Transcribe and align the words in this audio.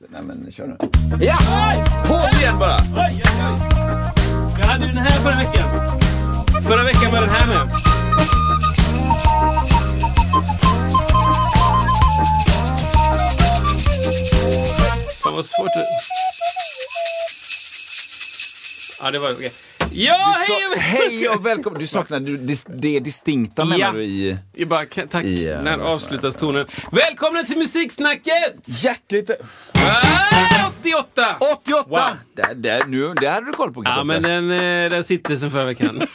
Nej 0.00 0.22
men 0.22 0.52
kör 0.52 0.66
nu. 0.66 0.76
Ja! 1.24 1.38
På 2.06 2.38
igen 2.38 2.58
bara! 2.58 2.76
Oj, 2.76 2.92
oj, 2.96 3.22
oj. 3.24 3.60
Jag 4.60 4.66
hade 4.66 4.86
ju 4.86 4.92
den 4.92 4.98
här 4.98 5.10
förra 5.10 5.36
veckan. 5.36 6.00
Förra 6.62 6.84
veckan 6.84 7.12
var 7.12 7.20
den 7.20 7.30
här 7.30 7.46
med. 7.46 7.68
Fan 15.22 15.34
vad 15.34 15.46
svårt 15.46 15.74
det... 15.74 15.86
Ja, 19.02 19.10
det 19.10 19.18
var 19.18 19.32
okej. 19.32 19.52
Ja, 19.92 20.34
hej! 20.48 20.78
hej 20.80 21.28
och 21.28 21.46
välkommen! 21.46 21.80
Du 21.80 21.86
saknar 21.86 22.20
dis- 22.20 22.66
det 22.80 23.00
distinkta 23.00 23.64
menar 23.64 23.78
Ja. 23.86 23.92
du 23.92 24.02
i... 24.02 24.38
Är 24.56 24.64
bara, 24.66 24.84
tack, 25.10 25.24
I, 25.24 25.48
eh, 25.48 25.62
när 25.62 25.78
avslutas 25.78 26.36
tonen. 26.36 26.66
Välkomna 26.92 27.42
till 27.42 27.58
Musiksnacket! 27.58 28.54
Hjärtligt... 28.64 29.30
Ah, 29.72 30.68
88! 30.80 31.36
88! 31.62 31.84
Wow. 31.88 31.98
Där, 32.34 32.54
där, 32.54 32.82
nu, 32.86 33.14
det 33.20 33.28
hade 33.28 33.46
du 33.46 33.52
koll 33.52 33.72
på 33.74 33.82
Ja, 33.84 33.90
Kristoffer. 33.90 34.20
men 34.20 34.22
den, 34.48 34.84
eh, 34.84 34.90
den 34.90 35.04
sitter 35.04 35.36
sen 35.36 35.50
förra 35.50 35.64
veckan. 35.64 36.02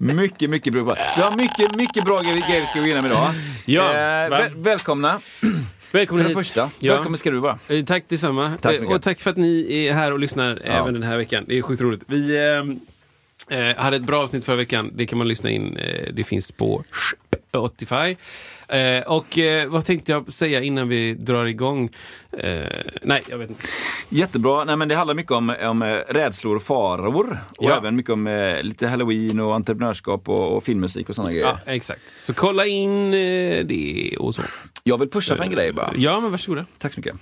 Mycket, 0.00 0.50
mycket 0.50 0.72
bra. 0.72 0.96
Vi 1.16 1.22
har 1.22 1.36
mycket, 1.36 1.74
mycket 1.74 2.04
bra 2.04 2.20
grejer 2.22 2.60
vi 2.60 2.66
ska 2.66 2.78
gå 2.78 2.84
igenom 2.86 3.06
idag. 3.06 3.30
Ja, 3.66 3.88
eh, 3.88 4.30
väl, 4.30 4.52
välkomna 4.56 5.20
Välkommen 5.92 6.24
för 6.24 6.28
det 6.28 6.28
hit. 6.40 6.46
första. 6.46 6.70
Ja. 6.78 6.94
Välkommen 6.94 7.18
ska 7.18 7.30
du 7.30 7.38
vara. 7.38 7.58
Eh, 7.68 7.84
Tack 7.84 8.04
detsamma. 8.08 8.52
Tack 8.60 8.62
så 8.62 8.68
Eh, 8.76 8.80
mycket. 8.80 8.96
och 8.96 9.02
tack 9.02 9.20
för 9.20 9.30
att 9.30 9.36
ni 9.36 9.84
är 9.86 9.92
här 9.92 10.12
och 10.12 10.18
lyssnar 10.18 10.60
även 10.64 10.94
den 10.94 11.02
här 11.02 11.16
veckan. 11.16 11.44
Det 11.48 11.58
är 11.58 11.62
sjukt 11.62 11.82
roligt. 11.82 12.02
Vi 12.06 12.36
eh, 13.50 13.58
eh, 13.68 13.76
hade 13.76 13.96
ett 13.96 14.02
bra 14.02 14.22
avsnitt 14.22 14.44
förra 14.44 14.56
veckan. 14.56 14.90
Det 14.94 15.06
kan 15.06 15.18
man 15.18 15.28
lyssna 15.28 15.50
in. 15.50 15.76
Eh, 15.76 16.12
det 16.12 16.24
finns 16.24 16.52
på 16.52 16.84
Spotify. 17.50 18.16
Eh, 18.68 19.02
och 19.02 19.38
eh, 19.38 19.68
vad 19.68 19.84
tänkte 19.84 20.12
jag 20.12 20.32
säga 20.32 20.60
innan 20.62 20.88
vi 20.88 21.14
drar 21.14 21.44
igång? 21.44 21.90
Eh, 22.38 22.62
nej, 23.02 23.22
jag 23.28 23.38
vet 23.38 23.50
inte. 23.50 23.62
Jättebra. 24.08 24.64
Nej, 24.64 24.76
men 24.76 24.88
det 24.88 24.94
handlar 24.94 25.14
mycket 25.14 25.32
om, 25.32 25.54
om 25.62 25.82
eh, 25.82 25.96
rädslor 26.08 26.56
och 26.56 26.62
faror. 26.62 27.38
Och 27.58 27.64
Ja. 27.64 27.76
även 27.76 27.96
mycket 27.96 28.12
om 28.12 28.26
eh, 28.26 28.62
lite 28.62 28.88
halloween 28.88 29.40
och 29.40 29.54
entreprenörskap 29.54 30.28
och, 30.28 30.56
och 30.56 30.64
filmmusik 30.64 31.08
och 31.08 31.14
sådana 31.14 31.32
grejer. 31.32 31.46
Ja, 31.46 31.72
exakt. 31.72 32.00
Så 32.18 32.34
kolla 32.34 32.66
in 32.66 33.10
det 33.10 34.14
och 34.18 34.34
så. 34.34 34.42
Jag 34.84 34.98
vill 34.98 35.08
pusha 35.10 35.36
för 35.36 35.44
en 35.44 35.50
grej 35.50 35.72
bara. 35.72 35.92
Ja, 35.96 36.20
men 36.20 36.30
varsågoda. 36.30 36.64
Tack 36.78 36.92
så 36.92 37.00
mycket. 37.00 37.16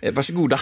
Eh, 0.00 0.12
varsågoda. 0.12 0.60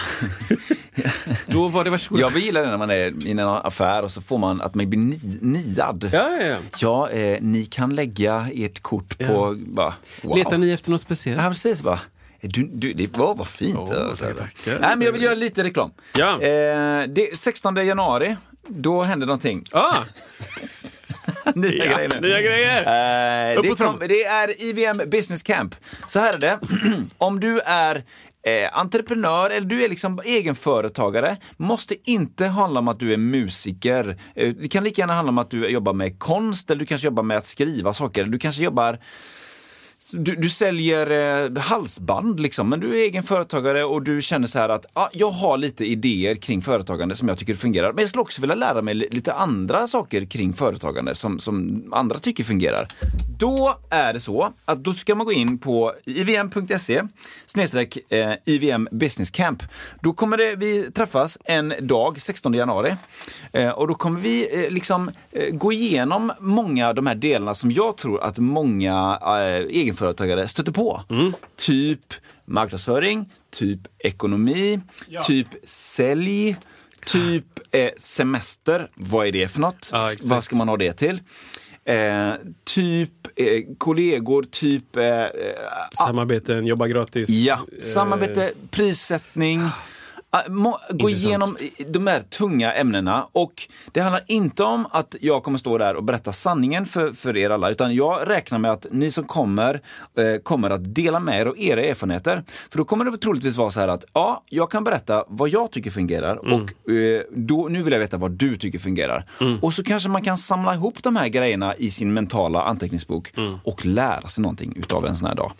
Då 1.47 1.67
var 1.67 1.83
det 1.83 1.89
varsågoda. 1.89 2.21
Jag 2.21 2.37
gillar 2.37 2.61
det 2.61 2.69
när 2.69 2.77
man 2.77 2.89
är 2.89 3.27
i 3.27 3.31
en 3.31 3.39
affär 3.39 4.03
och 4.03 4.11
så 4.11 4.21
får 4.21 4.37
man 4.37 4.61
att 4.61 4.75
man 4.75 4.89
blir 4.89 4.99
ni, 4.99 5.17
niad. 5.41 6.09
Ja, 6.13 6.29
ja, 6.39 6.45
ja. 6.45 6.57
Ja, 6.79 7.09
eh, 7.09 7.37
ni 7.41 7.65
kan 7.65 7.95
lägga 7.95 8.47
ert 8.53 8.81
kort 8.81 9.17
på... 9.17 9.23
Ja. 9.23 9.55
Bara, 9.57 9.93
wow. 10.21 10.37
Letar 10.37 10.57
ni 10.57 10.71
efter 10.71 10.91
något 10.91 11.01
speciellt? 11.01 11.41
Ja, 11.41 11.49
precis. 11.49 11.81
Bara, 11.81 11.99
du, 12.41 12.69
du, 12.73 12.93
det 12.93 13.17
var 13.17 13.35
vad 13.35 13.47
fint. 13.47 13.89
Alltså. 13.89 14.25
tack, 14.25 14.37
tack. 14.37 14.79
Nej, 14.81 14.97
men 14.97 15.01
jag 15.01 15.11
vill 15.11 15.23
göra 15.23 15.35
lite 15.35 15.63
reklam. 15.63 15.91
Ja. 16.17 16.41
Eh, 16.41 17.03
det, 17.07 17.37
16 17.37 17.75
januari, 17.75 18.35
då 18.67 19.03
händer 19.03 19.27
någonting. 19.27 19.65
Ah, 19.71 20.03
Nya 21.55 21.85
ja, 21.85 21.97
grejer 21.97 22.21
nya 22.21 22.41
grejer! 22.41 22.79
Eh, 23.55 23.61
det, 23.61 23.77
kom, 23.77 23.99
det 23.99 24.23
är 24.23 24.63
IVM 24.63 25.09
Business 25.09 25.43
Camp. 25.43 25.75
Så 26.07 26.19
här 26.19 26.33
är 26.35 26.39
det. 26.39 26.59
Om 27.17 27.39
du 27.39 27.59
är 27.59 28.03
eh, 28.43 28.79
entreprenör 28.79 29.49
eller 29.49 29.67
du 29.67 29.83
är 29.83 29.89
liksom 29.89 30.21
egenföretagare, 30.25 31.37
måste 31.57 32.11
inte 32.11 32.45
handla 32.45 32.79
om 32.79 32.87
att 32.87 32.99
du 32.99 33.13
är 33.13 33.17
musiker. 33.17 34.21
Eh, 34.35 34.53
det 34.61 34.67
kan 34.67 34.83
lika 34.83 35.01
gärna 35.01 35.13
handla 35.13 35.29
om 35.29 35.37
att 35.37 35.51
du 35.51 35.69
jobbar 35.69 35.93
med 35.93 36.19
konst 36.19 36.71
eller 36.71 36.79
du 36.79 36.85
kanske 36.85 37.07
jobbar 37.07 37.23
med 37.23 37.37
att 37.37 37.45
skriva 37.45 37.93
saker. 37.93 38.25
Du 38.25 38.39
kanske 38.39 38.63
jobbar 38.63 38.99
du, 40.11 40.35
du 40.35 40.49
säljer 40.49 41.09
eh, 41.45 41.61
halsband 41.61 42.39
liksom, 42.39 42.69
men 42.69 42.79
du 42.79 42.89
är 42.89 43.03
egen 43.03 43.23
företagare 43.23 43.83
och 43.83 44.03
du 44.03 44.21
känner 44.21 44.47
så 44.47 44.59
här 44.59 44.69
att 44.69 44.85
ah, 44.93 45.07
jag 45.13 45.31
har 45.31 45.57
lite 45.57 45.85
idéer 45.85 46.35
kring 46.35 46.61
företagande 46.61 47.15
som 47.15 47.27
jag 47.27 47.37
tycker 47.37 47.55
fungerar. 47.55 47.93
Men 47.93 48.01
jag 48.01 48.09
skulle 48.09 48.21
också 48.21 48.41
vilja 48.41 48.55
lära 48.55 48.81
mig 48.81 48.93
lite 48.95 49.33
andra 49.33 49.87
saker 49.87 50.25
kring 50.25 50.53
företagande 50.53 51.15
som, 51.15 51.39
som 51.39 51.83
andra 51.91 52.19
tycker 52.19 52.43
fungerar. 52.43 52.87
Då 53.39 53.77
är 53.89 54.13
det 54.13 54.19
så 54.19 54.53
att 54.65 54.83
då 54.83 54.93
ska 54.93 55.15
man 55.15 55.25
gå 55.25 55.33
in 55.33 55.57
på 55.57 55.93
ivm.se 56.05 57.01
snedstreck 57.45 58.11
eh, 58.11 58.33
IVM 58.45 58.87
Business 58.91 59.31
Camp. 59.31 59.63
Då 60.01 60.13
kommer 60.13 60.37
det, 60.37 60.55
vi 60.55 60.91
träffas 60.91 61.37
en 61.43 61.73
dag, 61.81 62.21
16 62.21 62.53
januari. 62.53 62.95
Eh, 63.53 63.69
och 63.69 63.87
då 63.87 63.93
kommer 63.93 64.19
vi 64.19 64.63
eh, 64.65 64.71
liksom 64.71 65.11
eh, 65.31 65.55
gå 65.55 65.73
igenom 65.73 66.31
många 66.39 66.87
av 66.87 66.95
de 66.95 67.07
här 67.07 67.15
delarna 67.15 67.55
som 67.55 67.71
jag 67.71 67.97
tror 67.97 68.23
att 68.23 68.37
många 68.37 69.19
eh, 69.21 69.77
egenföretagare 69.99 70.47
stöter 70.47 70.71
på. 70.71 71.03
Typ 71.55 72.13
marknadsföring, 72.45 73.29
typ 73.51 73.79
ekonomi, 73.99 74.79
typ 75.27 75.47
sälj, 75.63 76.55
typ 77.05 77.45
eh, 77.71 77.89
semester. 77.97 78.87
Vad 78.95 79.27
är 79.27 79.31
det 79.31 79.47
för 79.47 79.59
något? 79.59 79.89
Ja. 79.91 80.03
Vad 80.23 80.43
ska 80.43 80.55
man 80.55 80.69
ha 80.69 80.77
det 80.77 80.93
till? 80.93 81.21
Eh, 81.85 82.33
typ 82.63 83.11
eh, 83.35 83.45
kollegor, 83.77 84.43
typ 84.51 84.95
eh, 84.95 85.03
eh, 85.05 85.29
Samarbeten, 86.05 86.65
jobba 86.67 86.87
gratis. 86.87 87.29
Ja, 87.29 87.59
Eh, 87.77 87.83
samarbete, 87.83 88.53
prissättning. 88.71 89.61
Ah, 90.31 90.41
Gå 90.89 91.09
igenom 91.09 91.57
de 91.87 92.07
här 92.07 92.21
tunga 92.21 92.73
ämnena 92.73 93.27
och 93.31 93.67
det 93.91 93.99
handlar 94.01 94.23
inte 94.27 94.63
om 94.63 94.87
att 94.91 95.15
jag 95.21 95.43
kommer 95.43 95.57
stå 95.57 95.77
där 95.77 95.95
och 95.95 96.03
berätta 96.03 96.31
sanningen 96.33 96.85
för, 96.85 97.13
för 97.13 97.37
er 97.37 97.49
alla 97.49 97.69
utan 97.69 97.95
jag 97.95 98.29
räknar 98.29 98.59
med 98.59 98.71
att 98.71 98.87
ni 98.91 99.11
som 99.11 99.23
kommer 99.23 99.81
eh, 100.17 100.41
kommer 100.43 100.69
att 100.69 100.95
dela 100.95 101.19
med 101.19 101.41
er 101.41 101.45
av 101.45 101.59
era 101.59 101.81
erfarenheter. 101.83 102.43
För 102.71 102.77
då 102.77 102.85
kommer 102.85 103.05
det 103.05 103.17
troligtvis 103.17 103.57
vara 103.57 103.71
så 103.71 103.79
här 103.79 103.87
att 103.87 104.05
ja, 104.13 104.43
jag 104.49 104.71
kan 104.71 104.83
berätta 104.83 105.23
vad 105.27 105.49
jag 105.49 105.71
tycker 105.71 105.91
fungerar 105.91 106.35
och 106.53 106.91
eh, 106.93 107.21
då, 107.35 107.67
nu 107.69 107.83
vill 107.83 107.93
jag 107.93 107.99
veta 107.99 108.17
vad 108.17 108.31
du 108.31 108.57
tycker 108.57 108.79
fungerar. 108.79 109.25
Och 109.61 109.73
så 109.73 109.83
kanske 109.83 110.09
man 110.09 110.21
kan 110.21 110.37
samla 110.37 110.73
ihop 110.73 111.03
de 111.03 111.15
här 111.15 111.27
grejerna 111.27 111.75
i 111.75 111.91
sin 111.91 112.13
mentala 112.13 112.61
anteckningsbok 112.63 113.33
och 113.63 113.85
lära 113.85 114.27
sig 114.27 114.41
någonting 114.41 114.73
utav 114.75 115.05
en 115.05 115.15
sån 115.15 115.27
här 115.27 115.35
dag. 115.35 115.51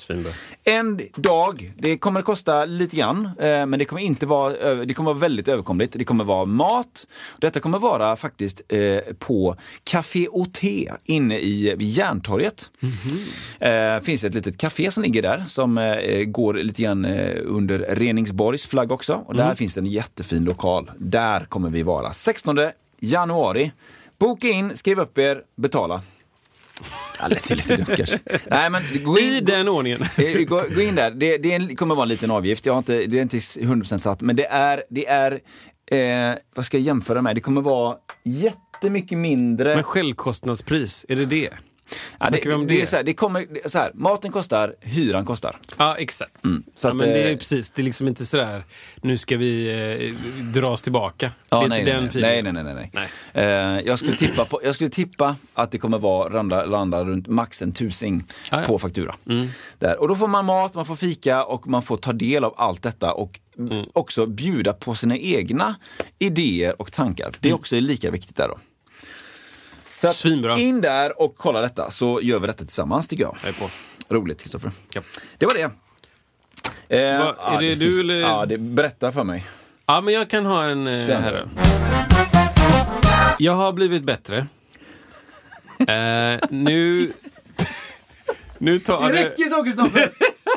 En 0.63 1.02
dag, 1.16 1.74
det 1.78 1.97
kommer 1.97 2.19
att 2.19 2.25
kosta 2.25 2.66
lite 2.66 2.96
grann, 2.96 3.25
eh, 3.40 3.66
men 3.66 3.79
det 3.79 3.85
kommer 3.85 4.02
inte 4.02 4.25
vara, 4.25 4.53
det 4.86 4.94
kommer 4.94 5.12
vara 5.12 5.20
väldigt 5.20 5.47
överkomligt. 5.47 5.96
Det 5.97 6.03
kommer 6.03 6.24
vara 6.24 6.46
mat. 6.46 7.08
Detta 7.38 7.59
kommer 7.59 7.80
vara 7.80 8.16
faktiskt 8.16 8.62
eh, 8.70 9.14
på 9.20 9.56
Café 9.84 10.28
OT 10.28 10.64
inne 11.03 11.40
i 11.40 11.75
vid 11.78 11.90
Järntorget. 11.90 12.72
Eh, 13.59 14.03
finns 14.03 14.24
ett 14.24 14.34
litet 14.34 14.58
café 14.58 14.92
som 14.92 15.03
ligger 15.03 15.22
där 15.22 15.44
som 15.47 15.78
eh, 15.78 16.24
går 16.24 16.53
lite 16.53 16.81
grann 16.81 17.06
eh, 17.06 17.38
under 17.46 17.80
Reningsborgs 17.80 18.66
flagg 18.66 18.92
också. 18.92 19.14
Och 19.14 19.36
där 19.36 19.56
finns 19.56 19.74
det 19.74 19.80
en 19.80 19.86
jättefin 19.86 20.44
lokal. 20.44 20.91
Där 20.97 21.46
kommer 21.46 21.70
vi 21.70 21.84
vara 21.84 22.14
16 22.14 22.58
januari. 23.00 23.72
Boka 24.20 24.47
in, 24.47 24.78
skriv 24.78 25.00
upp 25.00 25.18
er, 25.18 25.41
betala. 25.56 26.02
Ja, 27.19 27.28
lite, 27.28 27.56
lite 27.56 27.75
dumt 27.75 27.85
kanske. 27.97 28.19
Nej, 28.50 28.69
men 28.69 28.81
gå 29.03 29.19
in, 29.19 29.34
I 29.34 29.40
den 29.41 29.67
ordningen. 29.67 30.00
Eh, 30.17 30.41
Gå, 30.44 30.63
gå 30.75 30.81
in 30.81 30.95
där. 30.95 31.12
Det, 31.12 31.37
det 31.37 31.76
kommer 31.76 31.96
vara 31.96 32.03
en 32.03 32.09
liten 32.09 32.31
avgift. 32.31 32.66
Jag 32.66 32.73
har 32.73 32.78
inte, 32.78 33.05
det 33.05 33.17
är 33.17 33.22
inte 33.22 33.37
100% 33.37 33.97
satt, 33.97 34.22
men 34.22 34.35
det 34.35 34.46
är, 34.46 34.84
det 34.90 35.08
är 35.08 35.31
eh, 36.31 36.37
vad 36.55 36.66
ska 36.66 36.78
jag 36.78 36.84
jämföra 36.84 37.22
med? 37.22 37.35
Det 37.35 37.41
kommer 37.41 37.61
vara 37.61 37.96
jättemycket 38.23 39.17
mindre. 39.17 39.76
Men 39.76 39.84
självkostnadspris, 39.84 41.05
är 41.09 41.16
det 41.16 41.26
det? 41.26 41.49
Ja, 42.20 42.30
det, 42.30 42.53
om 42.53 42.68
det, 42.68 42.76
är 42.76 42.80
det? 42.80 42.86
så 42.86 42.96
här, 42.96 43.03
det 43.03 43.14
kommer, 43.14 43.46
det 43.64 43.70
så 43.72 43.78
här, 43.78 43.91
maten 43.94 44.32
kostar, 44.32 44.76
hyran 44.82 45.26
kostar. 45.26 45.58
Ja, 45.78 45.96
exakt. 45.97 46.32
så 46.74 46.88
ja, 46.88 46.91
att, 46.91 46.97
men 46.97 47.09
det 47.09 47.24
är 47.24 47.32
eh, 47.32 47.38
precis, 47.38 47.72
det 47.72 47.82
är 47.82 47.84
liksom 47.84 48.08
inte 48.08 48.26
sådär, 48.26 48.64
nu 49.02 49.18
ska 49.18 49.38
vi 49.38 49.70
eh, 50.09 50.44
dras 50.53 50.82
tillbaka. 50.82 51.32
Ja, 51.50 51.59
det 51.59 51.66
är 51.66 51.70
nej, 51.70 51.80
inte 51.80 52.20
nej, 52.20 52.44
den 52.44 52.53
nej, 52.53 52.53
nej, 52.53 52.64
nej, 52.64 52.74
nej, 52.74 52.90
nej. 52.94 53.09
Nej. 53.34 53.46
Eh, 53.46 53.82
jag, 53.86 54.00
skulle 54.00 54.18
tippa 54.18 54.46
på, 54.46 54.62
jag 54.64 54.76
skulle 54.76 54.90
tippa 54.90 55.36
att 55.53 55.72
det 55.72 55.78
kommer 55.78 56.00
vara 56.00 56.30
landa, 56.30 56.66
landa 56.66 57.06
runt 57.06 57.28
max 57.28 57.62
en 57.62 57.72
tusing 57.72 58.14
Mm. 58.14 58.26
ja. 58.52 58.68
på 58.68 58.80
faktura. 58.80 59.16
Där. 59.80 60.00
Och 60.02 60.08
då 60.08 60.16
får 60.16 60.28
man 60.28 60.46
mat, 60.46 60.74
man 60.76 60.86
får 60.86 60.96
fika 60.96 61.44
och 61.44 61.68
man 61.68 61.82
får 61.82 61.97
ta 61.97 62.14
del 62.14 62.44
av 62.44 62.53
allt 62.58 62.84
detta 62.84 63.14
och 63.14 63.40
Mm. 63.59 63.86
också 63.94 64.26
bjuda 64.26 64.74
på 64.74 64.96
sina 64.96 65.18
egna 65.18 65.76
idéer 66.20 66.82
och 66.82 66.91
tankar. 66.91 67.36
Det 67.40 67.50
är 67.50 67.53
också 67.53 67.80
lika 67.80 68.12
viktigt 68.12 68.36
där 68.36 68.47
då. 68.47 68.59
Så 70.01 70.07
att 70.07 70.16
Svinbra. 70.16 70.57
in 70.57 70.81
där 70.81 71.22
och 71.22 71.35
kolla 71.37 71.61
detta 71.61 71.91
så 71.91 72.22
gör 72.22 72.40
vi 72.40 72.47
detta 72.47 72.66
tillsammans 72.66 73.07
tycker 73.07 73.23
jag. 73.23 73.35
Jag 73.43 73.49
är 73.49 73.53
på. 73.59 73.69
Roligt, 74.16 74.41
Kristoffer. 74.41 74.72
Ja. 74.93 75.01
Det 75.37 75.46
var 75.46 75.53
det. 75.53 75.61
Eh, 76.97 77.19
Va, 77.19 77.35
är 77.40 77.61
det 77.61 77.75
du 77.75 77.75
finns- 77.75 77.99
eller- 77.99 78.19
Ja, 78.22 78.46
det, 78.46 78.57
berätta 78.57 79.11
för 79.11 79.23
mig. 79.23 79.46
Ja, 79.85 80.01
men 80.01 80.13
jag 80.13 80.29
kan 80.29 80.46
ha 80.46 80.63
en 80.63 80.87
eh, 80.87 81.19
här. 81.19 81.49
Jag 83.40 83.53
har 83.53 83.73
blivit 83.73 84.03
bättre. 84.03 84.47
Eh, 85.79 86.40
nu... 86.49 87.11
nu 88.57 88.79
tar 88.79 89.13
det... 89.13 89.49
så, 89.49 89.63
Kristoffer! 89.63 90.09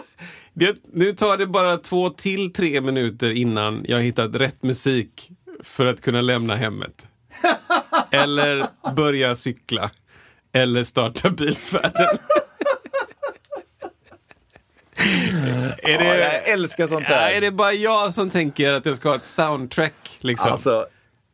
det... 0.52 0.76
Nu 0.92 1.12
tar 1.12 1.36
det 1.36 1.46
bara 1.46 1.76
två 1.76 2.10
till 2.10 2.52
tre 2.52 2.80
minuter 2.80 3.30
innan 3.30 3.84
jag 3.88 4.00
hittat 4.02 4.34
rätt 4.34 4.62
musik 4.62 5.30
för 5.62 5.86
att 5.86 6.00
kunna 6.00 6.20
lämna 6.20 6.56
hemmet. 6.56 7.08
Eller 8.10 8.66
börja 8.96 9.34
cykla. 9.34 9.90
Eller 10.52 10.82
starta 10.84 11.30
bilfärden. 11.30 12.18
är, 15.82 15.90
Ja, 15.92 15.98
det, 15.98 16.18
jag 16.20 16.48
älskar 16.48 16.86
sånt 16.86 17.06
ja, 17.08 17.14
här. 17.14 17.32
är 17.32 17.40
det 17.40 17.50
bara 17.50 17.72
jag 17.72 18.14
som 18.14 18.30
tänker 18.30 18.72
att 18.72 18.86
jag 18.86 18.96
ska 18.96 19.08
ha 19.08 19.16
ett 19.16 19.24
soundtrack? 19.24 20.18
Liksom? 20.20 20.52
Alltså, 20.52 20.86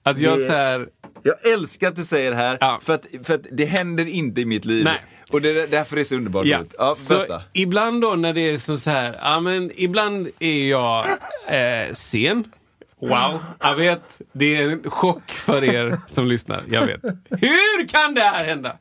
att 0.02 0.18
jag 0.18 0.38
det- 0.38 0.46
så 0.46 0.52
här, 0.52 0.88
jag 1.22 1.52
älskar 1.52 1.88
att 1.88 1.96
du 1.96 2.04
säger 2.04 2.30
det 2.30 2.36
här, 2.36 2.58
Ja. 2.60 2.80
för, 2.82 2.94
att, 2.94 3.06
för 3.22 3.34
att 3.34 3.46
det 3.52 3.64
händer 3.64 4.08
inte 4.08 4.40
i 4.40 4.44
mitt 4.44 4.64
liv. 4.64 4.84
Nej. 4.84 5.00
Och 5.30 5.40
det 5.40 5.50
är 5.62 5.66
därför 5.68 5.96
det 5.96 6.02
är 6.02 6.04
så 6.04 6.14
underbart 6.16 6.46
Ja. 6.46 6.58
roligt. 6.58 6.74
Ja, 6.78 6.94
så 6.94 7.40
ibland 7.52 8.02
då 8.02 8.14
när 8.14 8.32
det 8.32 8.40
är 8.40 8.58
så, 8.58 8.78
så 8.78 8.90
här, 8.90 9.18
ja 9.22 9.40
men 9.40 9.70
ibland 9.74 10.28
är 10.38 10.68
jag 10.68 11.06
eh, 11.48 11.92
sen. 11.94 12.52
Wow, 13.00 13.40
jag 13.60 13.74
vet. 13.74 14.20
Det 14.32 14.56
är 14.56 14.68
en 14.68 14.90
chock 14.90 15.30
för 15.30 15.64
er 15.64 15.98
som 16.06 16.26
lyssnar. 16.28 16.62
Jag 16.70 16.86
vet. 16.86 17.00
Hur 17.30 17.88
kan 17.88 18.14
det 18.14 18.20
här 18.20 18.44
hända? 18.44 18.76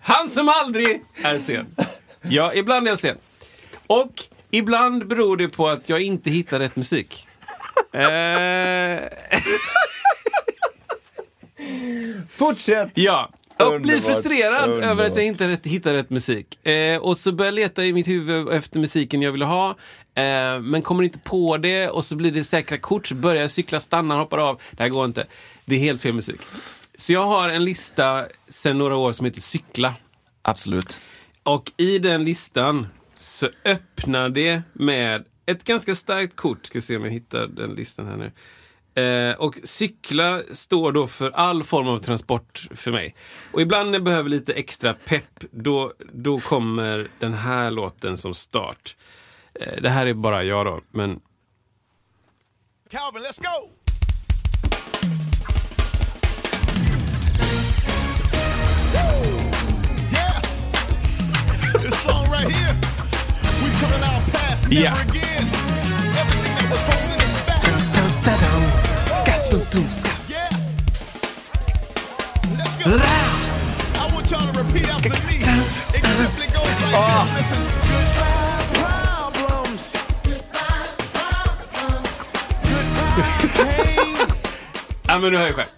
Han 0.00 0.30
som 0.30 0.48
aldrig 0.48 1.02
är 1.24 1.38
sen. 1.38 1.66
Ja, 2.22 2.52
ibland 2.54 2.86
är 2.86 2.90
jag 2.92 2.98
sen. 2.98 3.16
Och 3.86 4.22
ibland 4.50 5.06
beror 5.08 5.36
det 5.36 5.48
på 5.48 5.68
att 5.68 5.88
jag 5.88 6.00
inte 6.00 6.30
hittar 6.30 6.58
rätt 6.58 6.76
musik. 6.76 7.26
Eh, 7.92 9.00
Fortsätt! 12.36 12.90
Ja, 12.94 13.30
och 13.58 13.80
blir 13.80 13.94
Underbart, 13.94 14.04
frustrerad 14.14 14.62
underbart. 14.70 14.90
över 14.90 15.04
att 15.04 15.16
jag 15.16 15.24
inte 15.24 15.48
rätt, 15.48 15.66
hittar 15.66 15.94
rätt 15.94 16.10
musik. 16.10 16.66
Eh, 16.66 16.98
och 16.98 17.18
så 17.18 17.32
börjar 17.32 17.52
jag 17.52 17.54
leta 17.54 17.84
i 17.84 17.92
mitt 17.92 18.08
huvud 18.08 18.48
efter 18.48 18.78
musiken 18.80 19.22
jag 19.22 19.32
vill 19.32 19.42
ha. 19.42 19.76
Eh, 20.14 20.60
men 20.60 20.82
kommer 20.82 21.02
inte 21.02 21.18
på 21.18 21.56
det 21.56 21.88
och 21.88 22.04
så 22.04 22.16
blir 22.16 22.32
det 22.32 22.44
säkra 22.44 22.78
kort. 22.78 23.06
Så 23.06 23.14
börjar 23.14 23.42
jag 23.42 23.50
cykla, 23.50 23.80
stannar, 23.80 24.18
hoppar 24.18 24.38
av. 24.38 24.60
Det 24.70 24.82
här 24.82 24.90
går 24.90 25.04
inte. 25.04 25.26
Det 25.64 25.74
är 25.74 25.78
helt 25.78 26.00
fel 26.00 26.12
musik. 26.12 26.40
Så 26.94 27.12
jag 27.12 27.24
har 27.26 27.48
en 27.48 27.64
lista 27.64 28.26
sedan 28.48 28.78
några 28.78 28.96
år 28.96 29.12
som 29.12 29.26
heter 29.26 29.40
Cykla. 29.40 29.94
Absolut. 30.42 30.98
Och 31.42 31.72
i 31.76 31.98
den 31.98 32.24
listan 32.24 32.86
så 33.14 33.48
öppnar 33.64 34.28
det 34.28 34.62
med 34.72 35.24
ett 35.46 35.64
ganska 35.64 35.94
starkt 35.94 36.36
kort. 36.36 36.66
Ska 36.66 36.80
se 36.80 36.96
om 36.96 37.04
jag 37.04 37.10
hittar 37.10 37.46
den 37.46 37.74
listan 37.74 38.06
här 38.06 38.16
nu. 38.16 38.32
Eh, 39.02 39.34
och 39.34 39.54
cykla 39.64 40.42
står 40.52 40.92
då 40.92 41.06
för 41.06 41.30
all 41.30 41.64
form 41.64 41.88
av 41.88 41.98
transport 42.00 42.68
för 42.74 42.92
mig. 42.92 43.14
Och 43.52 43.62
ibland 43.62 43.90
när 43.90 43.98
jag 43.98 44.04
behöver 44.04 44.30
lite 44.30 44.52
extra 44.52 44.94
pepp, 44.94 45.44
då, 45.50 45.92
då 46.12 46.40
kommer 46.40 47.08
den 47.18 47.34
här 47.34 47.70
låten 47.70 48.16
som 48.16 48.34
start. 48.34 48.96
Eh, 49.60 49.82
det 49.82 49.90
här 49.90 50.06
är 50.06 50.14
bara 50.14 50.42
jag 50.42 50.66
då, 50.66 50.80
men 50.90 51.20
Calvin, 52.90 53.22
let's 53.22 53.40
go. 53.42 53.70
Yeah. 64.70 64.94
This 77.36 78.33
Ja, 85.14 85.18
men 85.18 85.32
du 85.32 85.38
hör 85.38 85.46
ju 85.46 85.52
själv. 85.52 85.68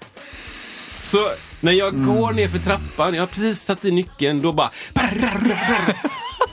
Så 0.96 1.30
när 1.60 1.72
jag 1.72 2.04
går 2.04 2.32
ner 2.32 2.48
för 2.48 2.58
trappan, 2.58 3.14
jag 3.14 3.22
har 3.22 3.26
precis 3.26 3.62
satt 3.62 3.84
i 3.84 3.90
nyckeln, 3.90 4.42
då 4.42 4.52
bara... 4.52 4.70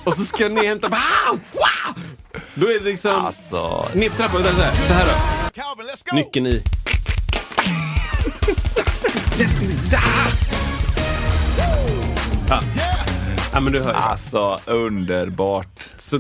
Och 0.04 0.14
så 0.14 0.24
ska 0.26 0.44
jag 0.44 0.52
ner 0.52 0.62
och 0.62 0.68
hämta... 0.68 0.88
Wow! 0.88 1.40
Wow! 1.52 2.04
Då 2.56 2.68
är 2.68 2.80
det 2.80 2.86
liksom... 2.86 3.26
Alltså, 3.26 3.88
Ner 3.94 4.10
för 4.10 4.18
trappan, 4.18 4.44
vänta, 4.44 4.58
så 4.58 4.64
här, 4.64 4.76
så 4.76 4.94
här 4.94 5.06
då. 5.06 5.12
Calvin, 5.62 5.88
let's 5.88 6.10
go. 6.10 6.16
Nyckeln 6.16 6.48
i. 6.48 6.64
Ja. 12.50 12.60
ja, 13.54 13.60
men 13.60 13.74
du 13.74 13.80
hör 13.80 13.90
ju. 13.94 13.98
alltså 13.98 14.60
underbart. 14.66 15.90
Så 15.98 16.20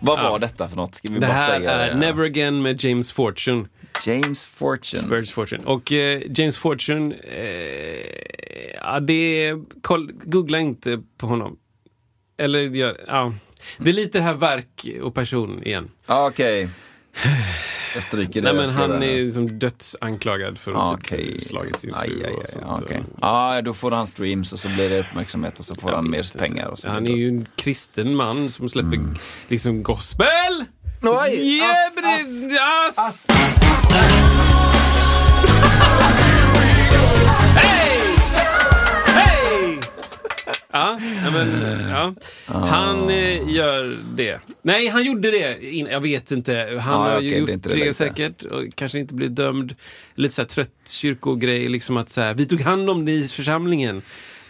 Vad 0.00 0.18
Ja. 0.18 0.30
var 0.30 0.38
detta 0.38 0.68
för 0.68 0.76
något? 0.76 0.94
Ska 0.94 1.08
vi 1.08 1.14
det 1.14 1.26
bara 1.26 1.32
här 1.32 1.58
säga 1.58 1.70
är 1.70 1.90
det? 1.90 1.96
Never 1.96 2.24
Again 2.24 2.62
med 2.62 2.84
James 2.84 3.12
Fortune. 3.12 3.64
James 4.04 4.44
Fortune. 4.44 5.02
James 5.10 5.32
Fortune. 5.32 5.64
Och 5.64 5.92
eh, 5.92 6.22
James 6.34 6.56
Fortune, 6.56 7.14
eh, 7.14 8.76
ja 8.82 9.00
det 9.00 9.46
är, 9.46 9.64
koll, 9.82 10.12
googla 10.24 10.58
inte 10.58 11.02
på 11.18 11.26
honom. 11.26 11.56
Eller 12.38 12.60
gör, 12.60 13.00
ja. 13.06 13.34
Det 13.78 13.90
är 13.90 13.94
lite 13.94 14.18
det 14.18 14.22
här 14.24 14.34
verk 14.34 14.86
och 15.02 15.14
person 15.14 15.62
igen. 15.62 15.90
Ah, 16.06 16.26
Okej. 16.26 16.68
Jag 17.94 18.02
stryker 18.02 18.42
det. 18.42 18.52
Nej 18.52 18.66
men 18.66 18.74
han 18.74 19.02
är 19.02 19.22
liksom 19.24 19.58
dödsanklagad 19.58 20.58
för 20.58 20.72
Ah, 20.72 20.82
att 20.82 20.94
Okej. 20.98 21.26
typ 21.26 21.42
slagit 21.42 21.76
sin 21.80 21.94
Aj, 21.94 22.08
fru 22.10 22.24
aj, 22.26 22.34
aj, 22.54 22.62
okej. 22.82 22.98
Och- 23.12 23.18
Ja, 23.20 23.62
då 23.62 23.74
får 23.74 23.90
han 23.90 24.06
streams 24.06 24.52
och 24.52 24.58
så 24.60 24.68
blir 24.68 24.90
det 24.90 25.00
uppmärksamhet 25.00 25.58
och 25.58 25.64
så 25.64 25.74
får 25.74 25.90
Jag 25.90 25.96
han 25.96 26.10
mer 26.10 26.38
pengar. 26.38 26.74
Han 26.84 27.06
är 27.06 27.16
ju 27.16 27.28
en 27.28 27.46
kristen 27.56 28.14
man 28.16 28.50
som 28.50 28.68
släpper 28.68 29.00
liksom 29.48 29.82
gospel! 29.82 30.64
Ass, 31.10 31.94
but 31.94 32.04
it- 32.04 32.58
ass. 32.96 33.26
Hej! 37.56 38.16
Hej! 39.14 39.78
Ja, 40.72 40.98
ja, 41.24 41.30
men, 41.30 41.62
ja. 41.90 42.14
Han 42.46 43.10
eh, 43.10 43.50
gör 43.50 43.96
det. 44.16 44.40
Nej, 44.62 44.88
han 44.88 45.04
gjorde 45.04 45.30
det. 45.30 45.74
in- 45.74 45.86
Jag 45.90 46.00
vet 46.00 46.30
inte. 46.30 46.52
Han 46.54 46.66
Ja, 46.74 46.80
har 46.80 47.16
okej, 47.16 47.24
ju 47.24 47.30
det 47.30 47.36
är 47.36 47.40
gjort 47.40 47.48
inte 47.50 47.68
det 47.68 47.74
det, 47.74 47.78
längre. 47.80 47.94
säkert 47.94 48.42
och 48.42 48.62
kanske 48.74 48.98
inte 48.98 49.14
blivit 49.14 49.36
dömd. 49.36 49.72
Lite 50.14 50.34
så 50.34 50.42
här 50.42 50.48
trött 50.48 50.70
kyrkogrej, 50.90 51.68
liksom 51.68 51.96
att 51.96 52.10
så 52.10 52.20
här, 52.20 52.34
vi 52.34 52.46
tog 52.46 52.60
hand 52.60 52.90
om 52.90 53.04
det 53.04 53.12
i 53.12 53.28
församlingen. 53.28 54.02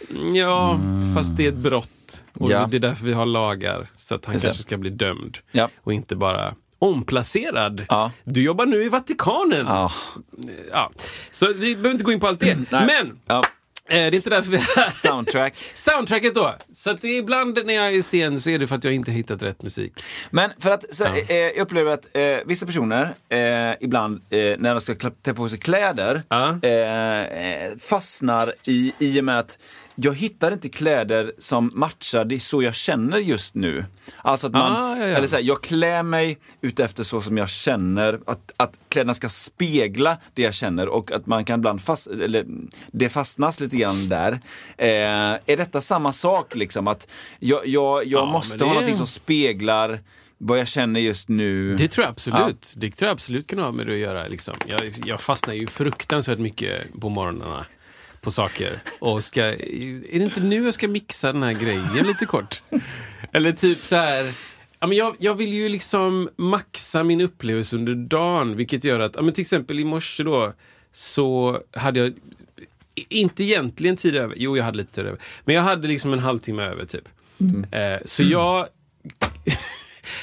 Mm, 0.09 0.35
Ja, 0.35 0.79
fast 1.15 1.37
det 1.37 1.43
är 1.45 1.49
ett 1.49 1.55
brott. 1.55 2.21
Och 2.33 2.51
Ja. 2.51 2.67
det 2.71 2.77
är 2.77 2.79
därför 2.79 3.05
vi 3.05 3.13
har 3.13 3.25
lagar. 3.25 3.87
Så 3.97 4.15
att 4.15 4.25
han 4.25 4.35
det. 4.35 4.41
kanske 4.41 4.63
ska 4.63 4.77
bli 4.77 4.89
dömd. 4.89 5.37
Ja. 5.51 5.69
Och 5.83 5.93
inte 5.93 6.15
bara 6.15 6.53
omplacerad. 6.79 7.85
Ja. 7.89 8.11
Du 8.23 8.41
jobbar 8.43 8.65
nu 8.65 8.83
i 8.83 8.89
Vatikanen. 8.89 9.65
Ja. 9.65 9.91
Ja. 10.71 10.91
Så 11.31 11.53
vi 11.53 11.75
behöver 11.75 11.91
inte 11.91 12.03
gå 12.03 12.11
in 12.11 12.19
på 12.19 12.27
allt 12.27 12.39
det. 12.39 12.57
Men, 12.71 13.19
eh, 13.29 13.41
det 13.89 13.95
är 13.97 14.15
inte 14.15 14.29
därför 14.29 14.51
vi 14.51 14.57
är 14.57 14.75
här. 14.81 14.89
Soundtrack. 14.89 15.53
Soundtracket 15.73 16.35
då. 16.35 16.55
Så 16.73 16.89
att 16.89 17.03
ibland 17.03 17.59
när 17.65 17.73
jag 17.73 17.95
är 17.95 18.01
sen 18.01 18.41
så 18.41 18.49
är 18.49 18.59
det 18.59 18.67
för 18.67 18.75
att 18.75 18.83
jag 18.83 18.93
inte 18.93 19.11
hittat 19.11 19.43
rätt 19.43 19.61
musik. 19.63 19.93
Men 20.29 20.51
för 20.59 20.71
att, 20.71 20.85
så, 20.95 21.03
Ja. 21.03 21.17
eh, 21.17 21.35
jag 21.35 21.57
upplever 21.57 21.91
att 21.91 22.07
eh, 22.13 22.21
vissa 22.45 22.65
personer 22.65 23.13
eh, 23.29 23.75
ibland 23.81 24.21
eh, 24.29 24.39
när 24.57 24.71
de 24.71 24.81
ska 24.81 24.93
klä- 24.93 25.13
ta 25.21 25.33
på 25.33 25.49
sig 25.49 25.59
kläder 25.59 26.23
Ja. 26.29 26.59
eh, 26.63 27.23
eh, 27.23 27.71
fastnar 27.79 28.53
i, 28.65 28.93
i 28.99 29.19
och 29.19 29.23
med 29.25 29.39
att 29.39 29.59
jag 29.99 30.13
hittar 30.15 30.51
inte 30.51 30.69
kläder 30.69 31.33
som 31.39 31.71
matchar 31.73 32.25
det 32.25 32.39
så 32.39 32.63
jag 32.63 32.75
känner 32.75 33.17
just 33.17 33.55
nu. 33.55 33.85
Alltså 34.17 34.47
att 34.47 34.53
man, 34.53 34.75
Ah, 34.75 34.97
ja, 34.97 35.07
ja. 35.07 35.15
eller 35.17 35.27
så 35.27 35.35
här, 35.35 35.43
jag 35.43 35.63
klär 35.63 36.03
mig 36.03 36.37
utefter 36.61 37.03
så 37.03 37.21
som 37.21 37.37
jag 37.37 37.49
känner, 37.49 38.19
att, 38.25 38.51
att 38.57 38.73
kläderna 38.89 39.13
ska 39.13 39.29
spegla 39.29 40.17
det 40.33 40.41
jag 40.41 40.53
känner 40.53 40.87
och 40.87 41.11
att 41.11 41.25
man 41.25 41.45
kan 41.45 41.59
ibland 41.59 41.81
fast, 41.81 42.07
eller 42.07 42.45
det 42.91 43.09
fastnas 43.09 43.59
lite 43.59 43.77
grann 43.77 44.09
där. 44.09 44.31
Eh, 44.77 44.87
är 45.45 45.57
detta 45.57 45.81
samma 45.81 46.13
sak 46.13 46.55
liksom? 46.55 46.87
Att 46.87 47.07
jag, 47.39 47.67
jag, 47.67 48.05
jag 48.05 48.21
Ja, 48.27 48.31
måste 48.31 48.57
men 48.57 48.59
ha 48.61 48.67
det- 48.67 48.73
någonting 48.73 48.95
som 48.95 49.07
speglar 49.07 49.99
vad 50.37 50.59
jag 50.59 50.67
känner 50.67 50.99
just 50.99 51.29
nu. 51.29 51.75
Det 51.75 51.87
tror 51.87 52.03
jag 52.05 52.11
absolut. 52.11 52.73
Det 52.75 52.91
tror 52.91 53.07
jag 53.07 53.13
absolut 53.13 53.47
kan 53.47 53.59
ha 53.59 53.71
med 53.71 53.85
det 53.87 53.93
att 53.93 53.99
göra. 53.99 54.27
Liksom. 54.27 54.53
Jag, 54.67 54.93
jag 55.05 55.21
fastnar 55.21 55.53
ju 55.53 55.67
fruktansvärt 55.67 56.39
mycket 56.39 56.99
på 57.01 57.09
morgnarna 57.09 57.65
på 58.27 58.31
saker. 58.31 58.79
Och 58.99 59.23
ska, 59.23 59.41
är 59.45 60.19
det 60.19 60.23
inte 60.23 60.39
nu 60.39 60.65
jag 60.65 60.73
ska 60.73 60.87
mixa 60.87 61.33
den 61.33 61.43
här 61.43 61.53
grejen 61.53 62.07
lite 62.07 62.25
kort? 62.25 62.61
Eller 63.31 63.51
typ 63.51 63.85
så 63.85 63.95
här. 63.95 64.33
Ja, 64.79 64.87
men 64.87 64.97
jag, 64.97 65.15
jag 65.19 65.35
vill 65.35 65.53
ju 65.53 65.69
liksom 65.69 66.29
maxa 66.35 67.03
min 67.03 67.21
upplevelse 67.21 67.75
under 67.75 67.95
dagen, 67.95 68.55
vilket 68.55 68.83
gör 68.83 68.99
att, 68.99 69.15
ja, 69.15 69.21
men 69.21 69.33
till 69.33 69.41
exempel 69.41 69.79
i 69.79 69.83
morse 69.83 70.23
då, 70.23 70.53
så 70.93 71.59
hade 71.71 71.99
jag 71.99 72.13
inte 73.09 73.43
egentligen 73.43 73.97
tid 73.97 74.15
över, 74.15 74.35
jo 74.37 74.57
jag 74.57 74.63
hade 74.63 74.77
lite 74.77 74.93
tid 74.93 75.05
över, 75.05 75.19
men 75.45 75.55
jag 75.55 75.61
hade 75.61 75.87
liksom 75.87 76.13
en 76.13 76.19
halvtimme 76.19 76.63
över 76.63 76.85
typ. 76.85 77.09
Eh, 77.71 77.97
så 78.05 78.23
jag 78.23 78.67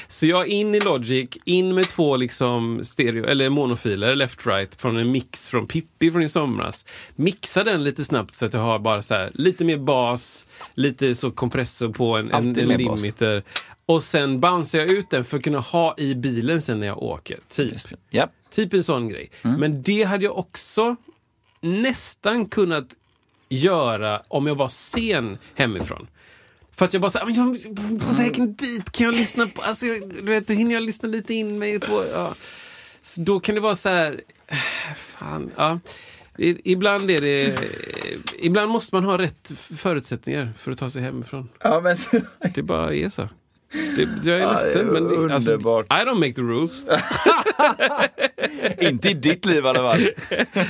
Så 0.07 0.25
jag 0.25 0.47
in 0.47 0.75
i 0.75 0.79
Logic, 0.79 1.29
in 1.43 1.75
med 1.75 1.87
två 1.87 2.17
liksom 2.17 2.79
stereo, 2.83 3.25
eller 3.25 3.49
monofiler, 3.49 4.15
left-right, 4.15 4.77
från 4.77 4.97
en 4.97 5.11
mix 5.11 5.49
från 5.49 5.67
Pippi 5.67 6.11
från 6.11 6.23
i 6.23 6.29
somras. 6.29 6.85
Mixa 7.15 7.63
den 7.63 7.83
lite 7.83 8.03
snabbt 8.03 8.33
så 8.33 8.45
att 8.45 8.53
jag 8.53 8.61
har 8.61 8.79
bara 8.79 9.01
så 9.01 9.13
här, 9.13 9.31
lite 9.33 9.65
mer 9.65 9.77
bas, 9.77 10.45
lite 10.73 11.15
så 11.15 11.31
kompressor 11.31 11.89
på 11.89 12.17
en, 12.17 12.25
en, 12.25 12.35
Alltid 12.35 12.59
en 12.59 12.67
mer 12.67 12.85
bas. 12.85 13.01
limiter. 13.01 13.43
Och 13.85 14.03
sen 14.03 14.39
bouncear 14.39 14.81
jag 14.81 14.91
ut 14.91 15.09
den 15.09 15.25
för 15.25 15.37
att 15.37 15.43
kunna 15.43 15.59
ha 15.59 15.95
i 15.97 16.15
bilen 16.15 16.61
sen 16.61 16.79
när 16.79 16.87
jag 16.87 17.03
åker. 17.03 17.39
Typ. 17.47 17.73
Ja. 18.09 18.27
Typ 18.49 18.73
en 18.73 18.83
sån 18.83 19.09
grej. 19.09 19.29
Mm. 19.41 19.59
Men 19.59 19.81
det 19.81 20.03
hade 20.03 20.23
jag 20.23 20.37
också 20.37 20.95
nästan 21.61 22.45
kunnat 22.45 22.87
göra 23.49 24.21
om 24.27 24.47
jag 24.47 24.55
var 24.55 24.67
sen 24.67 25.37
hemifrån. 25.55 26.07
För 26.77 26.85
att 26.85 26.93
jag 26.93 27.01
bara 27.01 27.11
såhär, 27.11 27.25
men 27.25 27.35
jag, 27.35 27.99
på 28.07 28.15
vägen 28.15 28.55
dit 28.55 28.91
kan 28.91 29.05
jag 29.05 29.15
lyssna 29.15 29.47
på, 29.47 29.61
alltså, 29.61 29.85
jag, 29.85 30.09
du 30.09 30.21
vet, 30.21 30.47
då 30.47 30.53
hinner 30.53 30.73
jag 30.73 30.83
lyssna 30.83 31.09
lite 31.09 31.33
in 31.33 31.59
mig 31.59 31.79
på, 31.79 32.05
ja. 32.13 32.35
Så 33.03 33.21
då 33.21 33.39
kan 33.39 33.55
det 33.55 33.61
vara 33.61 33.75
så 33.75 33.89
här, 33.89 34.21
fan, 34.95 35.51
ja. 35.55 35.79
Ibland 36.63 37.11
är 37.11 37.21
det, 37.21 37.59
ibland 38.39 38.71
måste 38.71 38.95
man 38.95 39.03
ha 39.03 39.17
rätt 39.17 39.51
förutsättningar 39.77 40.53
för 40.57 40.71
att 40.71 40.77
ta 40.79 40.89
sig 40.89 41.01
hemifrån. 41.01 41.49
ja, 41.63 41.81
men 41.83 41.97
så, 41.97 42.21
Det 42.53 42.61
bara 42.63 42.93
är 42.95 43.09
så. 43.09 43.29
Det, 43.95 44.07
jag 44.29 44.37
är 44.37 44.41
Ja, 44.41 44.51
ledsen, 44.53 44.93
det 44.93 44.99
är 44.99 45.01
men 45.01 45.31
alltså, 45.31 45.51
underbart. 45.51 45.85
I 45.85 46.05
don't 46.05 46.19
make 46.19 46.33
the 46.33 46.41
rules. 46.41 46.85
inte 48.81 49.09
i 49.09 49.13
ditt 49.13 49.45
liv 49.45 49.65
i 49.65 49.67
alla 49.67 49.79
fall. 49.79 50.09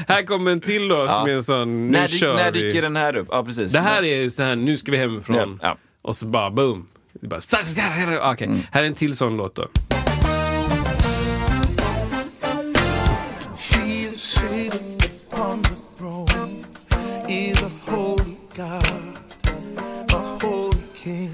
Här 0.08 0.24
kommer 0.24 0.52
en 0.52 0.60
till 0.60 0.88
då 0.88 1.08
som 1.08 1.26
är 1.28 1.34
en 1.34 1.44
sån, 1.44 1.88
nu 1.88 1.92
när, 1.92 2.08
kör 2.08 2.36
när 2.36 2.52
vi. 2.52 2.62
dyker 2.62 2.82
den 2.82 2.96
här 2.96 3.16
upp? 3.16 3.28
Ja, 3.32 3.44
precis. 3.44 3.72
Det 3.72 3.80
här 3.80 4.04
är 4.04 4.30
så 4.30 4.44
här, 4.44 4.56
nu 4.56 4.78
ska 4.78 4.92
vi 4.92 4.98
hemifrån. 4.98 5.60
Ja, 5.62 5.68
ja. 5.68 5.78
Och 6.06 6.16
så 6.16 6.26
bara 6.26 6.52
boom. 6.52 6.88
Det 7.14 7.28
bara, 7.28 7.42
Okej, 8.32 8.48
Mm. 8.48 8.60
här 8.72 8.84
är 8.84 8.88
en 8.88 8.96
till 8.96 9.18
sån 9.18 9.38
låt 9.38 9.56
då. 9.56 9.68
He 13.58 13.92
is 13.92 14.22
seated 14.22 15.10
upon 15.32 15.64
the 15.64 15.76
throne. 15.98 16.66
Is 17.30 17.64
a 17.64 17.70
holy 17.86 18.36
God, 18.56 19.18
a 20.14 20.38
holy 20.42 20.78
King. 21.04 21.32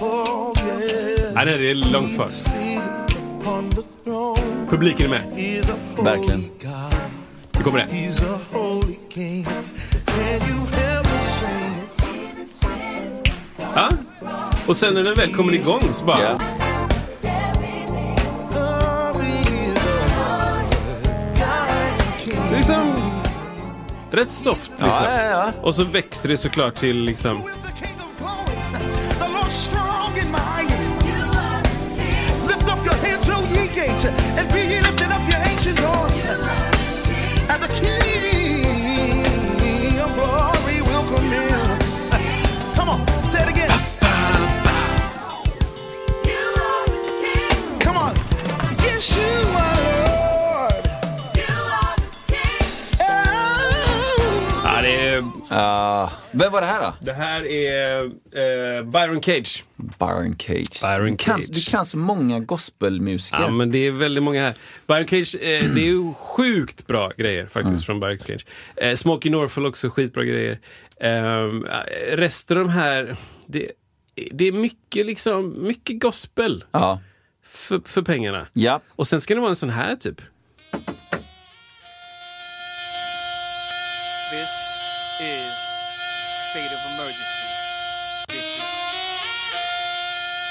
Oh 0.00 0.52
yeah. 0.66 1.34
Nej, 1.34 1.44
nej, 1.46 1.58
det 1.58 1.70
är 1.70 1.74
långt 1.74 2.14
kvar. 2.14 2.28
Seated 2.28 3.16
upon 3.40 3.70
the 3.70 3.82
throne. 4.04 4.66
Publiken 4.70 5.06
är 5.06 5.10
med. 5.10 5.38
Is 5.38 5.70
a 5.70 5.74
holy 5.96 6.10
Verkligen. 6.10 6.44
Nu 7.56 7.62
kommer 7.62 7.78
det. 7.78 7.86
Ja. 13.78 13.90
Och 14.66 14.76
sen 14.76 14.94
när 14.94 15.02
den 15.02 15.14
väl 15.14 15.34
kommer 15.34 15.54
igång 15.54 15.80
så 15.94 16.04
bara... 16.04 16.18
Är 22.50 22.56
liksom 22.56 22.92
rätt 24.10 24.30
soft 24.30 24.70
liksom. 24.70 24.88
Ja, 24.88 25.22
ja, 25.22 25.22
ja. 25.22 25.52
Och 25.62 25.74
så 25.74 25.84
växer 25.84 26.28
det 26.28 26.36
såklart 26.36 26.74
till 26.74 27.04
liksom... 27.04 27.42
And 34.38 34.48
be 34.52 34.60
ye 34.60 34.80
lifted 34.80 35.08
up, 35.08 35.22
your 35.28 35.40
ancient 35.40 35.76
doors. 35.76 36.24
And 37.48 37.62
the 37.62 37.68
King 37.74 38.17
vem 56.32 56.52
var 56.52 56.60
det 56.60 56.66
här 56.66 56.82
då? 56.82 56.94
det 57.00 57.12
här 57.12 57.46
är 57.46 58.04
eh, 58.04 58.82
Byron 58.84 59.22
Cage. 59.22 59.64
Byron 59.76 60.36
Cage. 60.38 60.82
Byron 60.82 61.10
du, 61.10 61.16
kan, 61.16 61.42
Cage. 61.42 61.54
du 61.54 61.60
kan 61.60 61.86
så 61.86 61.96
många 61.96 62.40
gospelmusiker. 62.40 63.40
Ja, 63.42 63.50
men 63.50 63.70
det 63.70 63.78
är 63.78 63.90
väldigt 63.90 64.22
många 64.22 64.42
här. 64.42 64.54
Byron 64.86 65.06
Cage, 65.08 65.34
eh, 65.34 65.40
det 65.74 65.80
är 65.80 65.84
ju 65.84 66.14
sjukt 66.14 66.86
bra 66.86 67.12
grejer 67.16 67.42
faktiskt 67.46 67.66
Mm. 67.68 67.80
från 67.80 68.00
Byron 68.00 68.18
Cage. 68.18 68.46
Eh, 68.76 68.94
Smokey 68.96 69.30
Norfolk 69.30 69.68
också 69.68 69.90
skitbra 69.90 70.24
grejer. 70.24 70.58
Ehm, 71.00 71.64
Eh, 71.64 72.16
resten 72.16 72.58
av 72.58 72.64
de 72.64 72.70
här, 72.70 73.16
det, 73.46 73.70
det 74.32 74.44
är 74.48 74.52
mycket 74.52 75.06
liksom, 75.06 75.66
mycket 75.66 76.00
gospel 76.00 76.64
Ja. 76.72 77.00
för, 77.46 77.80
för 77.84 78.02
pengarna. 78.02 78.46
Ja. 78.52 78.80
Och 78.88 79.08
sen 79.08 79.20
ska 79.20 79.34
det 79.34 79.40
vara 79.40 79.50
en 79.50 79.56
sån 79.56 79.70
här 79.70 79.96
typ. 79.96 80.20
This 84.30 84.50
is 85.20 85.47
state 86.50 86.72
of 86.72 86.78
emergency, 86.94 87.46
bitches. 88.28 88.74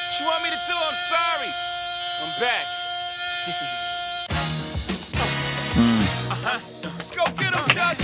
What 0.06 0.20
you 0.20 0.26
want 0.28 0.44
me 0.44 0.50
to 0.52 0.62
do? 0.68 0.74
I'm 0.74 0.96
sorry. 0.96 1.52
I'm 2.22 2.40
back. 2.40 2.66
uh-huh. 6.30 6.60
Let's 6.98 7.12
go 7.12 7.24
get 7.38 7.54
'em, 7.58 7.68
guys. 7.74 7.98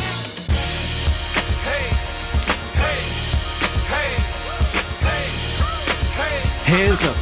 Hey, 1.70 1.86
hey, 2.82 3.00
hey, 3.94 4.12
hey, 5.06 5.26
hey. 6.18 6.36
Hands 6.66 7.04
up, 7.04 7.16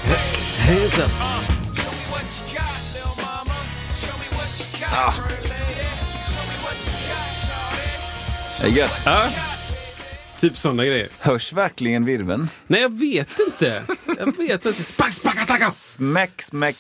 hands 0.68 1.00
up. 1.00 1.12
Uh, 1.20 1.44
show 1.75 1.92
me 1.92 2.06
what 2.12 2.24
you 2.48 2.56
got, 2.56 2.80
little 2.96 3.16
mama. 3.20 3.58
Show 3.94 4.16
me 4.24 4.28
what 4.38 4.50
you 4.56 4.66
got, 4.80 5.16
pretty 5.16 5.50
lady. 5.50 5.88
Show 6.32 6.44
me 6.48 6.56
what 6.63 6.78
you 6.88 6.96
got, 7.12 7.28
shawty. 7.44 7.92
Det 8.62 8.68
är 8.68 8.72
gött. 8.72 9.01
Ja. 9.06 9.50
Typ 10.41 10.57
sådana 10.57 10.86
grejer. 10.86 11.07
Hörs 11.19 11.53
verkligen 11.53 12.05
virveln? 12.05 12.50
Nej, 12.67 12.81
jag 12.81 13.00
vet 13.00 13.29
inte. 13.48 13.83
Jag 14.17 14.38
vet 14.38 14.65
inte. 14.65 14.83
Spack, 14.83 15.12
spacka, 15.13 15.45
tackas! 15.45 15.91
Smäck, 15.93 16.41
smäck, 16.41 16.75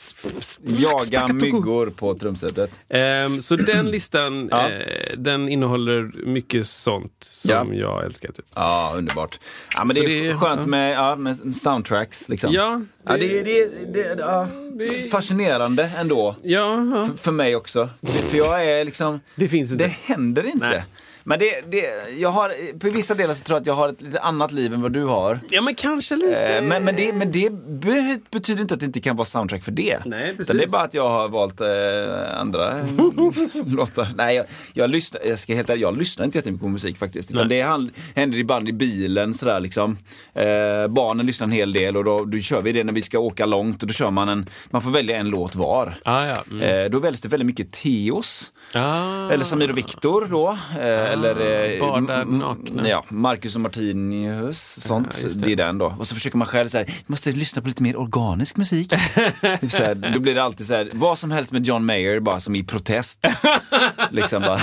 jaga 0.61 1.27
myggor 1.27 1.89
på 1.89 2.15
trumsetet. 2.17 2.71
Ehm, 2.89 3.41
så 3.41 3.55
den 3.55 3.85
listan, 3.91 4.47
Ja. 4.51 4.69
eh, 4.69 5.17
den 5.17 5.49
innehåller 5.49 6.11
mycket 6.25 6.67
sånt 6.67 7.13
som 7.19 7.73
Ja. 7.73 7.79
jag 7.79 8.05
älskar. 8.05 8.31
Typ. 8.31 8.45
Ja, 8.55 8.93
underbart. 8.97 9.39
Ja, 9.77 9.83
men 9.85 9.95
Så 9.95 10.03
det 10.03 10.19
är 10.19 10.23
det 10.23 10.35
skönt 10.37 10.61
ja. 10.61 10.67
med, 10.67 10.93
ja, 10.95 11.15
med 11.15 11.55
soundtracks. 11.55 12.29
Liksom. 12.29 12.53
Ja, 12.53 12.81
Ja, 13.07 13.17
det, 13.17 13.39
är- 13.39 13.43
det, 13.45 13.93
det, 13.93 14.03
är- 14.03 14.17
ja, 14.19 14.47
Det- 14.73 15.11
fascinerande 15.11 15.91
ändå. 15.97 16.35
Ja, 16.43 16.87
ja. 16.95 17.05
För, 17.05 17.17
för 17.17 17.31
mig 17.31 17.55
också. 17.55 17.89
För 18.29 18.37
jag 18.37 18.65
är 18.65 18.85
liksom... 18.85 19.19
Det 19.35 19.47
finns 19.49 19.71
inte. 19.71 19.83
Det 19.83 19.93
händer 20.13 20.45
inte. 20.45 20.69
Nej. 20.69 20.83
Men 21.23 21.39
det, 21.39 21.61
det, 21.71 22.09
jag 22.17 22.29
har, 22.29 22.79
på 22.79 22.89
vissa 22.89 23.13
delar 23.15 23.33
så 23.33 23.43
tror 23.51 23.57
att 23.61 23.65
jag 23.65 23.73
har 23.73 23.89
ett 23.89 24.01
lite 24.01 24.19
annat 24.19 24.51
liv 24.51 24.73
än 24.73 24.81
vad 24.81 24.91
du 24.91 25.03
har. 25.03 25.39
ja, 25.49 25.61
men 25.61 25.75
kanske 25.75 26.15
lite. 26.15 26.37
Eh, 26.57 26.63
Men, 26.63 26.83
men, 26.83 26.95
det, 26.95 27.13
men 27.13 27.31
det 27.31 27.49
be, 27.67 28.19
betyder 28.31 28.61
inte 28.61 28.73
att 28.73 28.79
det 28.79 28.85
inte 28.85 28.99
kan 29.01 29.15
vara 29.15 29.25
soundtrack 29.25 29.63
för 29.63 29.71
det. 29.71 29.97
Nej, 30.05 30.21
precis. 30.25 30.39
Utan 30.39 30.57
det 30.57 30.63
är 30.63 30.67
bara 30.67 30.81
att 30.81 30.93
jag 30.93 31.09
har 31.09 31.29
valt 31.29 31.61
eh, 31.61 32.39
andra 32.39 32.73
låtar. 33.65 34.07
Nej, 34.15 34.35
jag, 34.35 34.45
jag, 34.73 34.89
lyssnar, 34.89 35.21
jag 35.25 35.39
ska 35.39 35.55
helt 35.55 35.69
ärligt, 35.69 35.81
jag 35.81 35.97
lyssnar 35.97 36.25
inte 36.25 36.37
jättemycket 36.37 36.61
på 36.61 36.67
musik 36.67 36.97
faktiskt. 36.97 37.31
Utan 37.31 37.47
Nej. 37.47 37.57
det 37.57 37.63
hand- 37.63 37.91
händer 38.15 38.37
ibland 38.37 38.69
i 38.69 38.73
bilen 38.73 39.33
sådär 39.33 39.59
liksom. 39.59 39.97
Eh, 40.33 40.87
barnen 40.89 41.25
lyssnar 41.25 41.47
en 41.47 41.51
hel 41.51 41.73
del 41.73 41.97
och 41.97 42.03
då, 42.03 42.25
då 42.25 42.39
kör 42.39 42.61
vi 42.61 42.71
det 42.71 42.83
när 42.83 42.93
vi 42.93 43.01
ska 43.01 43.19
åka 43.19 43.45
långt 43.45 43.81
och 43.81 43.87
då 43.87 43.93
kör 43.93 44.11
man 44.11 44.29
en, 44.29 44.45
man 44.69 44.81
får 44.81 44.91
välja 44.91 45.17
en 45.17 45.29
låt 45.29 45.55
var. 45.55 45.95
Ah, 46.05 46.25
ja. 46.25 46.43
Mm. 46.51 46.85
Eh, 46.85 46.91
då 46.91 46.99
väljs 46.99 47.21
det 47.21 47.27
väldigt 47.29 47.47
mycket 47.47 47.71
Teos. 47.71 48.51
Ah. 48.73 49.31
Eller 49.31 49.43
Samir 49.43 49.69
och 49.69 49.77
Viktor 49.77 50.27
då. 50.29 50.49
Eh, 50.49 51.11
eller 51.11 51.35
eh, 51.73 52.01
nakna. 52.25 52.89
Ja, 52.89 53.05
Marcus 53.07 53.55
och 53.55 53.61
Martinius. 53.61 54.83
Sånt. 54.83 55.19
Ja, 55.23 55.29
det. 55.29 55.45
det. 55.45 55.51
är 55.51 55.55
den 55.55 55.77
då. 55.77 55.95
Och 55.99 56.07
så 56.07 56.15
försöker 56.15 56.37
man 56.37 56.47
själv 56.47 56.67
säga, 56.67 56.85
måste 57.07 57.31
lyssna 57.31 57.61
på 57.61 57.67
lite 57.67 57.83
mer 57.83 57.99
organisk 57.99 58.57
musik. 58.57 58.93
Så 59.69 59.83
här, 59.83 60.11
då 60.13 60.19
blir 60.19 60.35
det 60.35 60.43
alltid 60.43 60.67
så 60.67 60.73
här, 60.73 60.89
vad 60.93 61.17
som 61.17 61.31
helst 61.31 61.51
med 61.51 61.65
John 61.65 61.85
Mayer 61.85 62.19
bara 62.19 62.39
som 62.39 62.55
i 62.55 62.63
protest. 62.63 63.27
liksom 64.11 64.41
bara. 64.41 64.59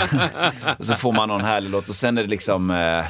och 0.79 0.87
så 0.87 0.95
får 0.95 1.13
man 1.13 1.29
någon 1.29 1.45
härlig 1.45 1.71
låt 1.71 1.89
och 1.89 1.97
sen 1.97 2.19
är 2.19 2.23
det 2.23 2.29
liksom 2.29 2.71
eh, 2.71 3.05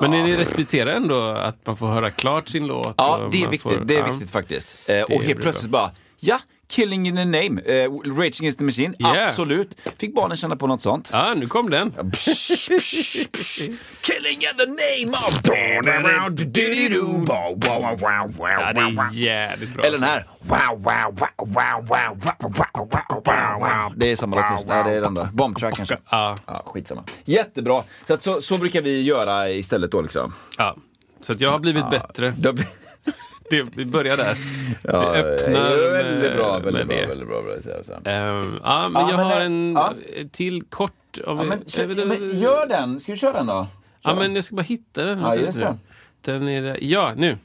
Men 0.00 0.10
ni 0.10 0.36
respekterar 0.36 0.90
ändå 0.90 1.28
att 1.30 1.66
man 1.66 1.76
får 1.76 1.86
höra 1.86 2.10
klart 2.10 2.48
sin 2.48 2.66
låt? 2.66 2.94
Ja, 2.96 3.28
det 3.32 3.42
är 3.42 3.50
viktigt. 3.50 3.62
får- 3.62 3.84
det 3.84 3.94
är 3.94 3.98
ja. 3.98 4.12
viktigt 4.12 4.30
faktiskt. 4.30 4.76
Eh, 4.86 5.02
och 5.02 5.10
helt 5.10 5.26
bra. 5.26 5.42
plötsligt 5.42 5.70
bara, 5.70 5.90
ja, 6.20 6.38
Killing 6.70 7.06
in 7.06 7.16
the 7.16 7.24
name, 7.24 7.60
eh, 7.66 7.90
Raging 8.04 8.40
Against 8.46 8.58
the 8.58 8.64
Machine, 8.64 8.94
Yeah. 8.98 9.28
absolut. 9.28 9.76
Fick 9.98 10.14
barnen 10.14 10.36
känna 10.36 10.56
på 10.56 10.66
något 10.66 10.80
sånt. 10.80 11.10
Ja, 11.12 11.34
nu 11.34 11.46
kom 11.46 11.70
den. 11.70 11.92
Killing 14.02 14.38
in 14.42 14.56
the 14.58 14.66
name 14.66 15.16
of... 15.28 15.40
Ja, 18.60 18.72
det 18.72 18.80
är 18.80 19.14
jävligt 19.14 19.74
bra. 19.74 19.84
Eller 19.84 19.98
den 19.98 20.08
här. 20.08 20.24
Det 23.96 24.06
är 24.06 24.16
samma 24.16 24.36
låt. 24.36 24.66
Nej, 24.66 24.84
det 24.84 24.90
är 24.90 25.00
den 25.00 25.14
där. 25.14 25.28
Bombtrack 25.32 25.74
kanske. 25.76 25.96
Ja, 26.10 26.36
Ja, 26.46 26.62
skitsamma. 26.66 27.04
Jättebra. 27.24 27.82
Så, 28.06 28.14
att 28.14 28.22
så, 28.22 28.42
så 28.42 28.58
brukar 28.58 28.82
vi 28.82 29.02
göra 29.02 29.50
istället 29.50 29.90
då 29.92 30.00
liksom. 30.02 30.32
ja. 30.58 30.76
Så 31.20 31.32
att 31.32 31.40
jag 31.40 31.50
har 31.50 31.58
blivit 31.58 31.90
bättre. 31.90 32.34
Det, 33.50 33.62
vi 33.76 33.84
börjar 33.84 34.16
där. 34.16 34.36
Ja, 34.82 35.12
vi 35.12 35.18
öppnar 35.18 35.70
det 35.76 35.86
är 35.88 36.02
väldigt 36.02 36.32
bra, 36.36 36.52
med, 36.52 36.62
väldigt 36.62 36.86
med 36.86 36.86
bra, 36.86 36.96
det. 36.96 37.06
väldigt 37.06 37.28
bra, 37.28 37.40
väldigt 37.42 37.86
bra. 38.04 38.12
Ehm, 38.12 38.60
ja, 38.64 38.88
men 38.88 39.02
Ja, 39.02 39.10
jag 39.10 39.16
men 39.16 39.26
har 39.26 39.38
det- 39.40 39.44
en 39.46 39.72
ja. 39.72 39.92
till 40.32 40.62
kort. 40.62 40.92
Om 41.26 41.38
Ja, 41.38 41.44
men, 41.44 41.64
kör, 41.66 41.82
jag 41.82 41.88
vet- 41.94 42.06
men 42.08 42.38
gör 42.40 42.66
den, 42.66 43.00
ska 43.00 43.12
vi 43.12 43.18
köra 43.18 43.32
den 43.32 43.46
då? 43.46 43.66
Ja, 44.02 44.14
men 44.14 44.34
jag 44.34 44.44
ska 44.44 44.56
bara 44.56 44.62
hitta 44.62 45.04
den. 45.04 45.20
Ja, 45.20 45.34
just 45.36 45.60
det. 45.60 45.76
Den 46.24 46.48
är 46.48 46.62
där. 46.62 46.78
Ja, 46.80 47.12
nu. 47.16 47.38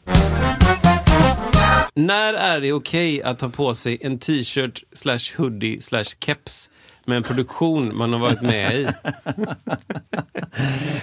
När 1.93 2.33
är 2.33 2.61
det 2.61 2.73
okej 2.73 3.23
att 3.23 3.39
ta 3.39 3.49
på 3.49 3.75
sig 3.75 3.97
en 4.01 4.19
t-shirt 4.19 4.83
slash 4.93 5.19
hoodie 5.37 5.81
slash 5.81 6.03
keps 6.25 6.69
med 7.07 7.17
en 7.17 7.23
produktion 7.23 7.97
man 7.97 8.13
har 8.13 8.19
varit 8.19 8.41
med 8.41 8.75
i? 8.75 8.87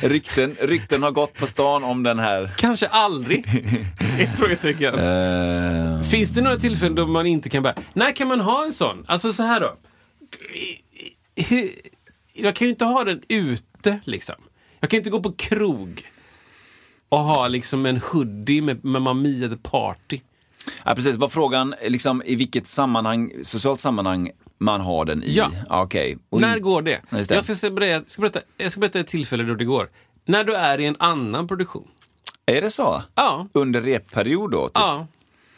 Rykten, 0.00 0.56
rykten 0.60 1.02
har 1.02 1.10
gått 1.10 1.34
på 1.34 1.46
stan 1.46 1.84
om 1.84 2.02
den 2.02 2.18
här. 2.18 2.50
Kanske 2.58 2.86
aldrig? 2.88 3.44
Frågetecken. 4.38 4.94
Eh, 4.94 6.02
Finns 6.02 6.30
det 6.30 6.40
några 6.40 6.56
tillfällen 6.58 6.94
då 6.94 7.06
man 7.06 7.26
inte 7.26 7.48
kan 7.48 7.62
bära? 7.62 7.74
När 7.92 8.12
kan 8.12 8.28
man 8.28 8.40
ha 8.40 8.64
en 8.64 8.72
sån? 8.72 9.04
Alltså 9.08 9.32
så 9.32 9.42
här 9.42 9.60
då. 9.60 9.74
Jag 12.34 12.54
kan 12.56 12.66
ju 12.66 12.70
inte 12.72 12.84
ha 12.84 13.04
den 13.04 13.22
ute 13.28 14.00
liksom. 14.04 14.34
Jag 14.80 14.90
kan 14.90 14.98
inte 14.98 15.10
gå 15.10 15.20
på 15.22 15.32
krog 15.32 16.02
och 17.08 17.18
ha 17.18 17.48
liksom 17.48 17.86
en 17.86 17.96
hoodie 17.96 18.60
med, 18.62 18.84
med 18.84 19.02
Mamma 19.02 19.14
Mia 19.14 19.48
the 19.48 19.56
Party. 19.56 20.20
ja, 20.84 20.94
precis. 20.94 21.16
Var 21.16 21.28
frågan 21.28 21.74
liksom, 21.86 22.22
i 22.26 22.36
vilket 22.36 22.66
sammanhang, 22.66 23.32
socialt 23.42 23.80
sammanhang 23.80 24.30
man 24.62 24.80
har 24.80 25.04
den 25.04 25.22
i? 25.22 25.34
Ja. 25.34 25.50
Okej. 25.70 26.18
Och 26.30 26.40
När 26.40 26.56
in- 26.56 26.62
går 26.62 26.82
det? 26.82 27.00
Det. 27.10 27.30
Jag, 27.30 27.44
ska 27.56 27.70
berätta, 27.70 28.08
ska 28.08 28.22
berätta, 28.22 28.40
jag 28.56 28.72
ska 28.72 28.80
berätta 28.80 29.00
ett 29.00 29.06
tillfälle 29.06 29.44
då 29.44 29.54
det 29.54 29.64
går. 29.64 29.90
När 30.24 30.44
du 30.44 30.54
är 30.54 30.78
i 30.80 30.84
en 30.86 30.96
annan 30.98 31.48
produktion. 31.48 31.88
Är 32.46 32.62
det 32.62 32.70
så? 32.70 33.02
Ja. 33.14 33.48
Under 33.52 33.80
repperiod 33.80 34.50
då? 34.50 34.66
Typ? 34.66 34.72
Ja. 34.74 35.06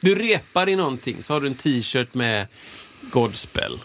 Du 0.01 0.15
repar 0.15 0.69
i 0.69 0.77
någonting, 0.77 1.23
så 1.23 1.33
har 1.33 1.41
du 1.41 1.47
en 1.47 1.55
t-shirt 1.55 2.15
med 2.15 2.47
Godspell. 3.01 3.79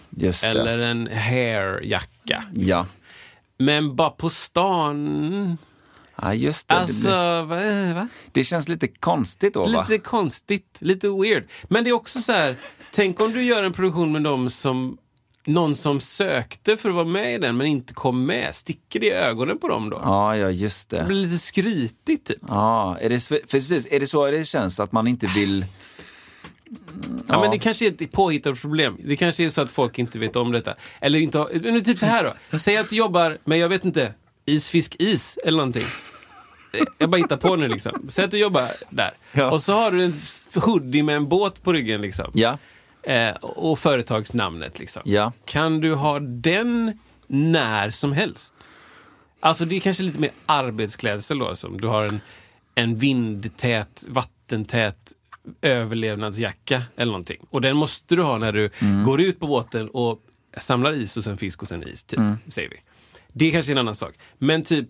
Eller 0.44 0.80
en 0.80 1.08
hairjacka. 1.08 2.44
Ja. 2.54 2.86
Men 3.58 3.96
bara 3.96 4.10
på 4.10 4.30
stan... 4.30 5.58
Ja, 6.22 6.34
just 6.34 6.68
det. 6.68 6.76
Alltså, 6.76 7.08
det, 7.10 7.46
blir, 7.48 7.94
va? 7.94 8.08
det 8.32 8.44
känns 8.44 8.70
lite 8.70 8.88
konstigt 8.88 9.54
då, 9.54 9.66
va? 9.68 9.86
Lite 9.90 10.04
konstigt, 10.04 10.78
lite 10.80 11.08
weird. 11.10 11.48
Men 11.64 11.84
det 11.84 11.90
är 11.90 11.94
också 11.94 12.22
så 12.22 12.32
här, 12.32 12.56
tänk 12.92 13.22
om 13.22 13.32
du 13.32 13.44
gör 13.44 13.64
en 13.64 13.74
produktion 13.74 14.12
med 14.12 14.24
dem 14.24 14.50
som 14.50 14.98
någon 15.50 15.76
som 15.76 16.00
sökte 16.00 16.78
för 16.78 16.90
att 16.90 16.96
vara 16.96 17.06
med 17.06 17.36
i 17.36 17.38
den 17.38 17.58
men 17.58 17.68
inte 17.68 17.94
kom 17.94 18.26
med. 18.26 18.56
Sticker 18.56 19.00
det 19.00 19.06
i 19.06 19.12
ögonen 19.12 19.58
på 19.58 19.68
dem 19.68 19.90
då? 19.90 20.02
Ja, 20.04 20.38
ja, 20.38 20.50
just 20.50 20.90
Det 20.90 20.98
det. 20.98 21.04
blir 21.04 21.18
lite 21.18 21.38
skrytigt 21.38 22.28
typ. 22.28 22.38
Ja, 22.48 22.98
är 23.02 23.10
det, 23.10 23.48
precis, 23.48 23.88
är 23.92 24.00
det 24.00 24.08
så 24.08 24.32
det 24.32 24.46
känns? 24.46 24.80
Att 24.80 24.92
man 24.92 25.08
inte 25.08 25.28
vill... 25.28 25.66
Ja. 27.28 27.42
men 27.42 27.52
det 27.52 27.60
kanske 27.60 27.88
är 27.88 27.92
ett 28.04 28.12
påhittat 28.12 28.62
problem. 28.62 28.98
Det 29.04 29.16
kanske 29.16 29.46
är 29.46 29.50
så 29.50 29.62
att 29.62 29.72
folk 29.72 30.00
inte 30.00 30.20
vet 30.20 30.36
om 30.36 30.52
detta. 30.52 30.76
Eller 31.02 31.20
inte 31.20 31.38
har, 31.38 31.72
men 31.72 31.84
typ 31.84 31.98
så 31.98 32.06
här 32.06 32.34
då. 32.52 32.58
Säg 32.58 32.78
att 32.78 32.90
du 32.90 32.96
jobbar 32.96 33.38
med, 33.44 33.58
jag 33.60 33.70
vet 33.70 33.86
inte, 33.86 34.14
is, 34.46 34.70
fisk, 34.70 34.96
is 35.00 35.40
eller 35.46 35.58
någonting. 35.58 35.86
Jag 36.98 37.10
bara 37.10 37.18
hittar 37.18 37.38
på 37.38 37.56
nu 37.56 37.68
liksom. 37.68 38.10
Säg 38.12 38.26
att 38.26 38.32
du 38.32 38.38
jobbar 38.38 38.68
där. 38.90 39.12
Ja. 39.32 39.52
Och 39.52 39.64
så 39.64 39.74
har 39.74 39.92
du 39.92 40.04
en 40.04 40.14
hoodie 40.56 41.04
med 41.04 41.16
en 41.16 41.28
båt 41.28 41.64
på 41.64 41.74
ryggen 41.74 42.02
liksom. 42.02 42.32
Ja, 42.34 42.58
Eh, 43.04 43.36
och 43.36 43.80
företagsnamnet 43.80 44.80
liksom. 44.80 45.02
ja. 45.06 45.32
Kan 45.46 45.80
du 45.80 45.94
ha 45.94 46.20
den 46.20 47.00
när 47.28 47.90
som 47.90 48.12
helst? 48.12 48.54
Alltså 49.40 49.66
det 49.66 49.76
är 49.76 49.80
kanske 49.80 50.04
lite 50.04 50.20
mer 50.20 50.32
arbetsklädsel 50.46 51.40
då. 51.40 51.56
Som 51.56 51.82
du 51.82 51.88
har 51.88 52.06
en, 52.06 52.22
en 52.76 52.96
vindtät, 52.98 54.06
vattentät 54.08 55.14
överlevnadsjacka 55.62 56.84
eller 56.96 57.12
någonting. 57.12 57.46
Och 57.50 57.62
den 57.62 57.78
måste 57.78 58.16
du 58.16 58.22
ha 58.22 58.38
när 58.38 58.52
du 58.52 58.70
går 59.06 59.22
ut 59.22 59.40
på 59.40 59.48
båten 59.48 59.90
och 59.90 60.24
samlar 60.58 60.94
is 60.94 61.18
och 61.18 61.24
sen 61.24 61.38
fisk 61.38 61.62
och 61.62 61.68
sen 61.68 61.88
is, 61.88 62.04
typ, 62.04 62.20
säger 62.48 62.70
vi. 62.70 62.78
Det 63.34 63.46
är 63.46 63.52
kanske 63.52 63.72
en 63.72 63.78
annan 63.78 63.96
sak. 63.96 64.14
Men 64.38 64.64
typ, 64.64 64.88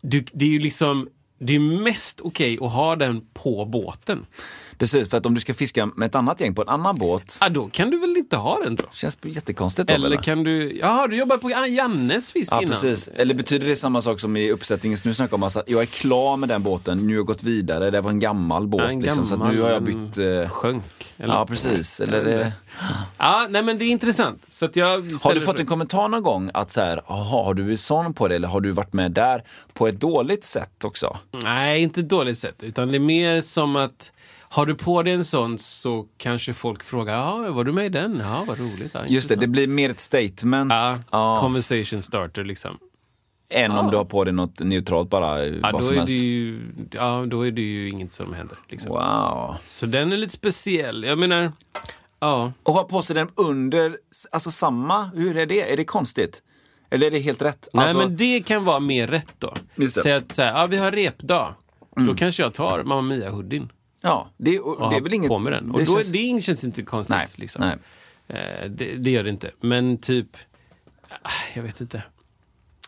du, 0.00 0.24
det 0.32 0.44
är 0.44 0.48
ju 0.50 0.58
liksom, 0.58 1.08
det 1.38 1.54
är 1.54 1.82
mest 1.82 2.20
okej 2.20 2.58
att 2.60 2.72
ha 2.72 2.96
den 2.96 3.26
på 3.34 3.64
båten. 3.64 4.26
Precis, 4.78 5.10
för 5.10 5.16
att 5.16 5.26
om 5.26 5.34
du 5.34 5.40
ska 5.40 5.54
fiska 5.54 5.86
med 5.86 6.06
ett 6.06 6.14
annat 6.14 6.40
gäng 6.40 6.54
på 6.54 6.62
en 6.62 6.68
annan 6.68 6.98
båt, 6.98 7.38
Ah, 7.40 7.48
då 7.48 7.68
kan 7.68 7.90
du 7.90 7.98
väl 7.98 8.16
inte 8.16 8.36
ha 8.36 8.60
den 8.64 8.74
då? 8.76 8.84
känns 8.92 9.18
jättekonstigt 9.22 9.88
då, 9.88 9.94
Eller 9.94 10.06
eller? 10.06 10.16
kan 10.22 10.42
du... 10.44 10.78
Jaha, 10.78 11.06
du 11.06 11.16
jobbar 11.16 11.36
på 11.36 11.50
Jannes 11.50 12.32
fisk 12.32 12.52
Ja, 12.52 12.62
innan? 12.62 12.70
precis. 12.72 13.08
Eller 13.08 13.34
betyder 13.34 13.66
det 13.66 13.76
samma 13.76 14.02
sak 14.02 14.20
som 14.20 14.36
i 14.36 14.50
uppsättningen 14.50 14.98
som 14.98 15.08
du 15.08 15.14
snackade 15.14 15.34
om? 15.34 15.42
Alltså, 15.42 15.62
jag 15.66 15.82
är 15.82 15.86
klar 15.86 16.36
med 16.36 16.48
den 16.48 16.62
båten, 16.62 16.98
nu 16.98 17.12
har 17.12 17.18
jag 17.18 17.26
gått 17.26 17.42
vidare, 17.42 17.90
det 17.90 18.00
var 18.00 18.10
en 18.10 18.20
gammal 18.20 18.66
båt. 18.68 18.80
Ja, 18.82 18.88
en 18.90 19.00
liksom, 19.00 19.26
så 19.26 19.34
att 19.34 19.40
nu 19.52 19.60
har 19.62 19.70
jag 19.70 19.84
gammal, 19.86 20.06
bytt... 20.08 20.18
Eh, 20.18 20.48
Sjönk. 20.50 20.84
Eller? 21.18 21.34
ja, 21.34 21.46
precis. 21.46 22.00
Eller 22.00 22.24
det, 22.24 22.52
Ja, 23.18 23.46
nej 23.50 23.62
men 23.62 23.78
det 23.78 23.84
är 23.84 23.90
intressant. 23.90 24.42
Så 24.50 24.64
att 24.64 24.76
jag 24.76 24.88
har 24.88 25.34
du 25.34 25.40
fått 25.40 25.54
för- 25.54 25.60
en 25.60 25.66
kommentar 25.66 26.08
någon 26.08 26.22
gång 26.22 26.50
att 26.54 26.70
så 26.70 26.80
här, 26.80 27.02
"Jaha, 27.08 27.44
har 27.44 27.54
du 27.54 27.70
en 27.70 27.78
sån 27.78 28.14
på 28.14 28.28
dig 28.28 28.36
eller 28.36 28.48
har 28.48 28.60
du 28.60 28.70
varit 28.70 28.92
med 28.92 29.12
där 29.12 29.42
på 29.72 29.88
ett 29.88 30.00
dåligt 30.00 30.44
sätt 30.44 30.84
också? 30.84 31.16
Nej, 31.44 31.82
inte 31.82 32.00
ett 32.00 32.08
dåligt 32.08 32.38
sätt. 32.38 32.56
Utan 32.62 32.88
det 32.88 32.96
är 32.96 33.00
mer 33.00 33.40
som 33.40 33.76
att 33.76 34.10
har 34.50 34.66
du 34.66 34.74
på 34.74 35.02
dig 35.02 35.12
en 35.12 35.24
sån 35.24 35.58
så 35.58 36.06
kanske 36.16 36.52
folk 36.52 36.82
frågar, 36.84 37.16
ja, 37.16 37.50
var 37.52 37.64
du 37.64 37.72
med 37.72 37.86
i 37.86 37.88
den? 37.88 38.16
Ja, 38.20 38.44
vad 38.46 38.58
roligt. 38.58 38.90
Ja, 38.94 39.00
Just 39.06 39.28
det, 39.28 39.34
intressant." 39.34 39.40
det 39.40 39.46
blir 39.48 39.68
mer 39.68 39.90
ett 39.90 40.00
statement 40.00 40.70
Ja, 40.72 40.96
ja, 41.12 41.38
conversation 41.40 42.02
starter 42.02 42.44
liksom. 42.44 42.78
än 43.50 43.70
om 43.72 43.90
du 43.90 43.96
har 43.96 44.04
på 44.04 44.24
dig 44.24 44.32
något 44.34 44.58
neutralt 44.60 45.10
bara, 45.10 45.46
Ja, 45.46 45.58
vad 45.62 45.72
då 45.72 45.82
som 45.82 45.94
är, 45.94 45.98
helst. 45.98 46.12
det 46.12 46.18
ju, 46.18 46.60
ja, 46.90 47.24
då 47.28 47.46
är 47.46 47.50
det 47.50 47.60
ju 47.62 47.88
inget 47.90 48.14
som 48.14 48.34
händer. 48.34 48.58
Liksom. 48.68 48.90
Wow. 48.90 49.56
Så 49.66 49.86
den 49.86 50.12
är 50.12 50.16
lite 50.16 50.32
speciell. 50.32 51.04
Jag 51.04 51.18
menar, 51.18 51.52
ja. 52.20 52.52
Och 52.62 52.74
ha 52.74 52.84
på 52.84 53.02
sig 53.02 53.14
den 53.14 53.28
under, 53.34 53.96
alltså 54.32 54.50
samma, 54.50 55.04
hur 55.04 55.36
är 55.36 55.46
det? 55.46 55.72
Är 55.72 55.76
det 55.76 55.84
konstigt? 55.84 56.42
Eller 56.90 57.06
är 57.06 57.10
det 57.10 57.18
helt 57.18 57.42
rätt? 57.42 57.68
Nej, 57.72 57.82
alltså, 57.84 57.98
men 57.98 58.16
det 58.16 58.40
kan 58.40 58.64
vara 58.64 58.80
mer 58.80 59.06
rätt 59.06 59.34
då. 59.38 59.54
Säg 60.02 60.12
att 60.12 60.32
så 60.32 60.42
här, 60.42 60.60
ja, 60.60 60.66
vi 60.66 60.76
har 60.76 60.90
repdag. 60.92 61.54
Då 62.06 62.14
kanske 62.14 62.42
jag 62.42 62.54
tar 62.54 62.82
Mamma 62.84 63.14
Mia-hoodien 63.14 63.68
Ja, 64.00 64.30
det, 64.36 64.60
och, 64.60 64.76
och 64.80 64.90
det 64.90 64.96
är 64.96 65.00
väl 65.00 65.14
inget... 65.14 65.28
på 65.28 65.38
med 65.38 65.52
den. 65.52 65.70
Och 65.70 65.78
det 65.78 65.84
då, 65.84 65.92
känns- 65.94 66.12
det 66.12 66.42
känns 66.42 66.64
inte 66.64 66.82
konstigt. 66.82 67.16
Nej, 67.16 67.26
liksom. 67.34 67.60
nej. 67.60 67.76
Eh, 68.40 68.70
det, 68.70 68.94
det 68.96 69.10
gör 69.10 69.24
det 69.24 69.30
inte. 69.30 69.50
Men 69.60 69.98
typ, 69.98 70.36
ah, 71.22 71.30
jag 71.54 71.62
vet 71.62 71.80
inte. 71.80 72.02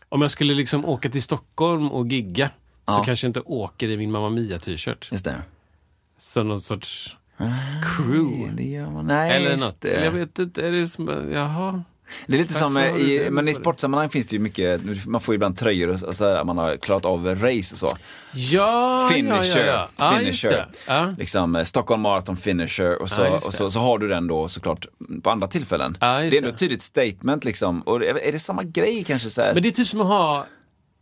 Om 0.09 0.23
jag 0.23 0.31
skulle 0.31 0.55
liksom 0.55 0.85
åka 0.85 1.11
till 1.11 1.23
Stockholm 1.23 1.90
och 1.90 2.07
gigga 2.07 2.46
så 2.49 2.53
Ja. 2.87 3.03
kanske 3.05 3.27
jag 3.27 3.29
inte 3.29 3.40
åker 3.40 3.88
i 3.88 3.96
min 3.96 4.11
Mamma 4.11 4.31
Mia-t-shirt. 4.31 5.09
Just 5.12 5.25
det. 5.25 5.42
Som 6.18 6.49
någon 6.49 6.61
sorts 6.61 7.16
crew. 7.96 8.53
Det 8.57 8.68
gör 8.68 8.90
man. 8.90 9.07
Nej, 9.07 9.33
Eller 9.37 9.57
något. 9.57 9.81
det. 9.81 10.05
Jag 10.05 10.12
vet 10.12 10.38
inte. 10.38 10.66
Är 10.66 10.73
det 10.73 10.88
som, 10.88 11.31
jaha. 11.33 11.85
Det 12.27 12.35
är 12.35 12.38
lite 12.38 12.55
som, 12.55 12.75
Varför 12.75 12.96
eh, 12.96 13.03
i, 13.03 13.31
men 13.31 13.49
i 13.49 13.55
sportsammanhang 13.55 14.11
finns 14.11 14.27
det 14.27 14.37
ju 14.37 14.40
mycket, 14.40 14.81
man 15.07 15.20
får 15.20 15.33
ju 15.33 15.37
ibland 15.37 15.59
tröjor 15.59 15.88
och, 15.88 16.03
och 16.03 16.16
så 16.16 16.25
här, 16.25 16.44
man 16.44 16.59
har 16.59 16.77
klarat 16.77 17.05
av 17.05 17.27
race 17.27 17.75
och 17.75 17.79
så. 17.79 17.88
Ja, 18.33 19.09
Finisher, 19.12 19.66
ja, 19.66 19.88
ja, 19.96 20.12
ja. 20.12 20.18
finisher. 20.18 20.68
Ja. 20.87 21.14
Liksom 21.18 21.57
eh, 21.57 21.64
Stockholm 21.64 22.03
Marathon 22.03 22.37
finisher 22.37 23.03
och 23.03 23.11
så, 23.11 23.25
just 23.25 23.46
och 23.46 23.55
så, 23.55 23.70
så 23.70 23.79
har 23.79 23.99
du 23.99 24.09
den 24.09 24.27
då 24.27 24.49
såklart 24.49 24.87
på 25.23 25.31
andra 25.31 25.46
tillfällen. 25.46 25.90
Just 25.92 26.01
det 26.01 26.37
är 26.37 26.37
ändå 26.37 26.49
ett 26.49 26.59
tydligt 26.59 26.83
statement 26.83 27.44
liksom. 27.44 27.83
Och 27.83 28.05
är 28.05 28.33
det 28.33 28.38
samma 28.38 28.62
grej 28.62 29.05
kanske 29.05 29.31
så 29.31 29.42
här? 29.42 29.55
Men 29.55 29.62
det 29.62 29.68
är 29.68 29.73
typ 29.73 29.88
som 29.88 30.01
att 30.01 30.07
ha... 30.07 30.46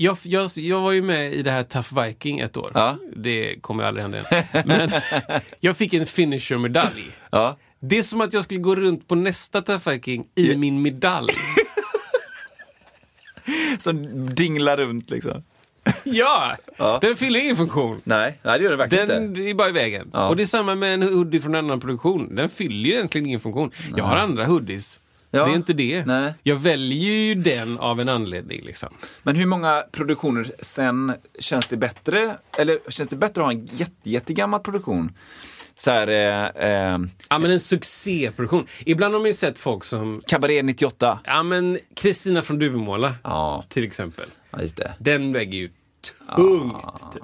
Jag, 0.01 0.18
jag, 0.23 0.51
jag 0.55 0.81
var 0.81 0.92
ju 0.92 1.03
med 1.03 1.33
i 1.33 1.42
det 1.42 1.51
här 1.51 1.62
Tough 1.62 2.03
Viking 2.03 2.38
ett 2.38 2.57
år. 2.57 2.73
Det 3.16 3.61
kommer 3.61 3.83
ju 3.83 3.88
aldrig 3.88 4.03
hända 4.03 4.18
igen. 4.18 4.44
Men 4.64 4.90
jag 5.61 5.77
fick 5.77 5.94
en 5.94 6.07
finisher-medalj. 6.07 7.12
Det 7.80 7.98
är 7.98 8.02
som 8.02 8.20
att 8.20 8.32
jag 8.32 8.44
skulle 8.44 8.60
gå 8.60 8.74
runt 8.76 9.08
på 9.08 9.14
nästa 9.14 9.78
Viking 9.86 10.26
i 10.34 10.50
Ja. 10.52 10.58
min 10.58 10.82
medalj. 10.82 11.32
Som 13.78 14.02
dinglar 14.34 14.76
runt 14.76 15.10
liksom. 15.10 15.42
Ja! 16.04 16.56
Ja. 16.76 16.98
Den 17.00 17.16
fyller 17.16 17.40
ingen 17.40 17.56
funktion. 17.56 18.00
Nej, 18.04 18.38
nej 18.42 18.58
det 18.58 18.64
gör 18.64 18.70
det 18.70 18.76
verkligen 18.76 19.08
Den 19.08 19.24
inte. 19.24 19.40
är 19.40 19.54
bara 19.54 19.68
i 19.68 19.72
vägen. 19.72 20.10
Ja. 20.12 20.28
Och 20.28 20.36
det 20.36 20.42
är 20.42 20.46
samma 20.46 20.74
med 20.74 20.94
en 20.94 21.02
hoodie 21.02 21.40
från 21.40 21.54
en 21.54 21.64
annan 21.64 21.80
produktion. 21.80 22.34
Den 22.36 22.48
fyller 22.50 22.88
ju 22.90 22.94
egentligen 22.94 23.26
ingen 23.26 23.40
funktion. 23.40 23.70
Jag 23.96 24.04
har 24.04 24.16
andra 24.16 24.46
hoodies. 24.46 24.98
Ja. 25.30 25.44
Det 25.44 25.50
är 25.50 25.54
inte 25.54 25.72
det. 25.72 26.06
Nej. 26.06 26.34
Jag 26.42 26.56
väljer 26.56 27.12
ju 27.12 27.34
den 27.34 27.78
av 27.78 28.00
en 28.00 28.08
anledning. 28.08 28.62
Liksom. 28.64 28.88
Men 29.22 29.36
hur 29.36 29.46
många 29.46 29.84
produktioner 29.92 30.50
sen 30.60 31.12
känns 31.38 31.66
det 31.66 31.76
bättre? 31.76 32.36
Eller 32.58 32.78
känns 32.88 33.08
det 33.08 33.16
bättre 33.16 33.40
att 33.42 33.46
ha 33.46 33.52
en 33.52 33.66
jätte, 33.72 34.10
jättegammal 34.10 34.60
produktion? 34.60 35.12
Så 35.80 35.90
här, 35.90 36.08
eh, 36.08 36.68
eh, 36.92 36.98
Ja, 37.30 37.38
men 37.38 37.50
en 37.50 37.60
succéproduktion. 37.60 38.66
Ibland 38.86 39.14
har 39.14 39.20
man 39.20 39.26
ju 39.28 39.34
sett 39.34 39.58
folk 39.58 39.84
som 39.84 40.22
Cabaret 40.26 40.64
98. 40.64 41.20
Ja 41.24 41.42
men 41.42 41.78
Kristina 41.96 42.42
från 42.42 42.58
Duvemåla 42.58 43.14
Ja, 43.24 43.64
till 43.68 43.84
exempel. 43.84 44.28
ja, 44.50 44.60
just 44.62 44.76
det. 44.76 44.92
Den 44.98 45.32
väger 45.32 45.58
ju 45.58 45.68
tungt. 46.36 47.12
Typ. 47.14 47.22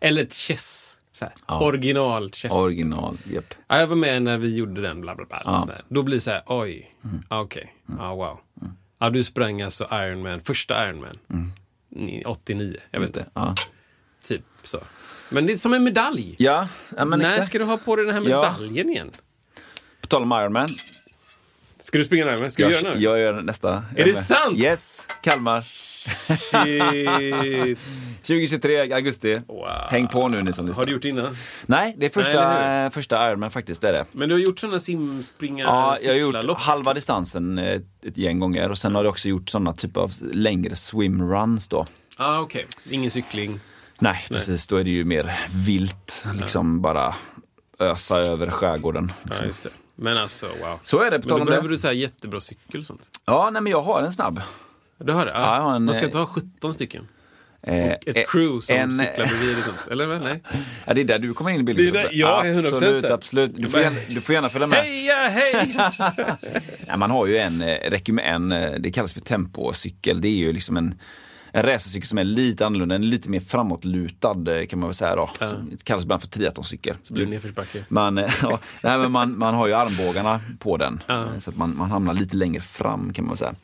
Eller 0.00 0.22
ett 0.22 0.34
chess. 0.34 0.96
Här. 1.20 1.62
Original 1.62 2.30
chess. 2.30 2.52
Original, 2.52 3.18
japp. 3.32 3.54
ja, 3.68 3.78
jag 3.80 3.86
var 3.86 3.96
med 3.96 4.22
när 4.22 4.38
vi 4.38 4.54
gjorde 4.54 4.80
den, 4.82 5.00
bla 5.00 5.14
bla 5.14 5.24
bla. 5.24 5.42
Ja. 5.44 5.68
Då 5.88 6.02
blir 6.02 6.16
det 6.16 6.20
så 6.20 6.30
här, 6.30 6.42
oj, 6.46 6.94
ja, 7.30 7.40
okej, 7.40 7.74
ja 7.98 8.14
wow. 8.14 8.40
Ja, 8.98 9.10
du 9.10 9.24
sprang 9.24 9.62
alltså 9.62 9.84
Ironman, 9.92 10.40
första 10.42 10.88
Ironman. 10.88 11.14
Ni- 11.88 12.24
89, 12.26 12.76
jag 12.90 13.00
vet 13.00 13.08
inte. 13.08 13.26
Ja. 13.34 13.54
Typ 14.26 14.42
så. 14.62 14.78
Men 15.32 15.46
det 15.46 15.52
är 15.52 15.56
som 15.56 15.72
en 15.72 15.84
medalj. 15.84 16.34
Ja, 16.38 16.68
ja 16.96 17.04
men 17.04 17.18
När 17.18 17.26
exakt. 17.26 17.46
ska 17.46 17.58
du 17.58 17.64
ha 17.64 17.76
på 17.76 17.96
dig 17.96 18.04
den 18.06 18.14
här 18.14 18.30
Ja. 18.30 18.54
medaljen 18.58 18.90
igen? 18.90 19.10
På 20.00 20.06
tal 20.06 20.22
om 20.22 20.32
Ironman. 20.32 20.68
Ska 21.80 21.98
du 21.98 22.04
springa 22.04 22.24
närmare? 22.24 22.50
Ska 22.50 22.62
Jag, 22.62 22.70
du 22.72 22.76
göra 22.76 22.94
nu? 22.94 23.00
jag 23.02 23.18
gör 23.18 23.42
nästa. 23.42 23.82
Är 23.96 24.04
det 24.04 24.14
sant? 24.14 24.58
Yes, 24.58 25.06
Kalmar. 25.22 25.60
Shit. 25.60 27.78
2023, 28.22 28.92
augusti. 28.94 29.40
Wow. 29.48 29.66
Häng 29.90 30.08
på 30.08 30.28
nu 30.28 30.42
ni 30.42 30.52
som 30.52 30.66
lyssnar. 30.66 30.80
Har 30.82 30.86
du 30.86 30.92
gjort 30.92 31.02
det 31.02 31.08
innan? 31.08 31.36
Nej, 31.66 31.94
det 31.98 32.06
är 32.06 32.10
första, 32.10 32.90
första 32.90 33.30
Ironman 33.30 33.50
faktiskt. 33.50 33.80
Det 33.80 33.88
är 33.88 33.92
det. 33.92 34.04
Men 34.12 34.28
du 34.28 34.34
har 34.34 34.40
gjort 34.40 34.58
sådana 34.58 34.80
simspringa 34.80 35.64
Ja, 35.64 35.96
jag 36.02 36.08
har 36.12 36.18
gjort 36.18 36.28
cyklarlopp? 36.28 36.58
halva 36.58 36.94
distansen 36.94 37.58
eh, 37.58 37.80
ett 38.06 38.16
gäng 38.16 38.38
gånger 38.38 38.70
och 38.70 38.78
sen 38.78 38.94
har 38.94 39.04
jag 39.04 39.10
också 39.10 39.28
gjort 39.28 39.50
sådana 39.50 39.72
typer 39.72 40.00
av 40.00 40.12
längre 40.32 40.76
swimruns 40.76 41.68
då. 41.68 41.84
ah, 42.16 42.40
okej. 42.40 42.66
Ingen 42.90 43.10
cykling. 43.10 43.60
Nej, 44.02 44.24
precis. 44.28 44.66
Då 44.66 44.76
är 44.76 44.84
det 44.84 44.90
ju 44.90 45.04
mer 45.04 45.32
vilt, 45.54 46.26
liksom 46.40 46.80
bara 46.82 47.14
ösa 47.78 48.18
över 48.18 48.50
skärgården. 48.50 49.12
Ja, 49.22 49.28
Liksom. 49.28 49.46
just 49.46 49.62
det. 49.62 49.70
Men 49.96 50.16
alltså, 50.18 50.46
wow. 50.46 50.78
Så 50.82 50.98
är 51.02 51.10
det, 51.10 51.18
på 51.20 51.28
Men 51.28 51.38
då 51.38 51.44
behöver 51.44 51.68
det. 51.68 51.74
du 51.74 51.78
så 51.78 51.86
här 51.86 51.94
jättebra 51.94 52.40
cykel 52.40 52.80
och 52.80 52.86
sånt. 52.86 53.02
Ja, 53.26 53.50
nej 53.52 53.62
men 53.62 53.70
jag 53.72 53.82
har 53.82 54.02
en 54.02 54.12
snabb. 54.12 54.40
Du 54.98 55.12
har 55.12 55.26
det? 55.26 55.32
Ja, 55.32 55.56
jag 55.56 55.62
har 55.62 55.76
en, 55.76 55.84
Man 55.84 55.94
ska 55.94 56.02
eh, 56.02 56.06
inte 56.06 56.18
ha 56.18 56.26
17 56.26 56.74
stycken. 56.74 57.08
Eh, 57.62 57.90
Ett 57.92 58.02
eh, 58.06 58.22
crew 58.28 58.60
som 58.66 58.76
en- 58.76 58.98
cyklar 58.98 59.26
bredvid 59.26 59.58
och 59.58 59.64
sånt. 59.64 59.78
Eller 59.90 60.06
väl? 60.06 60.22
Nej? 60.22 60.42
Ja, 60.86 60.94
det 60.94 61.00
är 61.00 61.04
där 61.04 61.18
du 61.18 61.34
kommer 61.34 61.50
in 61.50 61.60
i 61.60 61.62
bilden. 61.64 61.84
Det 61.92 61.98
är 62.00 62.02
där- 62.02 62.10
ja, 62.12 62.42
100% 62.44 62.68
absolut, 62.74 63.04
absolut. 63.04 63.52
Du 63.56 63.68
får, 63.68 63.80
gärna, 63.80 63.96
du 64.08 64.20
får 64.20 64.34
gärna 64.34 64.48
följa 64.48 64.66
med. 64.66 64.78
Heja, 64.78 65.14
hej! 65.28 65.74
Ja, 66.86 66.96
man 66.96 67.10
har 67.10 67.26
ju 67.26 67.38
en, 67.38 67.62
eh, 67.62 67.90
räcker 67.90 68.12
med 68.12 68.34
en, 68.34 68.52
eh, 68.52 68.70
det 68.72 68.90
kallas 68.90 69.12
för 69.12 69.20
tempocykel. 69.20 70.20
Det 70.20 70.28
är 70.28 70.32
ju 70.36 70.52
liksom 70.52 70.76
en, 70.76 70.94
en 71.52 71.62
racercykel 71.62 72.08
som 72.08 72.18
är 72.18 72.24
lite 72.24 72.66
annorlunda, 72.66 72.94
en 72.94 73.10
lite 73.10 73.30
mer 73.30 73.40
framåtlutad 73.40 74.36
eh, 74.60 74.66
kan 74.66 74.78
man 74.78 74.88
väl 74.88 74.94
säga 74.94 75.16
då. 75.16 75.30
Ja. 75.40 75.46
Det 75.70 75.84
kallas 75.84 76.02
ibland 76.04 76.22
för 76.22 76.28
triathloncykel. 76.28 76.96
Så 77.02 77.14
blir 77.14 77.24
det 77.24 77.30
nedförsbacke. 77.30 77.84
Man, 77.88 78.18
eh, 78.18 78.30
ja, 78.42 78.58
nej, 78.82 78.98
men 78.98 79.12
man, 79.12 79.38
man 79.38 79.54
har 79.54 79.66
ju 79.66 79.72
armbågarna 79.72 80.40
på 80.58 80.76
den. 80.76 81.00
Ja. 81.06 81.22
eh, 81.22 81.38
Så 81.38 81.50
att 81.50 81.56
man, 81.56 81.76
man 81.76 81.90
hamnar 81.90 82.14
lite 82.14 82.36
längre 82.36 82.60
fram 82.62 83.12
kan 83.12 83.26
man 83.26 83.36
säga. 83.36 83.54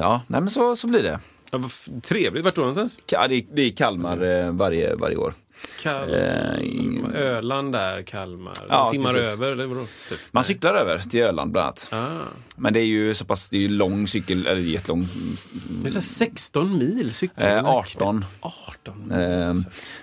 Ja, 0.00 0.20
nej 0.26 0.40
men 0.40 0.50
så, 0.50 0.76
så 0.76 0.86
blir 0.86 1.02
det. 1.02 1.20
Ja, 1.50 1.60
trevligt. 2.02 2.44
Vart 2.44 2.54
då 2.54 2.60
någonstans? 2.60 2.96
Ja, 3.10 3.28
det, 3.28 3.34
är- 3.34 3.46
det 3.52 3.62
är 3.62 3.70
Kalmar 3.70 4.50
varje, 4.50 4.94
varje 4.94 5.16
år. 5.16 5.34
Kalmar, 5.82 7.14
Eh, 7.14 7.20
Öland 7.20 7.72
där, 7.72 8.02
Kalmar. 8.02 8.54
Ja, 8.68 8.88
Simmar 8.90 9.12
precis. 9.12 9.32
över, 9.32 9.52
eller 9.52 9.66
vadå? 9.66 9.86
Typ. 10.08 10.18
Man 10.30 10.44
cyklar 10.44 10.74
över 10.74 10.98
till 10.98 11.20
Öland 11.22 11.52
bland 11.52 11.64
annat. 11.64 11.88
Ah. 11.92 12.06
Men 12.56 12.72
det 12.72 12.80
är 12.80 12.84
ju 12.84 13.14
så 13.14 13.24
pass, 13.24 13.50
det 13.50 13.56
är 13.56 13.60
ju 13.60 13.68
lång 13.68 14.08
cykel, 14.08 14.46
eller 14.46 14.60
jättelång. 14.60 15.08
Det 15.82 15.88
är 15.88 15.90
så 15.90 15.98
här 15.98 16.00
16 16.00 16.78
mil 16.78 17.14
cykling. 17.14 17.46
Eh, 17.48 17.64
18. 17.66 18.24
18 18.40 19.08
mil. 19.08 19.18
Eh, 19.20 19.54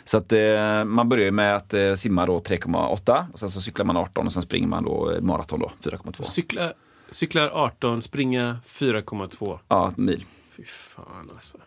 så 0.06 0.18
att 0.18 0.32
eh, 0.32 0.84
man 0.86 1.10
börjar 1.10 1.32
med 1.32 1.56
att 1.56 1.74
eh, 1.74 1.94
simma 1.94 2.26
då 2.26 2.40
3,8 2.40 3.26
och 3.34 3.40
sen 3.40 3.50
så 3.50 3.62
cyklar 3.62 3.86
man 3.86 3.98
18 3.98 4.26
och 4.26 4.34
sen 4.34 4.42
springer 4.42 4.68
man 4.68 4.84
då 4.84 5.12
eh, 5.12 5.22
maraton 5.22 5.60
då 5.60 5.72
4,2. 5.90 6.24
Cykla, 6.24 6.74
cyklar 7.12 7.50
18, 7.50 8.02
springa 8.02 8.58
4,2. 8.68 9.60
Ja, 9.68 9.94
mil. 9.98 10.26
Fy 10.58 10.64
fan 10.66 11.30
alltså. 11.36 11.58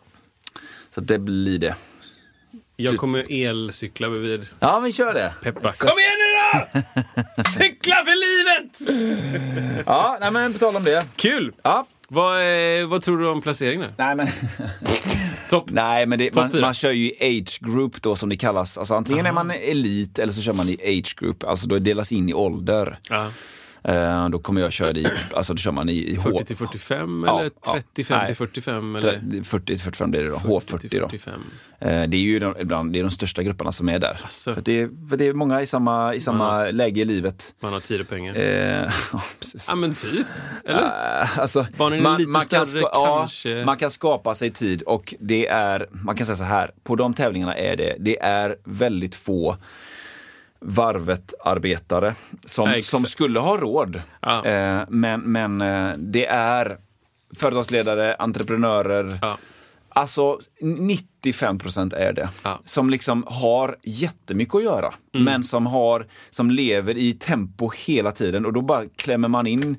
Så 0.90 1.00
det 1.00 1.18
blir 1.18 1.58
det. 1.58 1.74
Jag 2.76 2.96
kommer 2.96 3.32
elcykla 3.32 4.10
bredvid. 4.10 4.46
Ja, 4.60 4.80
vi 4.80 4.92
kör 4.92 5.14
det. 5.14 5.32
Exakt. 5.48 5.78
Kom 5.78 5.98
igen 5.98 6.12
nu 6.18 6.60
då! 6.60 7.42
Cykla 7.58 7.96
för 8.04 8.16
livet! 8.16 9.00
Ja, 9.86 10.16
nej 10.20 10.30
men 10.30 10.52
på 10.52 10.58
tal 10.58 10.76
om 10.76 10.84
det. 10.84 11.06
Kul! 11.16 11.52
Ja. 11.62 11.86
Vad, 12.08 12.40
eh, 12.80 12.86
vad 12.86 13.02
tror 13.02 13.18
du 13.18 13.28
om 13.28 13.42
placeringen? 13.42 13.92
Nej 13.98 14.16
men, 14.16 14.28
Topp. 15.50 15.70
nej, 15.70 16.06
men 16.06 16.18
det, 16.18 16.30
Topp 16.30 16.52
man, 16.52 16.60
man 16.60 16.74
kör 16.74 16.90
ju 16.92 17.04
i 17.04 17.16
age 17.20 17.58
group 17.60 18.02
då 18.02 18.16
som 18.16 18.28
det 18.28 18.36
kallas. 18.36 18.78
Alltså 18.78 18.94
antingen 18.94 19.26
är 19.26 19.32
man 19.32 19.50
elit 19.50 20.18
eller 20.18 20.32
så 20.32 20.42
kör 20.42 20.52
man 20.52 20.68
i 20.68 20.74
age 20.84 21.16
group. 21.20 21.44
Alltså 21.44 21.66
då 21.66 21.78
delas 21.78 22.12
in 22.12 22.28
i 22.28 22.34
ålder. 22.34 22.98
Ja. 23.08 23.30
Eh, 23.84 24.28
då 24.28 24.38
kommer 24.38 24.60
jag 24.60 24.72
köra 24.72 24.90
i, 24.90 25.06
alltså 25.32 25.52
då 25.54 25.56
kör 25.56 25.72
man 25.72 25.88
i, 25.88 25.92
i 25.92 26.14
H. 26.14 26.22
40 26.30 26.44
till 26.44 26.56
45 26.56 27.24
Ja, 27.26 27.40
eller 27.40 27.50
ja. 27.66 27.72
35 27.72 27.94
till 27.94 28.06
Nej. 28.26 28.34
45 28.34 28.96
eller 28.96 29.42
40 29.44 29.66
till 29.66 29.78
45 29.80 30.10
blir 30.10 30.22
det 30.22 30.28
då. 30.28 30.38
40 30.38 30.88
till 30.88 30.98
H40 30.98 31.00
då. 31.00 31.08
45. 31.08 31.34
Eh, 31.80 32.08
Det 32.08 32.16
är 32.16 32.20
ju 32.20 32.38
de, 32.38 32.54
ibland 32.60 32.92
det 32.92 32.98
är 32.98 33.02
de 33.02 33.10
största 33.10 33.42
grupperna 33.42 33.72
som 33.72 33.88
är 33.88 33.98
där. 33.98 34.20
Asså. 34.24 34.54
För, 34.54 34.60
det, 34.62 34.80
är- 34.80 35.08
för 35.10 35.16
det 35.16 35.26
är 35.26 35.32
många 35.32 35.62
i 35.62 35.66
samma, 35.66 36.14
i 36.14 36.20
samma 36.20 36.64
läge 36.64 37.00
i 37.00 37.04
livet. 37.04 37.54
Man 37.60 37.72
har 37.72 37.80
tid 37.80 38.00
och 38.00 38.08
pengar. 38.08 38.34
Eh, 38.36 38.42
ja, 39.12 39.22
precis. 39.38 39.66
Ja 39.68 39.74
men 39.76 39.94
typ. 39.94 40.26
Eller? 40.64 41.20
Eh, 41.22 41.38
Alltså, 41.38 41.66
Barnen 41.76 42.06
är 42.06 42.18
lite 42.18 42.56
kan 42.56 42.66
större, 42.66 42.80
ja, 42.82 43.16
kanske. 43.18 43.64
man 43.64 43.76
kan 43.76 43.90
skapa 43.90 44.34
sig 44.34 44.50
tid 44.50 44.82
och 44.82 45.14
det 45.20 45.46
är, 45.46 45.86
man 45.90 46.16
kan 46.16 46.26
säga 46.26 46.36
så 46.36 46.44
här, 46.44 46.70
på 46.84 46.96
de 46.96 47.14
tävlingarna 47.14 47.54
är 47.56 47.76
det, 47.76 47.96
det 48.00 48.20
är 48.20 48.56
väldigt 48.64 49.14
få 49.14 49.56
varvet-arbetare 50.64 52.14
som, 52.44 52.68
exakt. 52.68 52.86
som 52.86 53.04
skulle 53.04 53.40
ha 53.40 53.56
råd. 53.56 54.02
Ja. 54.20 54.44
Eh, 54.44 54.82
men 54.88 55.20
men 55.20 55.60
eh, 55.60 55.92
det 55.98 56.26
är 56.26 56.78
företagsledare, 57.36 58.14
entreprenörer, 58.14 59.18
Ja. 59.22 59.38
Alltså 59.96 60.40
95% 60.60 61.94
är 61.94 62.12
det. 62.12 62.28
Ja. 62.42 62.50
Mm. 62.50 62.62
Som 62.64 62.90
liksom 62.90 63.24
har 63.26 63.76
jättemycket 63.82 64.54
att 64.54 64.62
göra. 64.62 64.94
Men 65.12 65.44
som, 65.44 65.66
har, 65.66 66.06
som 66.30 66.50
lever 66.50 66.98
i 66.98 67.12
tempo 67.12 67.70
hela 67.86 68.12
tiden 68.12 68.46
och 68.46 68.52
då 68.52 68.60
bara 68.60 68.84
klämmer 68.96 69.28
man 69.28 69.46
in 69.46 69.76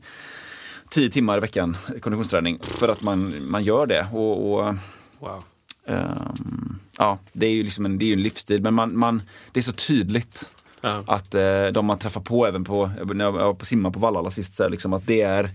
10 0.90 1.10
timmar 1.10 1.38
i 1.38 1.40
veckan 1.40 1.78
konditionsträning 2.02 2.60
för 2.62 2.88
att 2.88 3.02
man, 3.02 3.50
man 3.50 3.64
gör 3.64 3.86
det. 3.86 4.08
Och, 4.14 4.54
och 4.54 4.76
Wow. 5.20 5.44
ehm, 5.88 6.80
ja, 6.98 7.20
det 7.34 7.46
är 7.46 7.52
ju 7.52 7.64
liksom 7.64 7.86
en, 7.86 7.98
det 7.98 8.06
är 8.06 8.14
en 8.14 8.24
livsstil 8.24 8.62
men 8.62 8.74
man, 8.74 8.98
man, 8.98 9.22
det 9.52 9.60
är 9.60 9.64
så 9.64 9.72
tydligt 9.74 10.50
Ja. 10.86 11.04
att 11.08 11.36
eh, 11.36 11.68
de 11.74 11.86
man 11.86 12.00
träffar 12.00 12.22
på 12.22 12.48
även 12.48 12.64
på, 12.64 12.92
när 13.14 13.26
jag 13.26 13.32
var 13.32 13.54
på 13.54 13.66
simma 13.66 13.92
på 13.92 14.00
Vallala 14.00 14.32
sist, 14.32 14.54
så 14.54 14.64
här, 14.64 14.70
liksom, 14.70 14.94
att 14.94 15.08
det 15.08 15.22
är 15.22 15.52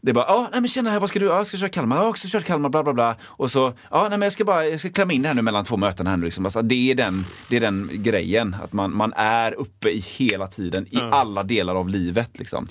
det 0.00 0.10
är 0.10 0.14
bara, 0.14 0.26
ja, 0.28 0.48
nej 0.52 0.60
men 0.60 0.68
tjena 0.68 0.90
här, 0.90 1.00
vad 1.00 1.08
ska 1.08 1.18
du? 1.18 1.26
Ja, 1.26 1.36
jag 1.36 1.46
ska 1.46 1.56
köra 1.56 1.68
Kalmar, 1.68 1.96
ja, 1.96 2.04
jag 2.04 2.18
ska 2.18 2.28
köra 2.28 2.42
Kalmar, 2.42 2.68
bla 2.68 2.82
bla 2.82 2.92
bla. 2.92 3.16
Och 3.22 3.50
så, 3.50 3.72
ja, 3.90 4.00
nej 4.02 4.10
men 4.10 4.22
jag 4.22 4.32
ska 4.32 4.44
bara, 4.44 4.66
jag 4.66 4.80
ska 4.80 4.90
klämma 4.90 5.12
in 5.12 5.22
det 5.22 5.28
här 5.28 5.34
nu 5.34 5.42
mellan 5.42 5.64
två 5.64 5.76
möten 5.76 6.06
här 6.06 6.16
nu 6.16 6.24
liksom. 6.24 6.44
Alltså, 6.44 6.62
det 6.62 6.90
är 6.90 6.94
den, 6.94 7.24
det 7.50 7.56
är 7.56 7.60
den 7.60 7.90
grejen, 7.92 8.56
att 8.62 8.72
man, 8.72 8.96
man 8.96 9.12
är 9.16 9.52
uppe 9.52 9.90
i 9.90 9.98
hela 9.98 10.46
tiden, 10.46 10.86
i 10.90 10.98
alla 11.10 11.42
delar 11.42 11.74
av 11.74 11.88
livet 11.88 12.38
liksom. 12.38 12.68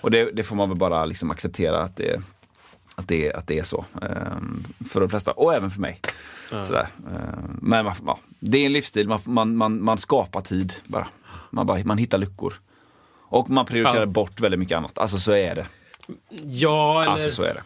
Och 0.00 0.10
det, 0.10 0.30
det 0.32 0.42
får 0.42 0.56
man 0.56 0.68
väl 0.68 0.78
bara 0.78 1.04
liksom 1.04 1.30
acceptera 1.30 1.82
att 1.82 1.96
det, 1.96 2.22
att 2.94 3.08
det, 3.08 3.32
att 3.32 3.46
det 3.46 3.58
är 3.58 3.62
så. 3.62 3.84
ehm, 4.02 4.64
för 4.90 5.00
de 5.00 5.08
flesta, 5.10 5.32
och 5.32 5.54
även 5.54 5.70
för 5.70 5.80
mig. 5.80 6.00
Sådär. 6.50 6.88
Ehm, 6.98 7.58
men 7.62 7.84
man- 7.84 7.94
ja, 8.06 8.18
det 8.40 8.58
är 8.58 8.66
en 8.66 8.72
livsstil, 8.72 9.08
man, 9.08 9.20
man, 9.24 9.56
man, 9.56 9.82
man 9.84 9.98
skapar 9.98 10.40
tid 10.40 10.72
bara. 10.84 11.06
Man, 11.50 11.66
bara. 11.66 11.84
man 11.84 11.98
hittar 11.98 12.18
luckor. 12.18 12.54
Och 13.28 13.50
man 13.50 13.66
prioriterar 13.66 14.00
Ja. 14.00 14.06
bort 14.06 14.40
väldigt 14.40 14.60
mycket 14.60 14.76
annat. 14.78 14.98
Alltså 14.98 15.18
så 15.18 15.32
är 15.32 15.54
det. 15.54 15.66
Ja, 16.44 17.02
eller... 17.02 17.12
Alltså 17.12 17.30
så 17.30 17.42
är 17.42 17.54
det. 17.54 17.62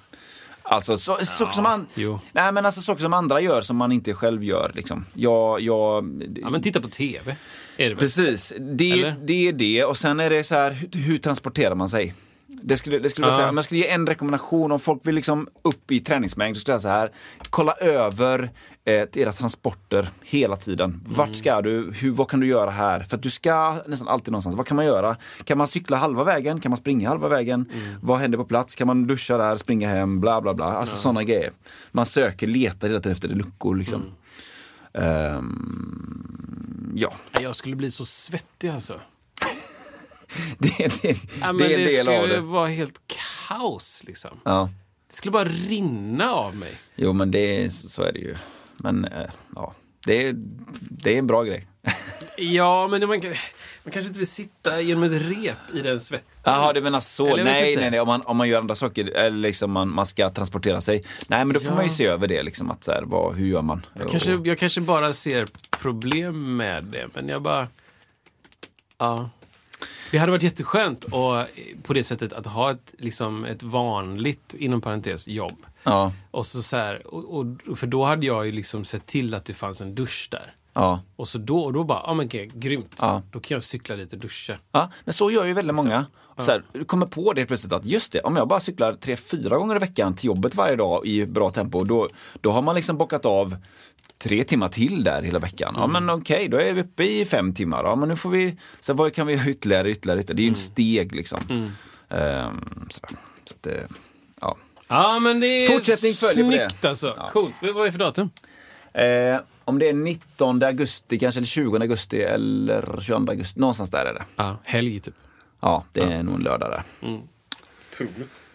Alltså 0.62 0.98
så, 0.98 1.16
saker 1.24 1.52
som 1.52 1.62
man, 1.62 1.86
jo. 1.94 2.20
nej 2.32 2.52
men 2.52 2.66
alltså 2.66 2.80
saker 2.80 3.02
som 3.02 3.14
andra 3.14 3.40
gör 3.40 3.62
som 3.62 3.76
man 3.76 3.92
inte 3.92 4.14
själv 4.14 4.44
gör 4.44 4.72
liksom. 4.74 5.04
Jag, 5.14 5.60
jag, 5.60 6.22
Ja, 6.42 6.50
men 6.50 6.62
titta 6.62 6.80
på 6.80 6.88
TV. 6.88 7.36
Är 7.76 7.90
det 7.90 7.96
precis. 7.96 8.52
Det, 8.58 9.14
det 9.24 9.48
är 9.48 9.52
det 9.52 9.84
och 9.84 9.96
sen 9.96 10.20
är 10.20 10.30
det 10.30 10.44
så 10.44 10.54
här, 10.54 10.70
hur, 10.70 11.00
hur 11.00 11.18
transporterar 11.18 11.74
man 11.74 11.88
sig? 11.88 12.14
Det 12.62 12.76
skulle, 12.76 12.98
det 12.98 13.10
skulle 13.10 13.26
jag 13.26 13.32
Ja. 13.32 13.36
säga, 13.36 13.48
om 13.48 13.56
jag 13.56 13.64
skulle 13.64 13.80
ge 13.80 13.88
en 13.88 14.06
rekommendation 14.06 14.72
om 14.72 14.80
folk 14.80 15.06
vill 15.06 15.14
liksom 15.14 15.48
upp 15.62 15.90
i 15.90 16.00
träningsmängd 16.00 16.56
så 16.56 16.60
skulle 16.60 16.74
jag 16.74 16.82
säga 16.82 16.92
så 16.92 16.98
här. 16.98 17.10
Kolla 17.50 17.72
över 17.72 18.50
eh, 18.84 19.06
era 19.14 19.32
transporter 19.32 20.10
hela 20.22 20.56
tiden. 20.56 21.02
Vart 21.06 21.26
Mm. 21.26 21.34
ska 21.34 21.62
du? 21.62 21.92
Hur, 21.92 22.10
vad 22.10 22.28
kan 22.28 22.40
du 22.40 22.46
göra 22.46 22.70
här? 22.70 23.00
För 23.00 23.16
att 23.16 23.22
du 23.22 23.30
ska 23.30 23.82
nästan 23.86 24.08
alltid 24.08 24.32
någonstans. 24.32 24.56
Vad 24.56 24.66
kan 24.66 24.76
man 24.76 24.86
göra? 24.86 25.16
Kan 25.44 25.58
man 25.58 25.68
cykla 25.68 25.96
halva 25.96 26.24
vägen? 26.24 26.60
Kan 26.60 26.70
man 26.70 26.76
springa 26.76 27.08
halva 27.08 27.28
vägen? 27.28 27.70
Mm. 27.74 27.94
Vad 28.02 28.18
händer 28.18 28.38
på 28.38 28.44
plats? 28.44 28.74
Kan 28.74 28.86
man 28.86 29.06
duscha 29.06 29.36
där, 29.36 29.56
springa 29.56 29.88
hem, 29.88 30.20
bla 30.20 30.40
bla 30.40 30.54
bla. 30.54 30.64
Alltså 30.66 30.96
sådana 30.96 31.22
grejer. 31.24 31.50
Man 31.92 32.06
söker, 32.06 32.46
letar 32.46 32.88
hela 32.88 33.00
tiden 33.00 33.12
efter 33.12 33.28
luckor 33.28 33.74
liksom. 33.76 34.02
Mm. 34.02 35.36
Ehm, 35.38 36.92
ja, 36.96 37.12
Jag 37.40 37.56
skulle 37.56 37.76
bli 37.76 37.90
så 37.90 38.04
svettig 38.04 38.68
alltså. 38.68 39.00
det, 40.58 40.84
är- 40.84 40.92
det, 41.02 41.18
Ja, 41.40 41.52
det 41.52 41.74
är 41.74 41.78
en 41.78 41.84
del 41.84 42.08
av 42.08 42.18
skulle 42.20 42.34
det. 42.34 42.40
vara 42.40 42.66
helt 42.68 43.00
kaos 43.48 44.02
liksom. 44.06 44.40
Ja. 44.44 44.70
Det 45.10 45.16
skulle 45.16 45.32
bara 45.32 45.44
rinna 45.44 46.32
av 46.32 46.56
mig. 46.56 46.72
Jo 46.96 47.12
men 47.12 47.30
det 47.30 47.70
så 47.72 48.02
är 48.02 48.12
det 48.12 48.18
ju. 48.18 48.36
Men 48.76 49.04
eh, 49.04 49.30
ja, 49.54 49.74
det 50.06 50.26
är, 50.26 50.34
det 50.80 51.14
är 51.14 51.18
en 51.18 51.26
bra 51.26 51.42
grej. 51.42 51.66
Ja, 52.40 52.88
men 52.88 53.00
man, 53.08 53.08
man 53.84 53.92
kanske 53.92 54.08
inte 54.08 54.18
vill 54.18 54.26
sitta 54.28 54.80
genom 54.80 55.02
ett 55.04 55.12
rep 55.22 55.56
i 55.74 55.82
den 55.82 56.00
svetten. 56.00 56.28
Jaha, 56.44 56.72
du 56.72 56.80
menar 56.80 57.00
så. 57.00 57.26
Eller 57.26 57.44
Nej, 57.44 57.76
nej, 57.76 57.90
nej. 57.90 58.00
Om 58.00 58.06
man, 58.06 58.22
om 58.24 58.36
man 58.36 58.48
gör 58.48 58.58
andra 58.60 58.74
saker, 58.74 59.10
eller 59.10 59.38
liksom 59.38 59.70
man, 59.72 59.88
man 59.88 60.06
ska 60.06 60.30
transportera 60.30 60.80
sig. 60.80 61.04
Nej, 61.28 61.44
men 61.44 61.54
då 61.54 61.60
får 61.60 61.68
Ja. 61.68 61.74
man 61.74 61.84
ju 61.84 61.90
se 61.90 62.06
över 62.06 62.28
det. 62.28 62.42
Liksom, 62.42 62.70
att 62.70 62.84
så 62.84 62.92
här, 62.92 63.02
vad, 63.02 63.34
hur 63.36 63.46
gör 63.46 63.62
man? 63.62 63.86
Jag 63.94 64.10
kanske, 64.10 64.32
jag 64.44 64.58
kanske 64.58 64.80
bara 64.80 65.12
ser 65.12 65.44
problem 65.78 66.56
med 66.56 66.84
det, 66.84 67.06
men 67.14 67.28
jag 67.28 67.42
bara... 67.42 67.66
Ja. 68.98 69.30
Det 70.10 70.18
hade 70.18 70.32
varit 70.32 70.42
jätteskönt 70.42 71.04
och, 71.04 71.44
på 71.82 71.92
det 71.92 72.04
sättet 72.04 72.32
att 72.32 72.46
ha 72.46 72.70
ett, 72.70 72.94
liksom, 72.98 73.44
ett 73.44 73.62
vanligt, 73.62 74.54
inom 74.58 74.80
parentes, 74.80 75.28
jobb. 75.28 75.66
Ja, 75.82 76.12
Och 76.30 76.46
så 76.46 76.62
så 76.62 76.76
här, 76.76 77.06
och, 77.06 77.46
och, 77.68 77.78
för 77.78 77.86
då 77.86 78.04
hade 78.04 78.26
jag 78.26 78.46
ju 78.46 78.52
liksom 78.52 78.84
sett 78.84 79.06
till 79.06 79.34
att 79.34 79.44
det 79.44 79.54
fanns 79.54 79.80
en 79.80 79.94
dusch 79.94 80.28
där. 80.30 80.54
Ja. 80.72 81.00
Och 81.16 81.28
så 81.28 81.38
då, 81.38 81.58
och 81.60 81.72
då 81.72 81.84
bara, 81.84 82.02
ja 82.06 82.14
men 82.14 82.26
okej, 82.26 82.50
grymt. 82.54 82.96
Ja. 83.00 83.22
Då 83.30 83.40
kan 83.40 83.54
jag 83.54 83.62
cykla 83.62 83.96
dit 83.96 84.12
och 84.12 84.18
duscha. 84.18 84.58
Ja, 84.72 84.90
men 85.04 85.12
så 85.14 85.30
gör 85.30 85.44
ju 85.44 85.52
väldigt 85.52 85.74
många. 85.74 86.06
Så 86.38 86.50
här, 86.50 86.62
du 86.72 86.84
kommer 86.84 87.06
på 87.06 87.32
det 87.32 87.46
plötsligt 87.46 87.72
att 87.72 87.84
just 87.84 88.12
det, 88.12 88.20
om 88.20 88.36
jag 88.36 88.48
bara 88.48 88.60
cyklar 88.60 88.94
tre, 88.94 89.16
fyra 89.16 89.58
gånger 89.58 89.76
i 89.76 89.78
veckan 89.78 90.14
till 90.14 90.26
jobbet 90.26 90.54
varje 90.54 90.76
dag 90.76 91.06
i 91.06 91.26
bra 91.26 91.50
tempo, 91.50 91.84
då, 91.84 92.08
då 92.40 92.50
har 92.50 92.62
man 92.62 92.74
liksom 92.74 92.96
bockat 92.96 93.26
av 93.26 93.56
tre 94.18 94.44
timmar 94.44 94.68
till 94.68 95.04
där 95.04 95.22
hela 95.22 95.38
veckan. 95.38 95.74
Ja 95.76 95.86
men 95.86 96.10
okej, 96.10 96.48
då 96.48 96.56
är 96.56 96.72
vi 96.72 96.80
uppe 96.80 97.04
i 97.04 97.24
fem 97.24 97.54
timmar. 97.54 97.84
Ja 97.84 97.94
men 97.96 98.08
nu 98.08 98.16
får 98.16 98.30
vi, 98.30 98.56
så 98.80 98.92
vad 98.94 99.14
kan 99.14 99.26
vi 99.26 99.34
göra 99.34 99.46
ytterligare, 99.48 99.90
ytterligare, 99.90 100.20
ytterligare. 100.20 100.36
Det 100.36 100.42
är 100.42 100.44
ju 100.44 100.48
en 100.50 100.56
steg 100.56 101.14
liksom. 101.14 101.40
Sådär. 102.90 103.16
Så 103.44 103.54
att, 103.54 103.66
ja. 104.40 104.56
Ja 104.88 105.18
men 105.18 105.40
det 105.40 105.46
är 105.46 105.66
Fortsättning 105.66 106.12
följer 106.12 106.44
på 106.44 106.50
det. 106.50 106.68
snyggt 106.70 106.84
alltså. 106.84 107.28
Coolt. 107.32 107.54
Vad 107.60 107.76
är 107.80 107.84
det 107.84 107.92
för 107.92 107.98
datum? 107.98 108.30
Eh, 108.92 109.40
om 109.64 109.78
det 109.78 109.88
är 109.88 109.92
19 109.92 110.62
augusti 110.62 111.18
kanske, 111.18 111.38
eller 111.38 111.46
20 111.46 111.76
augusti 111.78 112.22
eller 112.22 113.00
22 113.02 113.30
augusti, 113.30 113.60
någonstans 113.60 113.90
där 113.90 114.04
är 114.06 114.14
det. 114.14 114.24
Ja, 114.36 114.56
helg 114.64 115.00
typ. 115.00 115.14
Ja, 115.60 115.84
det 115.92 116.00
är 116.00 116.22
nog 116.22 116.34
en 116.34 116.40
lördag 116.42 116.70
där. 116.70 116.82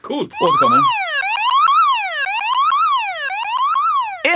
Coolt. 0.01 0.31
Återkommer. 0.43 0.77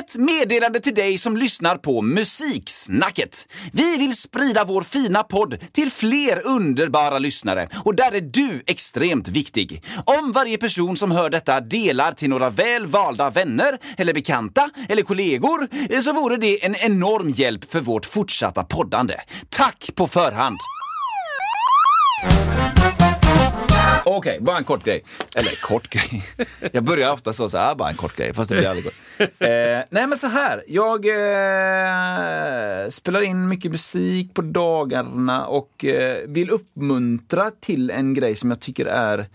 Ett 0.08 0.18
meddelande 0.18 0.80
till 0.80 0.94
dig 0.94 1.18
som 1.18 1.38
lyssnar 1.38 1.78
på 1.78 2.02
Musiksnacket. 2.02 3.48
Vi 3.72 3.98
vill 3.98 4.18
sprida 4.18 4.64
vår 4.64 4.84
fina 4.84 5.24
podd 5.24 5.58
till 5.72 5.92
fler 5.92 6.48
underbara 6.48 7.20
lyssnare 7.20 7.70
och 7.86 7.96
där 7.96 8.12
är 8.12 8.22
du 8.22 8.64
extremt 8.68 9.28
viktig. 9.28 9.84
Om 10.06 10.32
varje 10.32 10.58
person 10.58 10.98
som 10.98 11.12
hör 11.12 11.30
detta 11.30 11.62
delar 11.62 12.12
till 12.12 12.30
några 12.30 12.50
väl 12.50 12.86
valda 12.86 13.30
vänner 13.30 13.80
eller 13.98 14.14
bekanta 14.14 14.70
eller 14.90 15.04
kollegor 15.04 15.68
eh, 15.90 16.00
så 16.00 16.14
vore 16.14 16.38
det 16.38 16.66
en 16.66 16.76
enorm 16.76 17.30
hjälp 17.30 17.72
för 17.72 17.82
vårt 17.82 18.06
fortsatta 18.06 18.64
poddande. 18.64 19.16
Tack 19.50 19.90
på 19.96 20.08
förhand! 20.08 20.58
Okej, 24.16 24.40
bara 24.42 24.58
en 24.58 24.64
kort 24.64 24.84
grej. 24.84 25.04
Eller 25.36 25.52
kort 25.62 25.90
grej. 25.90 26.24
Jag 26.72 26.84
börjar 26.84 27.12
ofta 27.14 27.34
så, 27.34 27.50
så 27.50 27.58
här, 27.58 27.76
bara 27.76 27.90
en 27.90 27.96
kort 27.96 28.16
grej, 28.16 28.34
fast 28.34 28.50
det 28.50 28.56
blir 28.56 28.68
aldrig 28.68 28.86
kort. 28.86 28.94
Eh, 29.20 29.84
nej 29.90 30.08
men 30.08 30.18
så 30.18 30.28
här, 30.28 30.64
jag 30.68 31.06
eh, 31.06 32.90
spelar 32.90 33.22
in 33.22 33.48
mycket 33.48 33.72
musik 33.72 34.34
på 34.34 34.42
dagarna 34.42 35.48
och 35.48 35.86
eh, 35.86 36.18
vill 36.28 36.50
uppmuntra 36.50 37.52
till 37.60 37.90
en 37.90 38.14
grej 38.14 38.36
som 38.36 38.50
jag 38.50 38.60
tycker 38.60 38.86
är 38.86 39.26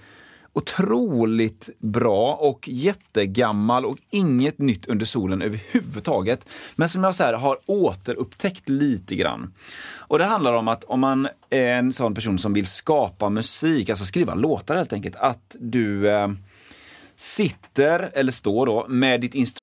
otroligt 0.52 1.70
bra 1.78 2.34
och 2.34 2.68
jättegammal 2.68 3.84
och 3.84 3.98
inget 4.10 4.58
nytt 4.58 4.86
under 4.86 5.06
solen 5.06 5.42
överhuvudtaget. 5.42 6.46
Men 6.76 6.88
som 6.88 7.04
jag 7.04 7.14
så 7.14 7.24
här 7.24 7.32
har 7.32 7.58
återupptäckt 7.66 8.68
lite 8.68 9.14
grann. 9.16 9.54
Och 9.98 10.18
det 10.18 10.24
handlar 10.24 10.54
om 10.54 10.68
att 10.68 10.84
om 10.84 11.00
man 11.00 11.28
är 11.50 11.68
en 11.68 11.92
sån 11.92 12.14
person 12.14 12.38
som 12.38 12.52
vill 12.52 12.66
skapa 12.66 13.30
musik, 13.30 13.90
alltså 13.90 14.04
skriva 14.04 14.34
låtar 14.34 14.76
helt 14.76 14.92
enkelt, 14.92 15.16
att 15.16 15.56
du 15.60 16.10
eh, 16.10 16.28
sitter, 17.16 18.10
eller 18.14 18.32
står 18.32 18.66
då, 18.66 18.86
med 18.88 19.20
ditt 19.20 19.34
instrument 19.34 19.62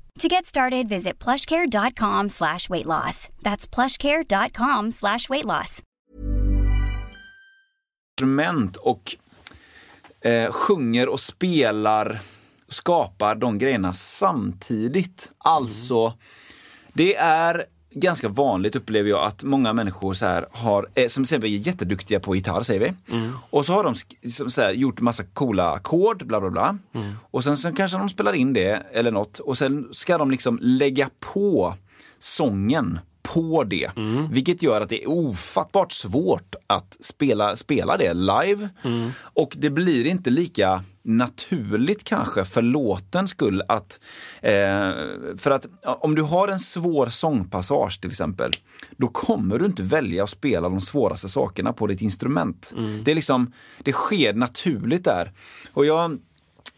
To 0.19 0.27
get 0.27 0.45
started, 0.45 0.89
visit 0.89 1.19
plushcare.com 1.19 2.29
slash 2.29 2.69
weight 2.69 2.85
loss. 2.85 3.29
That's 3.41 3.67
plushcare.com 3.67 4.91
slash 4.91 5.29
weight 5.29 5.45
loss. 5.45 5.81
instrument 8.21 8.75
och 8.77 9.15
eh, 10.21 10.51
sjunger 10.51 11.09
och 11.09 11.19
spelar 11.19 12.19
och 12.67 12.73
skapar 12.73 13.35
de 13.35 13.57
grejerna 13.57 13.93
samtidigt. 13.93 15.31
Alltså, 15.37 16.13
det 16.93 17.15
är 17.15 17.65
ganska 17.93 18.29
vanligt 18.29 18.75
upplever 18.75 19.09
jag 19.09 19.25
att 19.25 19.43
många 19.43 19.73
människor 19.73 20.13
så 20.13 20.25
här 20.25 20.45
har, 20.51 20.87
eh, 20.95 21.07
som 21.07 21.23
till 21.23 21.27
exempel 21.27 21.49
är 21.49 21.57
jätteduktiga 21.57 22.19
på 22.19 22.35
gitarr 22.35 22.63
säger 22.63 22.79
vi. 22.79 22.93
Och 23.49 23.65
så 23.65 23.73
har 23.73 23.83
de 23.83 23.95
så 24.51 24.61
här, 24.61 24.73
gjort 24.73 24.99
massa 25.01 25.23
coola 25.23 25.69
ackord, 25.69 26.25
bla 26.25 26.39
bla 26.41 26.49
bla. 26.49 26.77
Och 27.31 27.43
sen 27.43 27.57
så 27.57 27.73
kanske 27.73 27.97
de 27.97 28.09
spelar 28.09 28.33
in 28.33 28.53
det 28.53 28.83
eller 28.93 29.11
något 29.11 29.39
och 29.39 29.57
sen 29.57 29.87
ska 29.91 30.17
de 30.17 30.31
liksom 30.31 30.59
lägga 30.61 31.09
på 31.19 31.75
sången 32.19 32.99
på 33.23 33.63
det. 33.63 33.91
Vilket 34.31 34.61
gör 34.61 34.81
att 34.81 34.89
det 34.89 35.03
är 35.03 35.09
ofattbart 35.09 35.91
svårt 35.91 36.55
att 36.67 36.97
spela, 36.99 37.55
spela 37.55 37.97
det 37.97 38.13
live. 38.13 38.69
Och 39.13 39.55
det 39.57 39.69
blir 39.69 40.05
inte 40.05 40.29
lika 40.29 40.83
naturligt 41.03 42.03
kanske 42.03 42.45
för 42.45 42.61
låtens 42.61 43.29
skull 43.29 43.61
att... 43.67 43.99
Eh, 44.41 44.91
för 45.37 45.51
att 45.51 45.67
om 45.83 46.15
du 46.15 46.21
har 46.21 46.47
en 46.47 46.59
svår 46.59 47.07
sångpassage 47.07 48.01
till 48.01 48.09
exempel, 48.09 48.51
då 48.97 49.07
kommer 49.07 49.59
du 49.59 49.65
inte 49.65 49.83
välja 49.83 50.23
att 50.23 50.29
spela 50.29 50.69
de 50.69 50.81
svåraste 50.81 51.29
sakerna 51.29 51.73
på 51.73 51.87
ditt 51.87 52.01
instrument. 52.01 52.73
Det, 53.03 53.11
är 53.11 53.15
liksom, 53.15 53.53
det 53.83 53.91
sker 53.91 54.33
naturligt 54.33 55.03
där. 55.03 55.31
Och 55.73 55.85
jag 55.85 56.19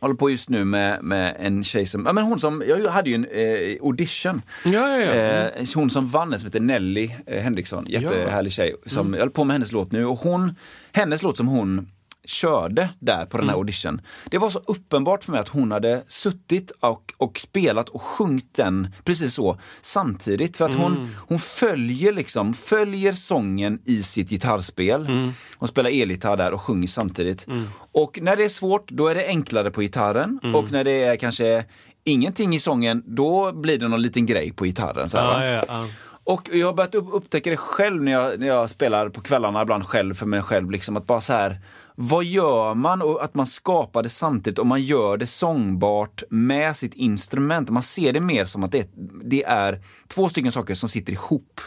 håller 0.03 0.15
på 0.15 0.29
just 0.29 0.49
nu 0.49 0.65
med, 0.65 1.03
med 1.03 1.35
en 1.39 1.63
tjej 1.63 1.85
som, 1.85 2.05
ja 2.05 2.13
men 2.13 2.23
hon 2.23 2.39
som, 2.39 2.63
jag 2.67 2.89
hade 2.89 3.09
ju 3.09 3.15
en 3.15 3.25
eh, 3.25 3.77
audition. 3.81 4.41
Ja, 4.65 4.71
ja, 4.71 4.99
ja. 4.99 5.13
Eh, 5.13 5.65
hon 5.75 5.89
som 5.89 6.07
vann 6.09 6.39
som 6.39 6.47
heter 6.47 6.59
Nelly 6.59 7.09
eh, 7.27 7.43
Henriksson, 7.43 7.85
jättehärlig 7.87 8.51
tjej. 8.51 8.75
Som, 8.85 9.13
Jag 9.13 9.19
håller 9.19 9.31
på 9.31 9.43
med 9.43 9.53
hennes 9.53 9.71
låt 9.71 9.91
nu 9.91 10.05
och 10.05 10.19
hon, 10.19 10.55
hennes 10.91 11.23
låt 11.23 11.37
som 11.37 11.47
hon 11.47 11.87
körde 12.25 12.89
där 12.99 13.25
på 13.25 13.37
den 13.37 13.49
här 13.49 13.55
audition. 13.55 14.01
Det 14.25 14.37
var 14.37 14.49
så 14.49 14.59
uppenbart 14.65 15.23
för 15.23 15.31
mig 15.31 15.41
att 15.41 15.47
hon 15.47 15.71
hade 15.71 16.03
suttit 16.07 16.71
och, 16.79 17.13
och 17.17 17.39
spelat 17.39 17.89
och 17.89 18.01
sjungit 18.01 18.55
den 18.55 18.93
precis 19.03 19.33
så 19.33 19.59
samtidigt. 19.81 20.57
För 20.57 20.65
att 20.65 20.75
hon, 20.75 21.15
hon 21.17 21.39
följer 21.39 22.13
liksom, 22.13 22.53
följer 22.53 23.13
sången 23.13 23.79
i 23.85 24.03
sitt 24.03 24.29
gitarrspel. 24.29 25.31
Hon 25.57 25.67
spelar 25.67 25.89
elgitarr 25.89 26.37
där 26.37 26.51
och 26.51 26.61
sjunger 26.61 26.87
samtidigt. 26.87 27.47
Och 27.91 28.19
när 28.21 28.35
det 28.35 28.43
är 28.43 28.49
svårt, 28.49 28.91
då 28.91 29.07
är 29.07 29.15
det 29.15 29.27
enklare 29.27 29.71
på 29.71 29.81
gitarren. 29.81 30.39
Och 30.55 30.71
när 30.71 30.83
det 30.83 31.03
är 31.03 31.15
kanske 31.15 31.65
ingenting 32.03 32.55
i 32.55 32.59
sången, 32.59 33.03
då 33.05 33.51
blir 33.51 33.77
det 33.77 33.87
någon 33.87 34.01
liten 34.01 34.25
grej 34.25 34.51
på 34.51 34.65
gitarren. 34.65 35.09
Så 35.09 35.17
här, 35.17 35.25
va? 35.25 35.45
Ja, 35.45 35.63
ja. 35.67 35.85
Och 36.25 36.49
jag 36.53 36.67
har 36.67 36.73
börjat 36.73 36.95
upp, 36.95 37.07
upptäcka 37.11 37.49
det 37.49 37.57
själv 37.57 38.03
när 38.03 38.11
jag, 38.11 38.39
när 38.39 38.47
jag 38.47 38.69
spelar 38.69 39.09
på 39.09 39.21
kvällarna, 39.21 39.61
ibland 39.61 39.85
själv 39.85 40.13
för 40.13 40.25
mig 40.25 40.41
själv. 40.41 40.71
Liksom, 40.71 40.97
att 40.97 41.07
bara 41.07 41.21
så 41.21 41.33
här, 41.33 41.57
vad 41.95 42.23
gör 42.25 42.73
man? 42.73 43.01
Och 43.01 43.23
att 43.23 43.35
man 43.35 43.47
skapar 43.47 44.03
det 44.03 44.09
samtidigt 44.09 44.59
och 44.59 44.67
man 44.67 44.81
gör 44.81 45.17
det 45.17 45.27
sångbart 45.27 46.23
med 46.29 46.75
sitt 46.77 46.93
instrument. 46.93 47.69
Man 47.69 47.83
ser 47.83 48.13
det 48.13 48.19
mer 48.19 48.45
som 48.45 48.63
att 48.63 48.71
det, 48.71 48.89
det 49.23 49.43
är 49.43 49.81
två 50.07 50.29
stycken 50.29 50.51
saker 50.51 50.75
som 50.75 50.89
sitter 50.89 51.13
ihop. 51.13 51.61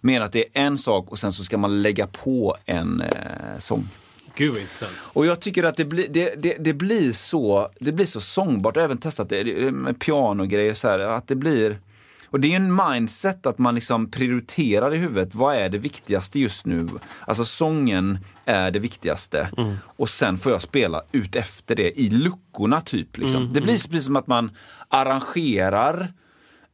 Mer 0.00 0.20
att 0.20 0.32
det 0.32 0.38
är 0.40 0.62
en 0.66 0.78
sak 0.78 1.10
och 1.10 1.18
sen 1.18 1.32
så 1.32 1.44
ska 1.44 1.58
man 1.58 1.82
lägga 1.82 2.06
på 2.06 2.56
en 2.64 3.00
eh, 3.00 3.58
sång. 3.58 3.88
Gud 4.34 4.52
vad 4.52 4.60
intressant. 4.60 4.92
Och 5.02 5.26
jag 5.26 5.40
tycker 5.40 5.64
att 5.64 5.76
det 5.76 5.84
blir, 5.84 6.06
det, 6.10 6.34
det, 6.42 6.56
det 6.60 6.72
blir, 6.74 7.12
så, 7.12 7.68
det 7.80 7.92
blir 7.92 8.06
så 8.06 8.20
sångbart. 8.20 8.76
Jag 8.76 8.82
har 8.82 8.84
även 8.84 8.98
testat 8.98 9.28
det- 9.28 9.72
med 9.72 9.98
pianogrejer. 10.00 10.74
Så 10.74 10.88
här, 10.88 10.98
att 10.98 11.28
det 11.28 11.36
blir... 11.36 11.78
Och 12.36 12.40
det 12.40 12.48
är 12.48 12.50
ju 12.50 12.56
en 12.56 12.74
mindset 12.90 13.46
att 13.46 13.58
man 13.58 13.74
liksom 13.74 14.10
prioriterar 14.10 14.94
i 14.94 14.96
huvudet. 14.98 15.34
Vad 15.34 15.56
är 15.56 15.68
det 15.68 15.78
viktigaste 15.78 16.40
just 16.40 16.66
nu? 16.66 16.88
Alltså 17.20 17.44
sången 17.44 18.18
är 18.44 18.70
det 18.70 18.78
viktigaste. 18.78 19.48
Och 19.82 20.08
sen 20.10 20.38
får 20.38 20.52
jag 20.52 20.62
spela 20.62 21.02
ut 21.12 21.36
efter 21.36 21.74
det 21.76 22.00
i 22.00 22.10
luckorna 22.10 22.80
typ. 22.80 23.18
Liksom. 23.18 23.50
Det 23.52 23.60
blir 23.60 23.72
precis 23.74 24.04
som 24.04 24.16
att 24.16 24.26
man 24.26 24.50
arrangerar, 24.88 26.12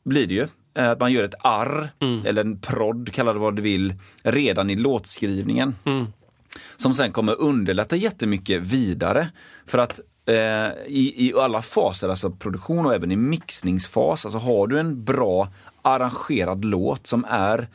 blir 0.04 0.26
det 0.26 0.34
ju. 0.34 0.46
Eh, 0.74 0.90
Att 0.90 1.00
man 1.00 1.12
gör 1.12 1.24
ett 1.24 1.34
arr, 1.44 1.90
eller 2.26 2.44
en 2.44 2.58
prodd, 2.60 3.12
kalla 3.12 3.32
det 3.32 3.38
vad 3.38 3.56
du 3.56 3.62
vill, 3.62 3.94
redan 4.22 4.70
i 4.70 4.76
låtskrivningen. 4.76 5.74
som 6.76 6.94
sen 6.94 7.12
kommer 7.12 7.40
underlätta 7.40 7.96
jättemycket 7.96 8.62
vidare. 8.62 9.28
För 9.66 9.78
att 9.78 10.00
i, 10.86 11.28
i 11.28 11.32
alla 11.36 11.62
faser, 11.62 12.08
alltså 12.08 12.30
produktion 12.30 12.86
och 12.86 12.94
även 12.94 13.12
i 13.12 13.16
mixningsfas, 13.16 14.24
alltså 14.24 14.38
har 14.38 14.66
du 14.66 14.78
en 14.78 15.04
bra 15.04 15.48
arrangerad 15.82 16.64
låt 16.64 17.06
som 17.06 17.24
är 17.28 17.68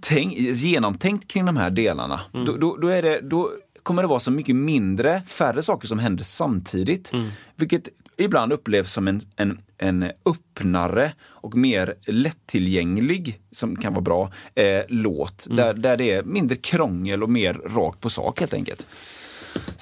tänk, 0.00 0.38
genomtänkt 0.38 1.28
kring 1.28 1.46
de 1.46 1.56
här 1.56 1.70
delarna, 1.70 2.20
då, 2.32 2.56
då, 2.56 2.76
då, 2.76 2.88
är 2.88 3.02
det, 3.02 3.20
då 3.20 3.50
kommer 3.82 4.02
det 4.02 4.08
vara 4.08 4.20
så 4.20 4.30
mycket 4.30 4.56
mindre, 4.56 5.22
färre 5.26 5.62
saker 5.62 5.88
som 5.88 5.98
händer 5.98 6.24
samtidigt. 6.24 7.12
Vilket 7.56 7.88
ibland 8.16 8.52
upplevs 8.52 8.92
som 8.92 9.08
en, 9.08 9.20
en, 9.36 9.58
en 9.78 10.12
öppnare 10.24 11.12
och 11.24 11.54
mer 11.54 11.94
lättillgänglig, 12.06 13.40
som 13.52 13.76
kan 13.76 13.92
vara 13.92 14.02
bra, 14.02 14.32
eh, 14.54 14.82
låt. 14.88 15.46
Där, 15.50 15.74
där 15.74 15.96
det 15.96 16.10
är 16.10 16.22
mindre 16.22 16.56
krångel 16.56 17.22
och 17.22 17.30
mer 17.30 17.54
rakt 17.54 18.00
på 18.00 18.10
sak 18.10 18.40
helt 18.40 18.54
enkelt. 18.54 18.86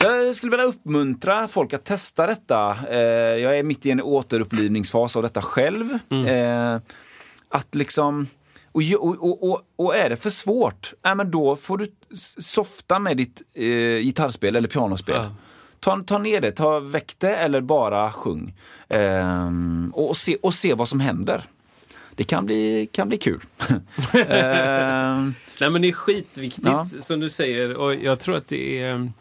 Så 0.05 0.11
jag 0.11 0.37
skulle 0.37 0.51
vilja 0.51 0.67
uppmuntra 0.67 1.49
folk 1.49 1.73
att 1.73 1.85
testa 1.85 2.27
detta. 2.27 2.77
Eh, 2.90 2.99
jag 3.43 3.59
är 3.59 3.62
mitt 3.62 3.87
i 3.87 3.90
en 3.90 4.03
återupplivningsfas 4.03 5.17
av 5.17 5.23
detta 5.23 5.43
själv. 5.43 5.99
Eh, 6.27 6.79
att 7.49 7.75
liksom... 7.75 8.27
Och, 8.73 8.83
och, 8.99 9.51
och, 9.51 9.62
och, 9.77 9.97
är 9.97 10.11
det 10.11 10.17
för 10.17 10.31
svårt, 10.31 10.93
äh, 11.05 11.14
men 11.14 11.31
då 11.31 11.57
får 11.57 11.79
du 11.79 11.87
softa 12.38 12.99
med 12.99 13.17
ditt 13.17 13.43
eh, 13.55 13.64
gitarrspel 13.99 14.57
eller 14.57 14.69
pianospel. 14.69 15.14
Ja. 15.17 15.35
Ta, 15.81 16.03
ta 16.07 16.19
ner 16.19 16.40
det, 16.40 16.53
ta 16.53 16.81
väck 16.81 17.14
det 17.19 17.37
eller 17.37 17.61
bara 17.61 18.12
sjung. 18.12 18.55
Ehm, 18.88 19.93
och, 19.95 20.09
och, 20.09 20.17
se, 20.17 20.37
och 20.43 20.55
se 20.55 20.75
vad 20.75 20.88
som 20.88 21.01
händer. 21.01 21.43
Det 22.14 22.25
kan 22.25 22.47
bli, 22.47 22.88
kan 22.93 23.09
bli 23.09 23.19
kul. 23.19 23.40
Ehm, 24.12 25.35
Nej 25.61 25.71
men 25.71 25.83
det 25.83 25.88
är 25.88 25.93
skitviktigt 25.93 26.67
Ja. 26.67 26.87
som 27.01 27.21
du 27.21 27.31
säger 27.31 27.77
och 27.77 27.95
jag 27.95 28.21
tror 28.21 28.37
att 28.37 28.49
det 28.49 28.83
är 28.83 29.12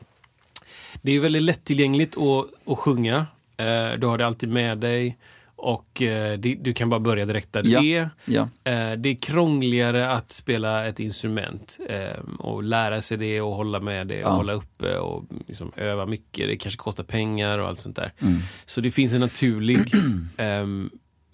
Det 1.05 1.11
är 1.11 1.19
väldigt 1.19 1.41
lättillgängligt 1.43 2.17
att, 2.17 2.71
att 2.71 2.77
sjunga. 2.79 3.25
Eh, 3.57 3.91
Du 3.99 4.07
har 4.07 4.17
det 4.17 4.25
alltid 4.25 4.49
med 4.49 4.77
dig 4.77 5.17
och 5.55 6.01
eh, 6.01 6.37
det, 6.39 6.55
du 6.55 6.73
kan 6.73 6.89
bara 6.89 6.99
börja 6.99 7.25
direkt 7.25 7.53
där 7.53 7.63
Ja. 7.65 7.81
du 7.81 7.87
är. 7.87 8.09
ja. 8.25 8.41
Eh, 8.63 8.91
Det 8.97 9.09
är 9.09 9.15
krångligare 9.15 10.09
att 10.11 10.31
spela 10.31 10.85
ett 10.87 10.99
instrument 10.99 11.77
eh, 11.89 12.19
och 12.39 12.63
lära 12.63 13.01
sig 13.01 13.17
det 13.17 13.41
och 13.41 13.55
hålla 13.55 13.79
med 13.79 14.07
det 14.07 14.23
och 14.23 14.29
Ja. 14.31 14.35
hålla 14.35 14.53
uppe 14.53 14.97
och 14.97 15.23
liksom 15.47 15.71
öva 15.75 16.05
mycket. 16.05 16.47
Det 16.47 16.57
kanske 16.57 16.77
kostar 16.77 17.03
pengar 17.03 17.59
och 17.59 17.67
allt 17.67 17.79
sånt 17.79 17.95
där. 17.95 18.11
Mm. 18.21 18.39
Så 18.65 18.81
det 18.81 18.91
finns 18.91 19.13
en 19.13 19.19
naturlig 19.21 19.79
ehm, 20.37 20.89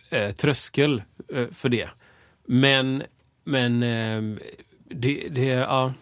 eh, 0.09 0.31
tröskel 0.31 1.01
eh, 1.33 1.45
för 1.51 1.69
det. 1.69 1.89
Men, 2.45 3.03
men 3.43 3.83
ehm, 3.83 4.39
det, 4.89 5.27
det, 5.31 5.45
ja, 5.45 5.93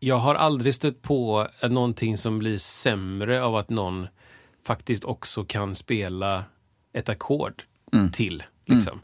jag 0.00 0.16
har 0.16 0.34
aldrig 0.34 0.74
stött 0.74 1.02
på 1.02 1.48
någonting 1.62 2.16
som 2.18 2.38
blir 2.38 2.58
sämre 2.58 3.42
av 3.42 3.56
att 3.56 3.70
någon 3.70 4.06
faktiskt 4.66 5.04
också 5.04 5.44
kan 5.44 5.74
spela 5.74 6.44
ett 6.92 7.08
ackord 7.08 7.62
till. 8.12 8.42
Liksom. 8.66 9.00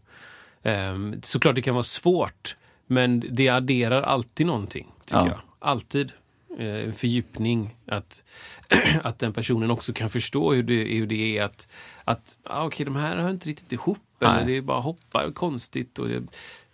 Ehm, 0.63 1.23
såklart 1.23 1.55
det 1.55 1.63
kan 1.63 1.75
vara 1.75 1.83
svårt, 1.83 2.55
men 2.87 3.25
det 3.31 3.49
adderar 3.49 4.03
alltid 4.03 4.47
någonting. 4.47 4.93
Tycker 5.05 5.19
Ja. 5.21 5.27
jag. 5.27 5.41
Alltid. 5.59 6.13
Eh, 6.59 6.67
En 6.67 6.93
fördjupning. 6.93 7.77
Att, 7.87 8.23
att 9.03 9.19
den 9.19 9.33
personen 9.33 9.71
också 9.71 9.93
kan 9.93 10.11
förstå 10.11 10.53
hur 10.53 10.63
det, 10.63 10.85
hur 10.85 11.07
det 11.07 11.39
är 11.39 11.43
att, 11.43 11.69
att 12.05 12.39
ah, 12.45 12.65
okej, 12.65 12.85
de 12.87 12.97
här 12.97 13.17
hör 13.17 13.31
inte 13.31 13.49
riktigt 13.49 13.73
ihop. 13.73 13.99
Eller 14.21 14.45
det 14.45 14.57
är 14.57 14.61
bara 14.61 14.81
hoppar 14.81 15.31
konstigt. 15.31 15.99
Och 15.99 16.09
det, 16.09 16.23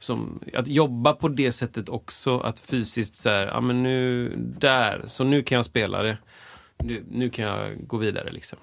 som, 0.02 0.40
att 0.54 0.68
jobba 0.68 1.12
på 1.12 1.28
det 1.28 1.52
sättet 1.52 1.88
också, 1.88 2.38
att 2.38 2.60
fysiskt 2.60 3.16
så 3.16 3.28
här, 3.28 3.46
ja 3.46 3.60
men 3.60 3.82
nu, 3.82 4.34
där, 4.36 5.04
så 5.06 5.24
nu 5.24 5.42
kan 5.42 5.56
jag 5.56 5.64
spela 5.64 6.02
det. 6.02 6.18
Nu, 6.78 7.04
nu 7.10 7.30
kan 7.30 7.44
jag 7.44 7.86
gå 7.86 7.96
vidare 7.96 8.32
liksom. 8.32 8.58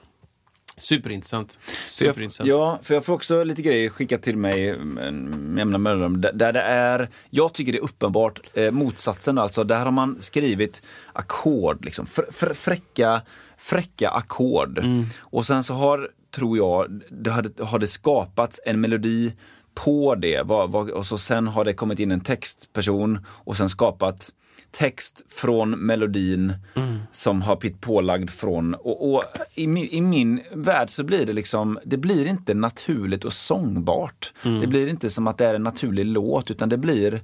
Superintressant. 0.77 1.57
För 1.61 2.05
jag, 2.05 2.15
Superintressant. 2.15 2.49
ja, 2.49 2.79
för 2.83 2.93
jag 2.93 3.05
får 3.05 3.13
också 3.13 3.43
lite 3.43 3.61
grejer 3.61 3.89
skickat 3.89 4.21
till 4.21 4.37
mig 4.37 4.79
med 4.79 5.57
jämna 5.57 5.77
mellanrum. 5.77 6.21
Där, 6.21 6.53
det 6.53 6.61
är, 6.61 7.09
jag 7.29 7.53
tycker 7.53 7.71
det 7.71 7.77
är 7.77 7.83
uppenbart 7.83 8.39
eh, 8.53 8.71
motsatsen. 8.71 9.37
Alltså, 9.37 9.63
där 9.63 9.85
har 9.85 9.91
man 9.91 10.17
skrivit 10.21 10.83
ackord, 11.13 11.85
liksom, 11.85 12.05
fr, 12.05 12.21
fr, 12.31 12.53
fräcka, 12.53 13.21
fräcka 13.57 14.09
ackord. 14.09 14.77
Mm. 14.77 15.05
Och 15.19 15.45
sen 15.45 15.63
så 15.63 15.73
har, 15.73 16.09
tror 16.35 16.57
jag, 16.57 17.01
det 17.09 17.31
hade, 17.31 17.63
har 17.63 17.79
det 17.79 17.87
skapats 17.87 18.59
en 18.65 18.81
melodi 18.81 19.33
på 19.75 20.15
det. 20.15 20.41
Vad, 20.41 20.71
vad, 20.71 20.89
och 20.89 21.05
så 21.05 21.17
sen 21.17 21.47
har 21.47 21.65
det 21.65 21.73
kommit 21.73 21.99
in 21.99 22.11
en 22.11 22.21
textperson 22.21 23.19
och 23.27 23.57
sen 23.57 23.69
skapat 23.69 24.31
text 24.71 25.21
från 25.29 25.71
melodin 25.71 26.53
som 27.11 27.41
har 27.41 27.55
blivit 27.55 27.81
pålagd 27.81 28.29
från, 28.29 28.73
och, 28.73 29.13
och 29.13 29.23
i, 29.55 29.67
min, 29.67 29.85
i 29.85 30.01
min 30.01 30.41
värld 30.53 30.89
så 30.89 31.03
blir 31.03 31.25
det 31.25 31.33
liksom, 31.33 31.79
det 31.85 31.97
blir 31.97 32.27
inte 32.27 32.53
naturligt 32.53 33.25
och 33.25 33.33
sångbart. 33.33 34.33
Det 34.61 34.67
blir 34.67 34.87
inte 34.87 35.09
som 35.09 35.27
att 35.27 35.37
det 35.37 35.45
är 35.45 35.53
en 35.53 35.63
naturlig 35.63 36.05
låt 36.05 36.51
utan 36.51 36.69
det 36.69 36.77
blir 36.77 37.21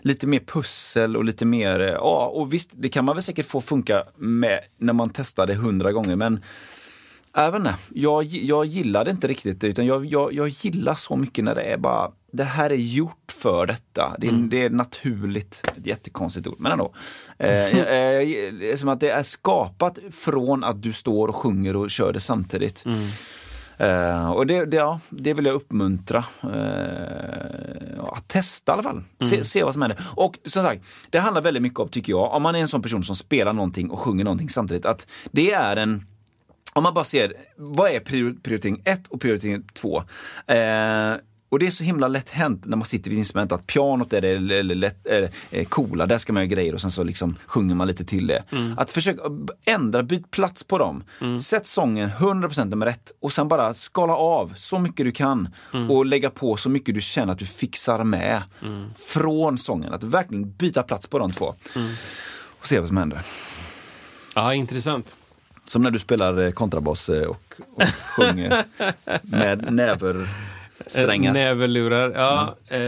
lite 0.00 0.26
mer 0.26 0.40
pussel 0.40 1.16
och 1.16 1.24
lite 1.24 1.46
mer, 1.46 1.80
ja 1.80 2.26
och 2.34 2.52
visst 2.52 2.70
det 2.72 2.88
kan 2.88 3.04
man 3.04 3.16
väl 3.16 3.22
säkert 3.22 3.46
få 3.46 3.60
funka 3.60 4.04
med 4.16 4.60
när 4.78 4.92
man 4.92 5.10
testar 5.10 5.46
det 5.46 5.54
hundra 5.54 5.92
gånger 5.92 6.16
men 6.16 6.42
inte, 7.36 7.74
jag, 7.94 8.24
jag 8.24 8.66
gillar 8.66 9.04
det 9.04 9.10
inte 9.10 9.26
riktigt 9.26 9.64
utan 9.64 9.86
jag, 9.86 10.06
jag, 10.06 10.32
jag 10.32 10.48
gillar 10.48 10.94
så 10.94 11.16
mycket 11.16 11.44
när 11.44 11.54
det 11.54 11.62
är 11.62 11.78
bara, 11.78 12.10
det 12.32 12.44
här 12.44 12.70
är 12.70 12.74
gjort 12.74 13.32
för 13.32 13.66
detta. 13.66 14.16
Det 14.18 14.26
är, 14.26 14.32
det 14.32 14.62
är 14.62 14.70
naturligt, 14.70 15.62
ett 15.76 15.86
jättekonstigt 15.86 16.46
ord, 16.46 16.56
men 16.58 16.72
ändå. 16.72 16.94
Eh, 17.38 17.78
eh, 17.78 18.76
som 18.76 18.88
att 18.88 19.00
det 19.00 19.10
är 19.10 19.22
skapat 19.22 19.98
från 20.12 20.64
att 20.64 20.82
du 20.82 20.92
står 20.92 21.28
och 21.28 21.36
sjunger 21.36 21.76
och 21.76 21.90
kör 21.90 22.12
det 22.12 22.20
samtidigt. 22.20 22.84
Eh, 23.78 24.30
och 24.30 24.46
det, 24.46 24.64
det, 24.64 24.76
ja, 24.76 25.00
det 25.08 25.34
vill 25.34 25.46
jag 25.46 25.54
uppmuntra. 25.54 26.24
Eh, 26.42 28.04
att 28.12 28.28
testa 28.28 28.72
i 28.72 28.74
alla 28.74 28.82
fall. 28.82 29.02
Se, 29.20 29.44
se 29.44 29.64
vad 29.64 29.72
som 29.72 29.82
händer. 29.82 30.04
Och 30.14 30.38
som 30.44 30.62
sagt, 30.62 30.84
det 31.10 31.18
handlar 31.18 31.42
väldigt 31.42 31.62
mycket 31.62 31.78
om, 31.78 31.88
tycker 31.88 32.12
jag, 32.12 32.32
om 32.34 32.42
man 32.42 32.54
är 32.54 32.58
en 32.58 32.68
sån 32.68 32.82
person 32.82 33.02
som 33.02 33.16
spelar 33.16 33.52
någonting 33.52 33.90
och 33.90 33.98
sjunger 33.98 34.24
någonting 34.24 34.50
samtidigt, 34.50 34.86
att 34.86 35.06
det 35.30 35.52
är 35.52 35.76
en 35.76 36.06
om 36.76 36.82
man 36.82 36.94
bara 36.94 37.04
ser, 37.04 37.32
vad 37.56 37.90
är 37.90 38.00
prior- 38.00 38.36
prioritering 38.42 38.82
1 38.84 39.06
och 39.08 39.20
prioritering 39.20 39.62
2? 39.74 39.96
Eh, 40.46 41.14
och 41.48 41.58
det 41.58 41.66
är 41.66 41.70
så 41.70 41.84
himla 41.84 42.08
lätt 42.08 42.30
hänt 42.30 42.62
när 42.64 42.76
man 42.76 42.84
sitter 42.86 43.10
vid 43.10 43.18
instrument 43.18 43.52
att 43.52 43.66
pianot 43.66 44.12
är 44.12 44.20
det 44.20 44.28
eller, 44.28 44.62
lätt, 44.74 45.06
eller, 45.06 45.30
eh, 45.50 45.64
coola, 45.66 46.06
där 46.06 46.18
ska 46.18 46.32
man 46.32 46.42
göra 46.42 46.48
grejer 46.54 46.74
och 46.74 46.80
sen 46.80 46.90
så 46.90 47.04
liksom 47.04 47.36
sjunger 47.46 47.74
man 47.74 47.86
lite 47.86 48.04
till 48.04 48.26
det. 48.26 48.42
Att 48.76 48.90
försöka 48.90 49.22
ändra, 49.64 50.02
byt 50.02 50.30
plats 50.30 50.64
på 50.64 50.78
dem. 50.78 51.04
Sätt 51.40 51.66
sången 51.66 52.10
100% 52.10 52.64
nummer 52.70 52.86
ett 52.86 53.12
och 53.20 53.32
sen 53.32 53.48
bara 53.48 53.74
skala 53.74 54.16
av 54.16 54.52
så 54.56 54.78
mycket 54.78 55.06
du 55.06 55.12
kan 55.12 55.48
och 55.90 56.06
lägga 56.06 56.30
på 56.30 56.56
så 56.56 56.68
mycket 56.70 56.94
du 56.94 57.00
känner 57.00 57.32
att 57.32 57.38
du 57.38 57.46
fixar 57.46 58.04
med 58.04 58.42
från 59.06 59.58
sången. 59.58 59.92
Att 59.92 60.02
verkligen 60.02 60.50
byta 60.52 60.82
plats 60.82 61.06
på 61.06 61.18
de 61.18 61.32
två. 61.32 61.54
Och 62.60 62.66
se 62.66 62.78
vad 62.78 62.88
som 62.88 62.96
händer. 62.96 63.20
Ja, 64.34 64.54
intressant. 64.54 65.14
Som 65.68 65.82
när 65.82 65.90
du 65.90 65.98
spelar 65.98 66.38
eh, 66.46 66.50
kontrabas 66.50 67.08
eh, 67.08 67.22
och, 67.28 67.54
och 67.74 67.82
sjunger 68.16 68.64
med 69.22 69.72
näversträngar. 69.72 71.32
Näverlurar. 71.32 72.10
Ja. 72.16 72.56
Eh, 72.76 72.78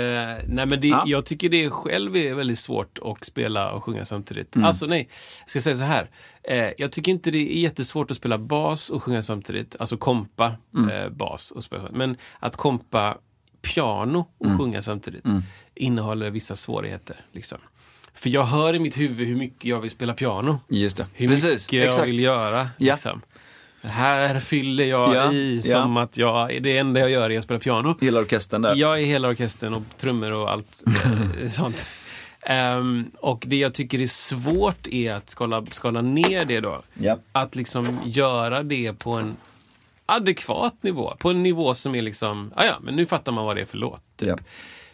nej, 0.48 0.66
men 0.66 0.80
det, 0.80 0.88
Ja. 0.88 1.02
Jag 1.06 1.24
tycker 1.24 1.48
det 1.48 1.70
själv 1.70 2.16
är 2.16 2.34
väldigt 2.34 2.58
svårt 2.58 2.98
att 3.04 3.24
spela 3.24 3.70
och 3.72 3.84
sjunga 3.84 4.04
samtidigt. 4.04 4.56
Mm. 4.56 4.66
Alltså 4.68 4.86
nej, 4.86 5.08
jag 5.42 5.50
ska 5.50 5.60
säga 5.60 5.76
så 5.76 5.82
här. 5.84 6.10
Eh, 6.42 6.70
jag 6.78 6.92
tycker 6.92 7.12
inte 7.12 7.30
det 7.30 7.38
är 7.56 7.60
jättesvårt 7.60 8.10
att 8.10 8.16
spela 8.16 8.38
bas 8.38 8.90
och 8.90 9.02
sjunga 9.02 9.22
samtidigt. 9.22 9.76
Alltså 9.78 9.96
kompa 9.96 10.52
Mm. 10.76 10.90
eh, 10.90 11.08
bas 11.08 11.50
och 11.50 11.64
spela. 11.64 11.88
Men 11.92 12.16
att 12.40 12.56
kompa 12.56 13.18
piano 13.62 14.26
och 14.38 14.46
Mm. 14.46 14.58
sjunga 14.58 14.82
samtidigt 14.82 15.24
innehåller 15.74 16.30
vissa 16.30 16.56
svårigheter. 16.56 17.16
Liksom. 17.32 17.58
För 18.18 18.30
jag 18.30 18.44
hör 18.44 18.74
i 18.74 18.78
mitt 18.78 18.98
huvud 18.98 19.28
hur 19.28 19.36
mycket 19.36 19.64
jag 19.64 19.80
vill 19.80 19.90
spela 19.90 20.14
piano. 20.14 20.60
Just 20.68 20.96
det. 20.96 21.06
Hur 21.14 21.28
Precis, 21.28 21.66
mycket 21.66 21.72
jag 21.72 21.88
exakt. 21.88 22.08
vill 22.08 22.22
göra. 22.22 22.68
Ja. 22.78 22.94
Liksom. 22.94 23.22
Här 23.82 24.40
fyller 24.40 24.84
jag 24.84 25.14
Ja, 25.14 25.32
i 25.32 25.62
ja. 25.64 25.82
som 25.82 25.96
att 25.96 26.16
jag, 26.16 26.62
det 26.62 26.78
enda 26.78 27.00
jag 27.00 27.10
gör 27.10 27.30
är 27.30 27.38
att 27.38 27.44
spela 27.44 27.60
piano. 27.60 27.96
Hela 28.00 28.20
orkestern 28.20 28.62
där. 28.62 28.74
Jag 28.74 29.00
är 29.00 29.04
hela 29.06 29.28
orkestern 29.28 29.74
och 29.74 29.82
trummor 29.98 30.32
och 30.32 30.50
allt 30.52 30.84
eh, 31.42 31.48
sånt. 31.50 31.86
Ehm, 32.46 33.10
och 33.20 33.44
det 33.46 33.56
jag 33.56 33.74
tycker 33.74 34.00
är 34.00 34.06
svårt 34.06 34.86
är 34.88 35.12
att 35.12 35.30
skala, 35.30 35.66
skala 35.66 36.00
ner 36.02 36.44
det 36.44 36.60
då. 36.60 36.82
Ja. 36.94 37.18
Att 37.32 37.56
liksom 37.56 37.86
göra 38.04 38.62
det 38.62 38.92
på 38.92 39.14
en 39.14 39.36
adekvat 40.06 40.82
nivå. 40.82 41.14
På 41.18 41.30
en 41.30 41.42
nivå 41.42 41.74
som 41.74 41.94
är 41.94 42.02
liksom, 42.02 42.52
ah, 42.56 42.64
ja 42.64 42.78
men 42.82 42.96
nu 42.96 43.06
fattar 43.06 43.32
man 43.32 43.44
vad 43.44 43.56
det 43.56 43.60
är 43.62 43.66
för 43.66 43.78
låt. 43.78 44.02
Typ. 44.16 44.28
Ja. 44.28 44.38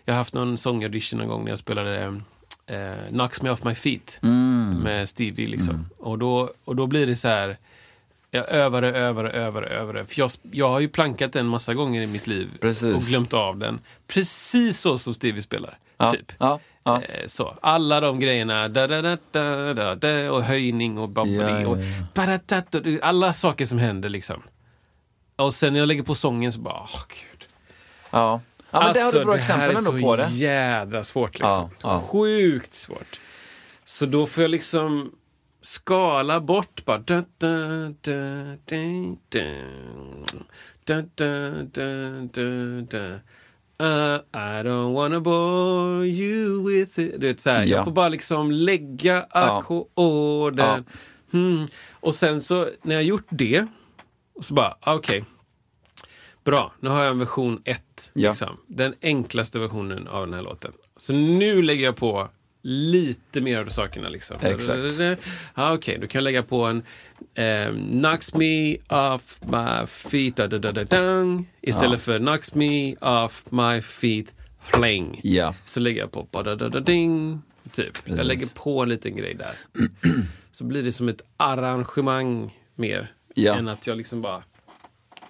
Jag 0.05 0.14
har 0.14 0.18
haft 0.18 0.35
någon 0.35 0.59
sångaudition 0.59 1.18
någon 1.18 1.29
gång 1.29 1.45
när 1.45 1.51
jag 1.53 1.59
spelade 1.59 2.20
eh, 2.67 3.09
Knocks 3.09 3.43
Me 3.43 3.51
Off 3.51 3.65
My 3.65 3.75
Feet 3.75 4.19
Mm. 4.23 4.81
med 4.83 5.09
Stevie. 5.09 5.47
Liksom. 5.49 5.89
Och, 5.99 6.19
då, 6.19 6.53
och 6.65 6.77
då 6.77 6.87
blir 6.87 7.07
det 7.07 7.17
så 7.17 7.29
här 7.29 7.59
Jag 8.31 8.49
övar 8.49 8.83
det, 8.83 8.89
övar 8.93 9.25
det, 9.25 9.31
övar 9.31 9.62
det, 9.62 9.69
övar. 9.69 10.05
För 10.05 10.19
jag, 10.21 10.31
jag 10.51 10.69
har 10.69 10.81
ju 10.81 10.89
plankat 10.89 11.33
den 11.33 11.47
massa 11.47 11.75
gånger 11.75 12.03
i 12.03 12.07
mitt 12.07 12.27
liv 12.27 12.49
Precis. 12.61 12.95
och 12.95 13.03
glömt 13.03 13.35
av 13.35 13.59
den. 13.59 13.81
Precis 14.07 14.81
så 14.81 14.99
som 14.99 15.15
Stevie 15.15 15.43
spelar. 15.43 15.79
Ja, 15.97 16.12
Typ. 16.12 16.33
ja, 16.39 16.61
ja. 16.85 17.03
Eh, 17.03 17.27
Så, 17.27 17.55
alla 17.62 18.01
de 18.01 18.21
grejerna, 18.21 18.69
da, 18.69 18.87
da, 18.87 19.03
da, 19.03 19.19
da, 19.33 19.75
da, 19.75 19.95
da, 19.95 20.31
och 20.33 20.43
höjning 20.43 20.99
och 20.99 21.09
ja, 21.09 21.67
och 21.67 21.79
och 21.79 21.79
alla 23.03 23.35
saker 23.35 23.67
som 23.67 23.79
händer 23.79 24.09
liksom. 24.09 24.43
Och 25.37 25.55
sen 25.55 25.73
när 25.73 25.81
jag 25.81 25.87
lägger 25.87 26.03
på 26.03 26.15
sången 26.15 26.53
så 26.53 26.61
bara, 26.61 26.81
åh 26.83 27.03
gud. 27.09 27.49
Ja 28.11 28.41
men 28.79 28.89
alltså, 28.89 29.01
det 29.01 29.05
har 29.05 29.12
du 29.12 29.18
alltså, 29.18 29.25
bra 29.25 29.37
exempel 29.37 30.03
på 30.03 30.16
det. 30.16 30.22
är 30.22 30.27
så 30.27 30.37
jädra 30.37 31.05
svårt 31.05 31.39
liksom. 31.39 31.70
Ja, 31.83 32.01
Sjukt 32.01 32.72
svårt. 32.72 33.20
Så 33.85 34.07
då 34.07 34.27
får 34.27 34.43
jag 34.43 34.51
liksom 34.51 35.12
skala 35.62 36.41
bort 36.41 36.85
bara. 36.85 36.99
Uh, 43.81 44.20
I 44.33 44.62
don't 44.62 44.95
wanna 44.95 45.20
bore 45.20 46.07
you 46.07 46.70
with 46.70 46.99
it. 47.01 47.20
Du 47.20 47.27
vet, 47.27 47.41
så 47.41 47.51
här, 47.51 47.64
ja. 47.64 47.77
Jag 47.77 47.85
får 47.85 47.93
bara 47.93 48.09
liksom 48.09 48.51
lägga 48.51 49.27
ackorden. 49.31 50.85
Ja. 51.31 51.39
Mm. 51.39 51.66
Och 51.91 52.14
sen 52.14 52.43
så 52.43 52.68
när 52.83 52.95
jag 52.95 53.05
gjort 53.05 53.27
det, 53.29 53.66
så 54.43 54.55
bara, 54.55 54.77
okej, 54.81 54.95
okay, 54.97 55.34
Bra, 56.45 56.73
nu 56.81 56.89
har 56.89 57.03
jag 57.03 57.11
en 57.11 57.19
version 57.19 57.63
1. 57.65 58.11
Ja. 58.13 58.31
Liksom. 58.31 58.61
Den 58.67 58.95
enklaste 59.03 59.59
versionen 59.59 60.09
av 60.09 60.27
den 60.27 60.35
här 60.35 60.43
låten. 60.43 60.73
Så 60.97 61.13
nu 61.13 61.63
lägger 61.63 61.85
jag 61.85 61.97
på 61.97 62.29
lite 62.63 63.41
mer 63.41 63.59
av 63.59 63.65
de 63.65 63.71
sakerna. 63.71 64.09
Liksom. 64.09 64.37
Exakt. 64.41 65.23
Ah, 65.55 65.75
Okej, 65.75 65.99
då 65.99 66.07
kan 66.07 66.19
jag 66.19 66.25
lägga 66.25 66.43
på 66.43 66.65
en 66.65 66.83
eh, 67.35 67.75
Knocks 67.79 68.35
me 68.35 68.77
off 68.89 69.41
my 69.41 69.87
feet 69.87 70.37
da, 70.37 70.47
da, 70.47 70.59
da, 70.59 70.73
da, 70.73 70.85
dang, 70.85 71.51
istället 71.61 72.03
för 72.03 72.19
Knocks 72.19 72.55
me 72.55 72.97
off 72.97 73.45
my 73.51 73.83
feet 73.83 74.35
fling. 74.63 75.21
Ja. 75.23 75.55
Så 75.65 75.81
lägger 75.81 76.01
jag 76.01 76.13
på 76.13 76.29
ba, 76.31 76.43
da, 76.43 76.55
da, 76.55 76.69
da, 76.69 76.81
ding. 76.81 77.43
Typ. 77.73 77.99
Jag 78.05 78.27
lägger 78.27 78.55
på 78.55 78.83
en 78.83 78.89
liten 78.89 79.17
grej 79.17 79.35
där. 79.35 79.55
Så 80.53 80.65
blir 80.65 80.83
det 80.83 80.93
som 80.93 81.09
ett 81.09 81.23
arrangemang 81.37 82.59
mer. 82.75 83.13
Ja. 83.35 83.55
Än 83.55 83.69
att 83.69 83.87
jag 83.87 83.97
liksom 83.97 84.23
bara... 84.23 84.43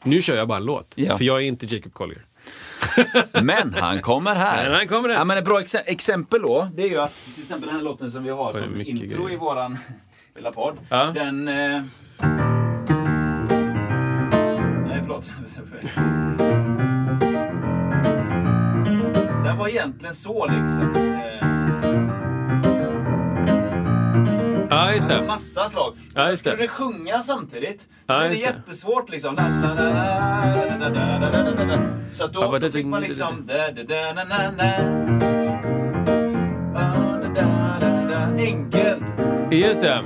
Nu 0.04 0.22
kör 0.22 0.36
jag 0.36 0.48
bara 0.48 0.58
en 0.58 0.64
låt. 0.64 0.92
Ja. 0.94 1.18
För 1.18 1.24
jag 1.24 1.36
är 1.36 1.40
inte 1.42 1.66
Jacob 1.74 1.92
Collier. 1.92 2.24
Men 3.42 3.74
han 3.74 4.02
kommer 4.02 4.34
här. 4.34 4.64
Men 4.64 4.74
han 4.74 4.88
kommer 4.88 5.08
här. 5.08 5.16
Ja, 5.16 5.24
men 5.24 5.38
ett 5.38 5.44
bra 5.44 5.60
exe- 5.60 5.82
exempel 5.86 6.42
då, 6.42 6.68
det 6.74 6.82
är 6.82 6.88
ju 6.88 6.98
att 7.00 7.14
till 7.34 7.42
exempel 7.42 7.66
den 7.68 7.76
här 7.76 7.84
låten 7.84 8.10
som 8.10 8.24
vi 8.24 8.30
har 8.30 8.52
som 8.52 8.80
intro 8.80 9.24
grejer. 9.24 9.32
i 9.32 9.36
våran 9.36 9.78
lilla 10.36 10.52
podd. 10.52 10.74
Ja. 10.88 11.04
Den... 11.14 11.48
Eh... 11.48 11.82
Nej, 14.86 15.00
förlåt. 15.02 15.30
Den 19.44 19.58
var 19.58 19.68
egentligen 19.68 20.14
så 20.14 20.46
liksom. 20.46 20.96
Eh... 20.96 22.23
Ja, 24.74 24.94
just 24.94 25.08
det. 25.08 25.26
Massa 25.26 25.68
slag. 25.68 25.94
Ja, 26.14 26.30
så 26.30 26.36
skulle 26.36 26.56
det 26.56 26.68
sjunga 26.68 27.22
samtidigt. 27.22 27.86
Ja, 28.06 28.18
det 28.18 28.24
är 28.24 28.30
jättesvårt 28.30 29.10
liksom. 29.10 29.36
Så 32.12 32.26
då, 32.26 32.58
då 32.58 32.70
fick 32.70 32.86
man 32.86 33.02
liksom... 33.02 33.50
Enkelt. 38.38 39.04
Just 39.50 39.80
det. 39.80 39.98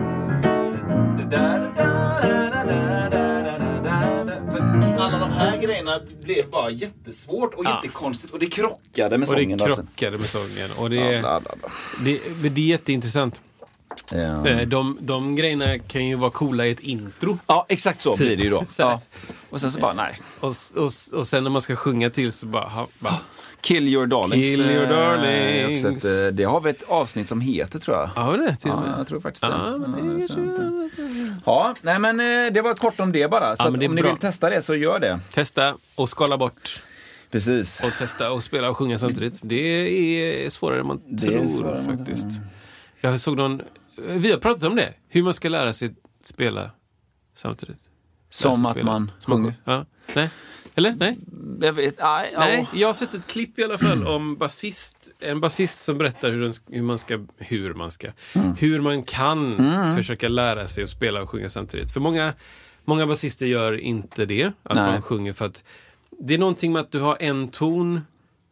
Alla 4.98 5.18
de 5.18 5.30
här 5.30 5.56
grejerna 5.62 6.00
blev 6.22 6.50
bara 6.50 6.70
jättesvårt 6.70 7.54
och 7.54 7.64
ja. 7.64 7.80
jättekonstigt 7.84 8.32
och 8.32 8.38
det 8.38 8.46
krockade 8.46 9.18
med 9.18 9.28
sången. 9.28 9.60
Och 9.60 9.68
det 9.68 9.74
krockade 9.74 10.18
med 10.18 10.26
sången. 10.26 10.70
Och 10.78 10.90
det, 10.90 11.14
är, 11.14 11.40
det, 12.04 12.48
det 12.48 12.60
är 12.60 12.66
jätteintressant. 12.66 13.40
Ja. 14.12 14.46
Eh, 14.48 14.68
De, 14.68 14.98
de 15.00 15.36
grejerna 15.36 15.78
kan 15.78 16.06
ju 16.06 16.14
vara 16.14 16.30
coola 16.30 16.66
i 16.66 16.70
ett 16.70 16.80
intro. 16.80 17.38
Ja, 17.46 17.66
exakt 17.68 18.00
så 18.00 18.12
Typ. 18.12 18.26
blir 18.26 18.36
det 18.36 18.42
ju 18.42 18.50
då. 18.50 18.64
Ja. 18.78 19.00
Och 19.50 19.60
sen 19.60 19.72
så 19.72 19.80
bara, 19.80 19.92
nej. 19.92 20.18
Och, 20.40 20.52
och, 20.76 20.90
och 21.18 21.26
sen 21.26 21.44
när 21.44 21.50
man 21.50 21.62
ska 21.62 21.76
sjunga 21.76 22.10
till 22.10 22.32
så 22.32 22.46
bara... 22.46 22.68
Ha, 22.68 22.86
bara 22.98 23.14
Kill 23.60 23.88
your 23.88 24.06
darlings. 24.06 24.46
Kill 24.46 24.60
your 24.70 24.82
eh, 24.84 24.88
darlings. 24.88 25.84
ett, 25.84 26.04
eh, 26.04 26.32
det 26.32 26.44
har 26.44 26.60
vi 26.60 26.70
ett 26.70 26.82
avsnitt 26.88 27.28
som 27.28 27.40
heter 27.40 27.78
tror 27.78 27.96
jag. 27.96 28.10
ja, 28.16 28.36
det 28.36 28.56
till 28.56 28.70
och 28.70 28.82
Ja, 28.86 28.94
jag 28.98 29.06
tror 29.06 29.20
faktiskt 29.20 29.40
det. 29.42 29.48
Ja, 29.48 29.78
men 29.78 30.18
det 30.18 30.22
inte. 30.24 30.90
Ja, 31.46 31.74
nej 31.82 31.98
men 31.98 32.16
det 32.54 32.60
var 32.62 32.74
kort 32.74 33.00
om 33.00 33.12
det 33.12 33.30
bara. 33.30 33.56
Så 33.56 33.62
Ja, 33.62 33.70
det 33.70 33.88
om 33.88 33.94
ni 33.94 34.02
bra. 34.02 34.10
vill 34.10 34.20
testa 34.20 34.50
det 34.50 34.62
så 34.62 34.74
gör 34.74 35.00
det. 35.00 35.20
Testa 35.34 35.74
och 35.94 36.08
skala 36.08 36.38
bort. 36.38 36.82
Precis. 37.30 37.80
Och 37.84 37.92
testa 37.98 38.32
och 38.32 38.42
spela 38.42 38.70
och 38.70 38.76
sjunga 38.76 38.98
samtidigt. 38.98 39.38
Det 39.42 39.56
är 40.44 40.50
svårare 40.50 40.80
än 40.80 40.86
man 40.86 41.02
Det 41.06 41.26
tror 41.30 41.48
svårare 41.48 41.82
man 41.82 41.96
faktiskt. 41.98 42.26
Jag 43.00 43.20
såg 43.20 43.36
någon... 43.36 43.62
Vi 43.98 44.30
har 44.30 44.38
pratat 44.38 44.62
om 44.64 44.76
det. 44.76 44.94
Hur 45.08 45.22
man 45.22 45.34
ska 45.34 45.48
lära 45.48 45.72
sig 45.72 45.94
spela 46.22 46.70
samtidigt. 47.36 47.80
Som 48.30 48.66
att 48.66 48.72
spela. 48.72 48.86
man 48.92 49.10
sjunger. 49.26 49.54
Ja. 49.64 49.86
Nej? 50.14 50.30
Eller? 50.74 50.94
Nej? 50.94 51.18
Jag 51.60 51.72
vet, 51.72 51.98
nej, 51.98 52.34
Nej, 52.38 52.66
ja. 52.72 52.78
jag 52.78 52.88
har 52.88 52.94
sett 52.94 53.14
ett 53.14 53.26
klipp 53.26 53.58
i 53.58 53.64
alla 53.64 53.78
fall 53.78 54.06
om 54.06 54.36
basist, 54.36 55.10
en 55.20 55.40
basist 55.40 55.80
som 55.80 55.98
berättar 55.98 56.30
hur, 56.30 56.40
den, 56.42 56.52
hur 56.70 56.82
man 56.82 56.98
ska, 56.98 57.18
hur 57.36 57.74
man 57.74 57.90
ska, 57.90 58.08
Mm. 58.34 58.54
hur 58.54 58.80
man 58.80 59.02
kan 59.02 59.56
försöka 59.96 60.28
lära 60.28 60.68
sig 60.68 60.84
att 60.84 60.90
spela 60.90 61.22
och 61.22 61.30
sjunga 61.30 61.48
samtidigt. 61.50 61.92
För 61.92 62.00
många, 62.00 62.34
många 62.84 63.06
basister 63.06 63.46
gör 63.46 63.72
inte 63.80 64.26
det, 64.26 64.44
att 64.62 64.74
Nej. 64.76 64.92
man 64.92 65.02
sjunger 65.02 65.32
för 65.32 65.46
att 65.46 65.64
det 66.20 66.34
är 66.34 66.38
någonting 66.38 66.72
med 66.72 66.80
att 66.80 66.92
du 66.92 67.00
har 67.00 67.16
en 67.20 67.48
ton 67.48 68.00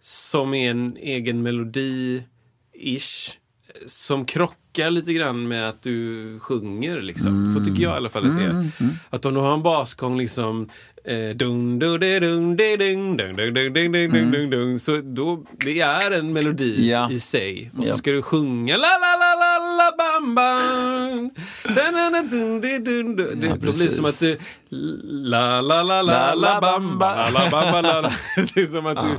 som 0.01 0.55
är 0.55 0.71
en 0.71 0.97
egen 1.01 1.47
melodi-ish, 1.47 3.33
som 3.87 4.25
krockar 4.25 4.66
krockar 4.77 4.91
lite 4.91 5.13
grann 5.13 5.49
med 5.49 5.69
att 5.69 5.83
du 5.83 6.39
sjunger. 6.41 7.01
Liksom. 7.01 7.29
Mm. 7.29 7.51
Så 7.51 7.65
tycker 7.65 7.83
jag 7.83 7.93
i 7.93 7.97
alla 7.97 8.09
fall 8.09 8.27
att 8.27 8.39
det 8.39 8.45
är. 8.45 8.51
Mm. 8.51 8.73
mm. 8.81 8.93
Att 9.11 9.25
om 9.25 9.35
du 9.35 9.41
har 9.41 9.55
en 9.55 9.63
basgång 9.63 10.19
liksom 10.19 10.69
så 14.79 15.01
då, 15.05 15.45
det 15.65 15.81
är 15.81 16.11
en 16.11 16.33
melodi 16.33 16.91
ja. 16.91 17.11
i 17.11 17.21
sig. 17.21 17.71
Och 17.79 17.87
så 17.87 17.97
ska 17.97 18.11
du 18.11 18.23
sjunga 18.23 18.77
la 18.77 18.89
la 19.01 19.17
la 19.23 19.35
la 19.43 19.59
la 19.79 19.93
bam 19.99 20.35
bam. 20.35 21.31
Det 23.41 23.47
ja, 23.47 23.57
blir 23.57 23.91
som 23.91 24.05
att 24.05 24.21
du 24.21 24.39
la 25.11 25.61
la 25.61 25.83
la 25.83 26.03
la 26.03 26.35
la 26.35 26.61
bam 26.61 26.99
bam. 26.99 27.33
Det 28.55 28.61
är 28.61 28.67
som 28.67 28.87
att 28.87 29.01
du 29.03 29.11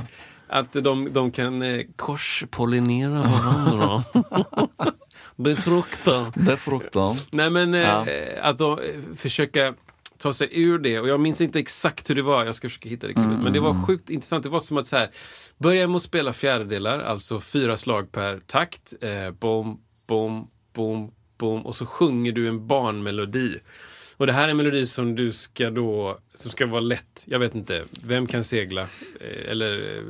att 0.48 0.72
de, 0.72 1.12
de 1.12 1.30
kan 1.30 1.62
eh, 1.62 1.80
korspollinera 1.96 3.22
varandra. 3.22 4.04
Befrukta. 5.38 6.32
Fruktan. 6.58 7.16
Nej 7.30 7.50
men 7.50 7.74
eh, 7.74 7.80
Ja. 7.80 8.06
att 8.42 8.58
de, 8.58 8.78
eh, 8.78 9.14
försöka 9.16 9.74
ta 10.18 10.32
sig 10.32 10.48
ur 10.52 10.78
det. 10.78 11.00
Och 11.00 11.08
jag 11.08 11.20
minns 11.20 11.40
inte 11.40 11.58
exakt 11.58 12.10
hur 12.10 12.14
det 12.14 12.22
var, 12.22 12.44
jag 12.44 12.54
ska 12.54 12.68
försöka 12.68 12.88
hitta 12.88 13.06
det 13.06 13.12
klippet. 13.12 13.38
Men 13.42 13.52
det 13.52 13.60
var 13.60 13.86
sjukt 13.86 14.10
intressant. 14.10 14.42
Det 14.42 14.48
var 14.48 14.60
som 14.60 14.76
att 14.78 14.86
så 14.86 14.96
här, 14.96 15.10
börja 15.58 15.86
med 15.86 15.96
att 15.96 16.02
spela 16.02 16.32
fjärdedelar, 16.32 16.98
alltså 17.00 17.40
fyra 17.40 17.76
slag 17.76 18.12
per 18.12 18.38
takt. 18.46 18.94
Eh, 19.00 19.30
bom, 19.30 19.80
bom, 20.06 20.50
bom, 20.74 21.10
bom. 21.38 21.66
Och 21.66 21.74
så 21.74 21.86
sjunger 21.86 22.32
du 22.32 22.48
en 22.48 22.66
barnmelodi. 22.66 23.58
Och 24.16 24.26
det 24.26 24.32
här 24.32 24.44
är 24.44 24.48
en 24.50 24.56
melodi 24.56 24.86
som 24.86 25.14
du 25.14 25.32
ska 25.32 25.70
då, 25.70 26.18
som 26.34 26.50
ska 26.50 26.66
vara 26.66 26.80
lätt. 26.80 27.24
Jag 27.26 27.38
vet 27.38 27.54
inte, 27.54 27.84
vem 28.02 28.26
kan 28.26 28.44
segla? 28.44 28.82
Eh, 29.20 29.50
eller 29.50 29.96
eh, 29.96 30.02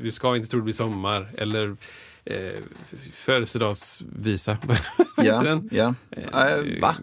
du 0.00 0.12
ska 0.12 0.36
inte 0.36 0.48
tro 0.48 0.58
det 0.60 0.64
blir 0.64 0.74
sommar. 0.74 1.28
Eller 1.38 1.76
eh, 2.24 2.62
födelsedagsvisa. 3.12 4.58
Ja, 5.16 5.42
den? 5.42 5.68
ja. 5.72 5.94
Eh, 6.10 6.80
va? 6.80 6.94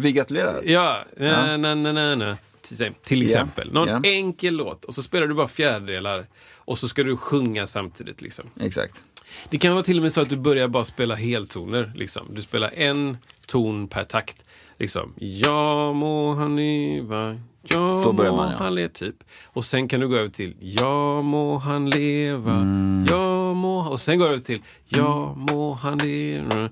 Vi 0.00 0.12
gratulerar. 0.12 0.62
Ja, 0.64 1.04
Ja. 1.16 1.56
na, 1.56 1.74
na, 1.74 1.92
na, 1.92 2.14
na. 2.14 2.36
Till, 3.02 3.22
exempel. 3.22 3.72
Någon 3.72 3.88
ja. 3.88 4.00
enkel 4.04 4.54
låt 4.54 4.84
och 4.84 4.94
så 4.94 5.02
spelar 5.02 5.26
du 5.26 5.34
bara 5.34 5.48
fjärdedelar 5.48 6.26
och 6.54 6.78
så 6.78 6.88
ska 6.88 7.02
du 7.02 7.16
sjunga 7.16 7.66
samtidigt. 7.66 8.22
Liksom. 8.22 8.44
Exakt. 8.60 9.04
Det 9.50 9.58
kan 9.58 9.72
vara 9.72 9.82
till 9.82 9.96
och 9.96 10.02
med 10.02 10.12
så 10.12 10.20
att 10.20 10.28
du 10.28 10.36
börjar 10.36 10.68
bara 10.68 10.84
spela 10.84 11.14
heltoner. 11.14 11.92
Liksom. 11.94 12.26
Du 12.34 12.42
spelar 12.42 12.70
en 12.74 13.16
ton 13.46 13.88
per 13.88 14.04
takt. 14.04 14.44
Liksom, 14.78 15.14
ja 15.16 15.92
må 15.92 16.34
han 16.34 16.56
leva, 16.56 17.40
ja 17.72 17.90
Så 17.90 18.12
börjar 18.12 18.32
man, 18.32 18.50
ja. 18.52 18.58
han 18.58 18.74
leva, 18.74 18.88
typ. 18.88 19.16
Och 19.46 19.64
sen 19.64 19.88
kan 19.88 20.00
du 20.00 20.08
gå 20.08 20.16
över 20.16 20.28
till 20.28 20.56
ja 20.60 21.22
må 21.22 21.58
han 21.58 21.90
leva, 21.90 22.52
Mm. 22.54 23.06
ja 23.10 23.54
må 23.54 23.78
Och 23.90 24.00
sen 24.00 24.18
går 24.18 24.26
du 24.28 24.32
över 24.34 24.44
till 24.44 24.62
ja 24.84 25.34
må 25.34 25.72
han 25.72 25.98
leva, 25.98 26.64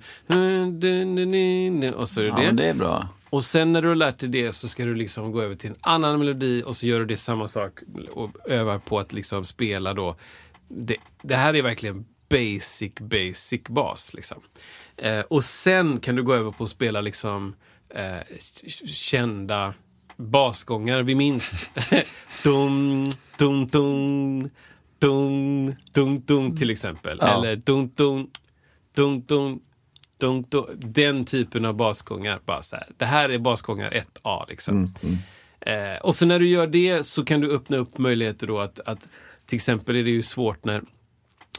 och 1.97 2.09
så 2.09 2.20
är 2.20 2.24
det 2.24 2.28
Ja, 2.28 2.36
det. 2.38 2.53
det 2.53 2.66
är 2.66 2.74
bra. 2.74 3.09
Och 3.30 3.44
sen 3.44 3.72
när 3.72 3.82
du 3.82 3.88
har 3.88 3.94
lärt 3.94 4.18
dig 4.20 4.28
det 4.28 4.53
så 4.53 4.68
ska 4.68 4.84
du 4.84 4.94
liksom 4.94 5.32
gå 5.32 5.42
över 5.42 5.55
till 5.55 5.70
en 5.70 5.76
annan 5.80 6.18
melodi 6.18 6.62
och 6.66 6.76
så 6.76 6.86
gör 6.86 6.99
du 6.99 7.07
det 7.07 7.16
samma 7.16 7.49
sak 7.49 7.72
och 8.12 8.30
övar 8.51 8.78
på 8.78 8.99
att 8.99 9.12
liksom 9.12 9.44
spela 9.44 9.94
då. 9.94 10.16
Det, 10.68 10.97
det 11.22 11.36
här 11.36 11.55
är 11.57 11.62
verkligen 11.62 12.05
basic, 12.28 12.92
basic 13.01 13.62
bas. 13.68 14.14
Liksom. 14.14 14.38
Eh, 14.97 15.20
och 15.20 15.44
sen 15.44 16.01
kan 16.01 16.16
du 16.16 16.22
gå 16.22 16.34
över 16.34 16.51
på 16.51 16.64
att 16.64 16.70
spela 16.70 17.01
liksom 17.01 17.55
eh, 17.90 18.36
kända 18.86 19.74
basgångar 20.17 21.03
vi 21.03 21.14
minns. 21.14 21.71
dum, 22.45 23.11
dum, 23.39 23.67
dum, 23.69 24.51
dum, 24.99 25.75
dum, 25.93 26.21
dum 26.21 26.57
till 26.57 26.71
exempel. 26.71 27.19
Ja. 27.21 27.39
Eller 27.39 27.57
dum, 27.57 27.91
dum, 27.95 28.31
dum, 28.95 29.21
dum, 29.21 29.61
dum, 30.19 30.43
dum. 30.49 30.67
Den 30.75 31.25
typen 31.25 31.64
av 31.64 31.75
basgångar. 31.75 32.41
Bara 32.45 32.62
så 32.62 32.77
här. 32.77 32.87
Det 32.97 33.05
här 33.05 33.29
är 33.29 33.39
basgångar 33.39 33.91
1A 33.91 34.45
liksom. 34.49 34.95
Eh, 35.61 35.97
och 36.03 36.14
så 36.14 36.27
när 36.27 36.39
du 36.39 36.49
gör 36.49 36.67
det 36.67 37.07
så 37.07 37.25
kan 37.25 37.41
du 37.41 37.53
öppna 37.53 37.77
upp 37.77 37.99
möjligheter 37.99 38.47
då 38.47 38.61
att, 38.61 38.81
att 38.81 39.09
till 39.47 39.57
exempel 39.57 39.97
är 39.97 40.05
det 40.05 40.11
ju 40.11 40.23
svårt 40.23 40.64
när, 40.64 40.83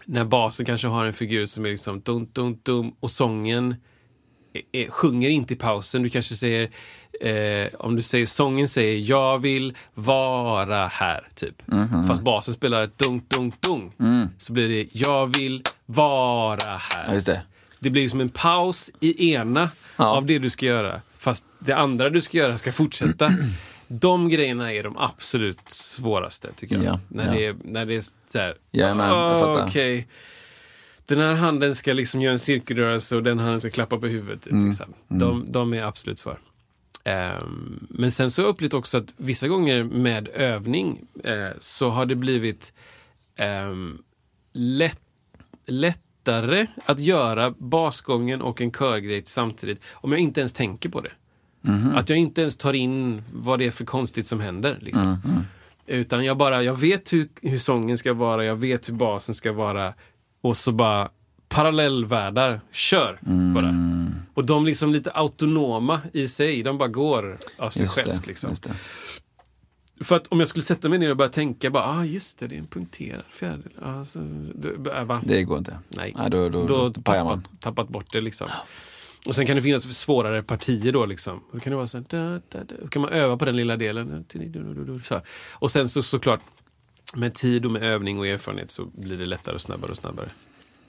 när 0.06 0.26
basen 0.26 0.66
kanske 0.66 0.88
har 0.88 1.06
en 1.06 1.14
figur 1.14 1.46
som 1.46 1.66
är 1.66 1.70
liksom 1.70 2.02
dum, 2.02 2.30
dum, 2.34 2.60
dum 2.64 2.96
och 3.00 3.12
sången 3.12 3.76
är, 4.54 4.62
är, 4.72 4.90
sjunger 4.90 5.30
inte 5.30 5.54
i 5.54 5.58
pausen. 5.58 6.04
Du 6.04 6.10
kanske 6.10 6.36
säger, 6.36 6.70
eh, 7.22 7.68
om 7.80 7.96
du 7.96 8.02
säger 8.02 8.26
sången 8.26 8.68
säger 8.68 8.98
jag 9.10 9.40
vill 9.40 9.74
vara 9.94 10.88
här, 10.88 11.28
typ. 11.36 11.56
Fast 12.08 12.22
basen 12.22 12.54
spelar 12.54 12.84
ett 12.84 12.98
dunk, 12.98 13.30
dunk, 13.30 13.62
dunk. 13.62 13.94
Så 14.38 14.54
blir 14.54 14.70
det 14.70 14.88
jag 14.92 15.38
vill 15.38 15.64
vara 15.86 16.78
här. 16.78 17.14
Ja, 17.14 17.22
det. 17.26 17.42
Det 17.80 17.90
blir 17.90 18.10
som 18.10 18.22
en 18.22 18.30
paus 18.30 18.92
i 19.00 19.34
ena 19.34 19.70
Ja. 19.98 20.06
av 20.06 20.26
det 20.26 20.40
du 20.40 20.50
ska 20.50 20.66
göra. 20.66 21.02
Fast 21.20 21.46
det 21.60 21.74
andra 21.74 22.10
du 22.10 22.22
ska 22.22 22.38
göra 22.38 22.58
ska 22.58 22.72
fortsätta. 22.72 23.30
De 23.88 24.30
grejerna 24.30 24.74
är 24.74 24.84
de 24.84 24.98
absolut 24.98 25.60
svåraste 25.72 26.50
tycker 26.56 26.76
jag. 26.76 26.86
Ja, 26.86 27.00
när, 27.08 27.26
ja. 27.26 27.32
Det 27.32 27.46
är, 27.46 27.56
när 27.64 27.86
det 27.86 27.96
är 27.96 28.02
så 28.28 28.40
här. 28.40 28.56
Jajamän, 28.72 29.08
jag 29.10 29.18
"Ah, 29.18 29.40
fattar." 29.56 29.68
Okej. 29.68 30.08
Den 31.06 31.20
här 31.20 31.34
handen 31.34 31.76
ska 31.76 31.94
liksom 31.94 32.22
göra 32.22 32.34
en 32.34 32.40
cirkelrörelse 32.40 33.16
och 33.16 33.24
den 33.24 33.40
handen 33.40 33.60
ska 33.60 33.70
klappa 33.70 33.98
på 33.98 34.08
huvudet. 34.08 34.42
Typ, 34.42 34.52
Mm, 34.54 34.68
liksom. 34.68 34.94
de, 35.08 35.46
de 35.52 35.74
är 35.74 35.84
absolut 35.84 36.20
svåra. 36.20 36.38
Ehm, 37.08 37.88
men 37.90 38.12
sen 38.12 38.32
så 38.32 38.42
har 38.42 38.48
jag 38.48 38.54
upplevt 38.54 38.74
också 38.74 38.98
att 38.98 39.14
vissa 39.18 39.48
gånger 39.48 39.84
med 39.84 40.28
övning 40.28 41.02
eh, 41.24 41.50
så 41.60 41.90
har 41.90 42.06
det 42.06 42.16
blivit 42.16 42.74
ehm, 43.36 44.02
lätt, 44.54 45.02
lättare 45.66 46.68
att 46.86 47.00
göra 47.00 47.54
basgången 47.58 48.42
och 48.42 48.62
en 48.62 48.72
körgrej 48.72 49.24
samtidigt 49.26 49.82
om 49.94 50.12
jag 50.12 50.22
inte 50.22 50.40
ens 50.40 50.54
tänker 50.54 50.90
på 50.90 51.02
det. 51.02 51.12
Att 51.96 52.10
jag 52.10 52.18
inte 52.18 52.42
ens 52.42 52.58
tar 52.58 52.74
in 52.74 53.24
vad 53.34 53.60
det 53.60 53.66
är 53.66 53.72
för 53.72 53.86
konstigt 53.86 54.28
som 54.28 54.40
händer. 54.40 54.78
Liksom. 54.82 55.18
Utan 55.86 56.26
jag 56.26 56.38
bara, 56.38 56.64
jag 56.64 56.80
vet 56.80 57.14
hur, 57.14 57.28
hur 57.42 57.58
sången 57.58 57.98
ska 57.98 58.14
vara, 58.14 58.46
jag 58.46 58.56
vet 58.56 58.90
hur 58.90 58.94
basen 58.94 59.36
ska 59.36 59.52
vara. 59.52 59.94
Och 60.42 60.58
så 60.58 60.72
bara 60.72 61.10
parallellvärldar, 61.50 62.62
kör 62.72 63.20
bara. 63.54 63.76
Och 64.34 64.46
de 64.46 64.66
liksom 64.66 64.92
lite 64.92 65.12
autonoma 65.12 66.02
i 66.14 66.28
sig, 66.28 66.64
de 66.64 66.78
bara 66.78 66.90
går 66.90 67.38
av 67.58 67.70
sig 67.70 67.88
självt. 67.88 68.28
Liksom. 68.28 68.56
För 70.02 70.16
att 70.16 70.28
om 70.28 70.40
jag 70.40 70.50
skulle 70.50 70.64
sätta 70.64 70.90
mig 70.90 71.00
ner 71.00 71.10
och 71.10 71.18
börja 71.18 71.32
tänka, 71.32 71.70
bara, 71.70 71.84
ah 71.84 72.06
just 72.06 72.40
det, 72.40 72.48
det 72.48 72.56
är 72.56 72.60
en 72.60 72.68
punkterad 72.68 73.24
fjäril. 73.30 73.70
Ah, 73.82 74.06
så, 74.06 74.20
det, 74.56 74.92
äh? 74.92 75.22
Det 75.24 75.44
går 75.44 75.58
inte. 75.58 75.80
Nej, 75.90 76.14
Nej, 76.18 76.30
då, 76.30 76.50
då, 76.50 76.68
då 76.68 76.90
då 76.90 77.02
pajar 77.02 77.24
man. 77.24 77.48
tappat, 77.60 77.90
bort 77.90 78.12
det 78.12 78.22
liksom. 78.22 78.50
Och 79.26 79.36
sen 79.36 79.46
kan 79.48 79.56
det 79.56 79.62
finnas 79.62 79.98
svårare 79.98 80.44
partier 80.44 80.92
då 80.92 81.06
liksom. 81.06 81.44
Då 81.52 81.60
kan 81.60 81.72
det 81.72 81.78
vara 81.78 81.88
så 81.88 81.98
här, 81.98 82.06
da, 82.10 82.42
da, 82.50 82.64
da. 82.64 82.76
Då 82.82 82.88
kan 82.88 83.02
man 83.02 83.12
öva 83.12 83.38
på 83.38 83.46
den 83.46 83.56
lilla 83.56 83.78
delen. 83.78 84.26
Så. 85.04 85.22
Och 85.52 85.72
sen 85.72 85.90
så 85.90 86.04
såklart, 86.04 86.42
med 87.16 87.34
tid 87.34 87.66
och 87.66 87.72
med 87.72 87.84
övning 87.84 88.20
och 88.20 88.28
erfarenhet 88.28 88.72
så 88.72 88.86
blir 88.86 89.18
det 89.18 89.26
lättare 89.26 89.56
och 89.56 89.62
snabbare 89.62 89.92
och 89.92 89.98
snabbare. 89.98 90.30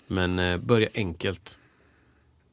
Men 0.08 0.38
eh, 0.38 0.58
börja 0.58 0.88
enkelt. 0.94 1.58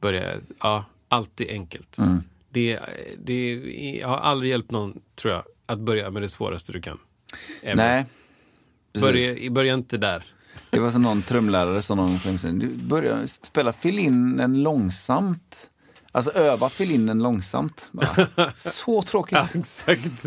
Börja, 0.00 0.34
ja, 0.60 0.84
alltid 1.08 1.50
enkelt. 1.50 1.98
Mm. 1.98 2.22
Det, 2.50 2.80
det 3.24 4.02
har 4.04 4.16
aldrig 4.16 4.50
hjälpt 4.50 4.70
någon, 4.70 5.00
tror 5.14 5.34
jag, 5.34 5.42
att 5.66 5.78
börja 5.78 6.10
med 6.10 6.22
det 6.22 6.28
svåraste 6.28 6.72
du 6.72 6.80
kan. 6.80 6.98
Ever. 7.62 7.76
Nej. 7.76 8.04
Börja, 9.00 9.50
börja 9.50 9.74
inte 9.74 9.96
där. 9.96 10.24
Det 10.70 10.80
var 10.80 10.90
som 10.90 11.02
någon 11.02 11.22
trumlärare 11.22 11.82
som 11.82 11.96
någon 11.96 12.18
gång 12.24 12.38
sen, 12.38 12.58
du 12.58 12.68
börjar 12.68 13.26
spela 13.26 13.72
filinen 13.72 14.62
långsamt. 14.62 15.70
Alltså 16.12 16.30
öva 16.32 16.68
filinen 16.68 17.22
långsamt. 17.22 17.88
Bara, 17.92 18.52
så 18.56 19.02
tråkigt. 19.02 19.38
exakt. 19.54 20.26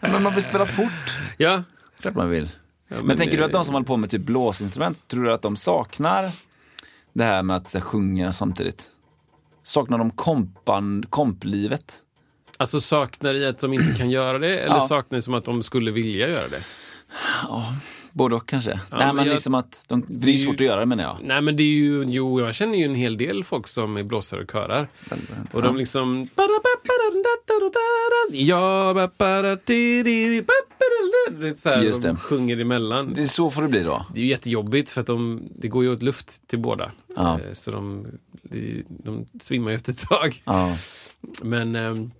Men 0.00 0.22
man 0.22 0.34
vill 0.34 0.44
spela 0.44 0.66
fort. 0.66 1.18
Ja, 1.36 1.62
Klart 2.00 2.14
man 2.14 2.30
vill. 2.30 2.48
Men 2.88 3.06
men, 3.06 3.16
tänker 3.16 3.36
du 3.38 3.44
att 3.44 3.52
det- 3.52 3.58
de 3.58 3.64
som 3.64 3.74
håller 3.74 3.86
på 3.86 3.96
med 3.96 4.10
typ 4.10 4.22
blåsinstrument, 4.22 5.08
tror 5.08 5.24
du 5.24 5.32
att 5.32 5.42
de 5.42 5.56
saknar 5.56 6.30
det 7.12 7.24
här 7.24 7.42
med 7.42 7.56
att 7.56 7.74
här, 7.74 7.80
sjunga 7.80 8.32
samtidigt? 8.32 8.90
Saknar 9.62 9.98
de 9.98 10.10
kompan, 10.10 11.04
komplivet? 11.10 11.94
Alltså 12.56 12.80
saknar 12.80 13.34
i 13.34 13.46
att 13.46 13.58
de 13.58 13.72
inte 13.72 13.98
kan 13.98 14.10
göra 14.10 14.38
det 14.38 14.54
eller 14.54 14.76
Ja. 14.76 14.88
saknar 14.88 15.18
i 15.18 15.22
som 15.22 15.34
att 15.34 15.44
de 15.44 15.62
skulle 15.62 15.90
vilja 15.90 16.28
göra 16.28 16.48
det? 16.48 16.62
Både 18.12 18.34
och 18.36 18.48
kanske. 18.48 18.70
Nej 18.70 18.82
men 18.90 19.16
men 19.16 19.24
jag- 19.26 19.32
liksom 19.32 19.54
att, 19.54 19.84
de, 19.88 20.04
det 20.08 20.28
är 20.28 20.32
ju 20.32 20.38
svårt 20.38 20.54
att 20.54 20.60
göra 20.66 20.80
det 20.80 20.86
menar 20.86 21.04
jag. 21.04 21.16
Nej 21.22 21.40
men 21.40 21.56
det 21.56 21.62
är 21.62 21.66
ju, 21.66 22.04
jo 22.08 22.40
jag 22.40 22.54
känner 22.54 22.78
ju 22.78 22.84
en 22.84 22.94
hel 22.94 23.16
del 23.16 23.44
folk 23.44 23.68
som 23.68 23.96
är 23.96 24.02
blåsare 24.02 24.42
och 24.42 24.50
körar. 24.52 24.88
Och 25.52 25.62
de 25.62 25.76
liksom... 25.76 26.28
Ja, 28.32 29.08
det 31.30 31.48
är 31.48 31.54
så 31.54 31.68
här, 31.68 31.82
Just 31.82 32.02
de 32.02 32.08
det. 32.08 32.16
sjunger 32.16 32.58
emellan. 32.60 33.12
Det 33.14 33.20
är 33.20 33.24
så 33.26 33.50
får 33.50 33.62
det 33.62 33.68
bli 33.68 33.82
då. 33.82 34.06
Det 34.14 34.20
är 34.20 34.24
ju 34.24 34.30
jättejobbigt 34.30 34.90
för 34.90 35.00
att 35.00 35.06
de, 35.06 35.42
det 35.56 35.68
går 35.68 35.84
ju 35.84 35.92
åt 35.92 36.02
luft 36.02 36.48
till 36.48 36.58
båda. 36.58 36.92
Ja. 37.16 37.40
Eh, 37.40 37.52
Så 37.52 37.70
de, 37.70 38.06
de, 38.42 38.84
de 38.88 39.26
svimmar 39.40 39.70
ju 39.70 39.74
efter 39.74 39.92
ett 39.92 39.98
tag. 40.08 40.42
Ja. 40.44 40.76
Men, 41.42 41.76
ehm, 41.76 42.10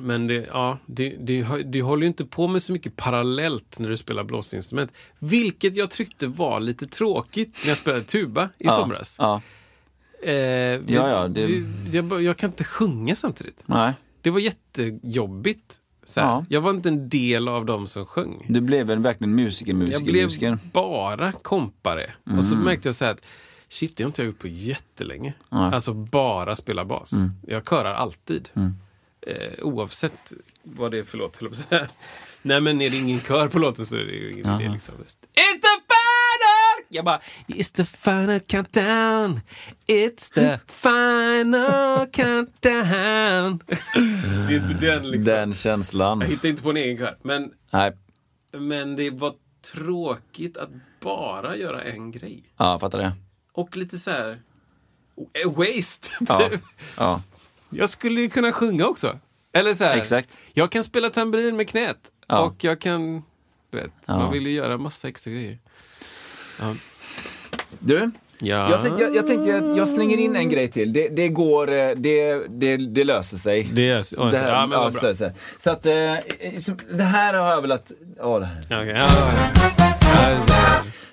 men 0.00 0.26
det, 0.26 0.34
ja, 0.52 0.78
det, 0.86 1.16
det, 1.20 1.62
du 1.62 1.82
håller 1.82 2.02
ju 2.02 2.08
inte 2.08 2.24
på 2.24 2.48
med 2.48 2.62
så 2.62 2.72
mycket 2.72 2.96
parallellt 2.96 3.78
när 3.78 3.88
du 3.88 3.96
spelar 3.96 4.24
blåsinstrument. 4.24 4.92
Vilket 5.18 5.76
jag 5.76 5.90
tyckte 5.90 6.26
var 6.26 6.60
lite 6.60 6.86
tråkigt 6.86 7.58
när 7.64 7.68
jag 7.70 7.78
spelade 7.78 8.02
tuba 8.04 8.44
i 8.44 8.48
ja. 8.58 8.70
somras. 8.72 9.16
Ja. 9.18 9.40
Eh, 10.22 10.32
Ja, 10.32 10.80
ja, 10.88 11.28
det- 11.28 11.64
jag, 11.92 12.04
bara- 12.04 12.20
jag 12.20 12.36
kan 12.36 12.50
inte 12.50 12.64
sjunga 12.64 13.14
samtidigt. 13.14 13.62
Nej, 13.66 13.92
Det 14.22 14.30
var 14.30 14.40
jättejobbigt. 14.40 15.74
Så 16.04 16.20
här. 16.20 16.26
Ja. 16.26 16.44
Jag 16.48 16.60
var 16.60 16.70
inte 16.70 16.88
en 16.88 17.08
del 17.08 17.48
av 17.48 17.66
dem 17.66 17.86
som 17.88 18.06
sjöng. 18.06 18.46
du 18.48 18.60
blev 18.60 18.86
väl 18.86 18.98
verkligen 18.98 19.34
musiker, 19.34 19.74
musiker, 19.74 19.98
Jag 19.98 20.04
blev 20.04 20.24
musiker. 20.24 20.58
bara 20.72 21.32
kompare. 21.32 22.10
Och 22.38 22.44
så 22.44 22.56
märkte 22.56 22.88
jag 22.88 22.94
så 22.94 23.04
här 23.04 23.12
att 23.12 23.24
shit, 23.68 23.96
det 23.96 24.04
har 24.04 24.08
inte 24.08 24.22
jag 24.22 24.26
gjort 24.26 24.38
på 24.38 24.48
jättelänge. 24.48 25.34
Nej. 25.48 25.74
Alltså 25.74 25.92
bara 25.94 26.56
spela 26.56 26.84
bas. 26.84 27.10
Jag 27.46 27.68
körar 27.68 27.94
alltid. 27.94 28.48
Eh, 29.26 29.64
oavsett 29.64 30.32
vad 30.62 30.90
det 30.90 30.98
är 30.98 31.04
för 31.04 31.18
låt. 31.18 31.40
Nej 32.42 32.60
men 32.60 32.80
är 32.80 32.90
det 32.90 32.96
ingen 32.96 33.20
kör 33.20 33.48
på 33.48 33.58
låten 33.58 33.86
så 33.86 33.96
är 33.96 34.04
det 34.04 34.12
ju 34.12 34.32
ingen 34.32 34.60
idé 34.60 34.70
liksom. 34.72 34.94
It's 34.94 35.16
the 35.34 35.34
final! 35.34 35.81
Jag 36.94 37.04
bara, 37.04 37.20
it's 37.46 37.74
the 37.76 37.84
final 37.84 38.40
countdown. 38.40 39.40
It's 39.86 40.32
the 40.34 40.58
final 40.66 42.06
countdown. 42.12 43.62
det 44.48 44.54
är 44.54 44.70
inte 44.70 44.86
den 44.86 45.10
liksom. 45.10 45.24
Den 45.24 45.54
känslan. 45.54 46.20
Jag 46.20 46.28
hittar 46.28 46.48
inte 46.48 46.62
på 46.62 46.70
en 46.70 46.76
egen 46.76 46.98
kör. 46.98 47.18
Men 47.22 47.52
Nej, 47.72 47.92
men 48.52 48.96
det 48.96 49.10
var 49.10 49.34
tråkigt 49.72 50.56
att 50.56 50.70
bara 51.00 51.56
göra 51.56 51.82
en 51.82 52.10
grej. 52.12 52.44
ja, 52.56 52.78
fattar 52.78 52.98
det. 52.98 53.12
Och 53.52 53.76
lite 53.76 53.98
så 53.98 54.10
här... 54.10 54.42
Waste. 55.46 56.08
Ja, 56.28 56.48
typ. 56.48 56.60
ja. 56.98 57.22
Jag 57.70 57.90
skulle 57.90 58.20
ju 58.20 58.30
kunna 58.30 58.52
sjunga 58.52 58.86
också. 58.86 59.18
Eller 59.52 59.74
så 59.74 59.84
här. 59.84 59.96
Exakt. 59.96 60.40
Jag 60.52 60.72
kan 60.72 60.84
spela 60.84 61.10
tamburin 61.10 61.56
med 61.56 61.68
knät. 61.68 61.98
Ja. 62.26 62.40
Och 62.42 62.64
jag 62.64 62.80
kan... 62.80 63.22
Du 63.70 63.78
vet, 63.78 63.90
Ja. 64.06 64.18
man 64.18 64.32
vill 64.32 64.46
ju 64.46 64.52
göra 64.52 64.78
massa 64.78 65.08
extra 65.08 65.30
grejer. 65.32 65.58
Du, 67.78 68.10
Ja. 68.44 68.70
jag 68.70 68.82
tänkte, 68.82 69.02
jag, 69.02 69.16
jag 69.16 69.26
tänkte 69.26 69.56
att 69.58 69.76
jag 69.76 69.88
slänger 69.88 70.16
in 70.18 70.36
en 70.36 70.48
grej 70.48 70.68
till. 70.70 70.92
Det, 70.92 71.08
det 71.08 71.28
går, 71.28 71.72
eh, 71.72 71.90
det, 71.96 72.46
det, 72.48 72.76
det 72.76 73.04
löser 73.04 73.36
sig. 73.36 73.62
Det 73.72 73.88
är... 73.90 74.00
Oh, 74.16 74.30
Det 74.30 74.38
här, 74.38 74.50
ja, 74.50 74.66
men 74.66 74.78
ja, 74.80 74.90
så, 74.90 75.14
så. 75.14 75.30
så 75.58 75.70
att, 75.70 75.86
eh, 75.86 76.14
så 76.60 76.72
det 76.92 77.02
här 77.02 77.34
har 77.34 77.50
jag 77.50 77.62
velat... 77.62 77.92
Ja, 78.18 78.38
det 78.38 78.46
här. 78.46 78.62
Okej, 78.64 78.88
ja, 78.88 79.08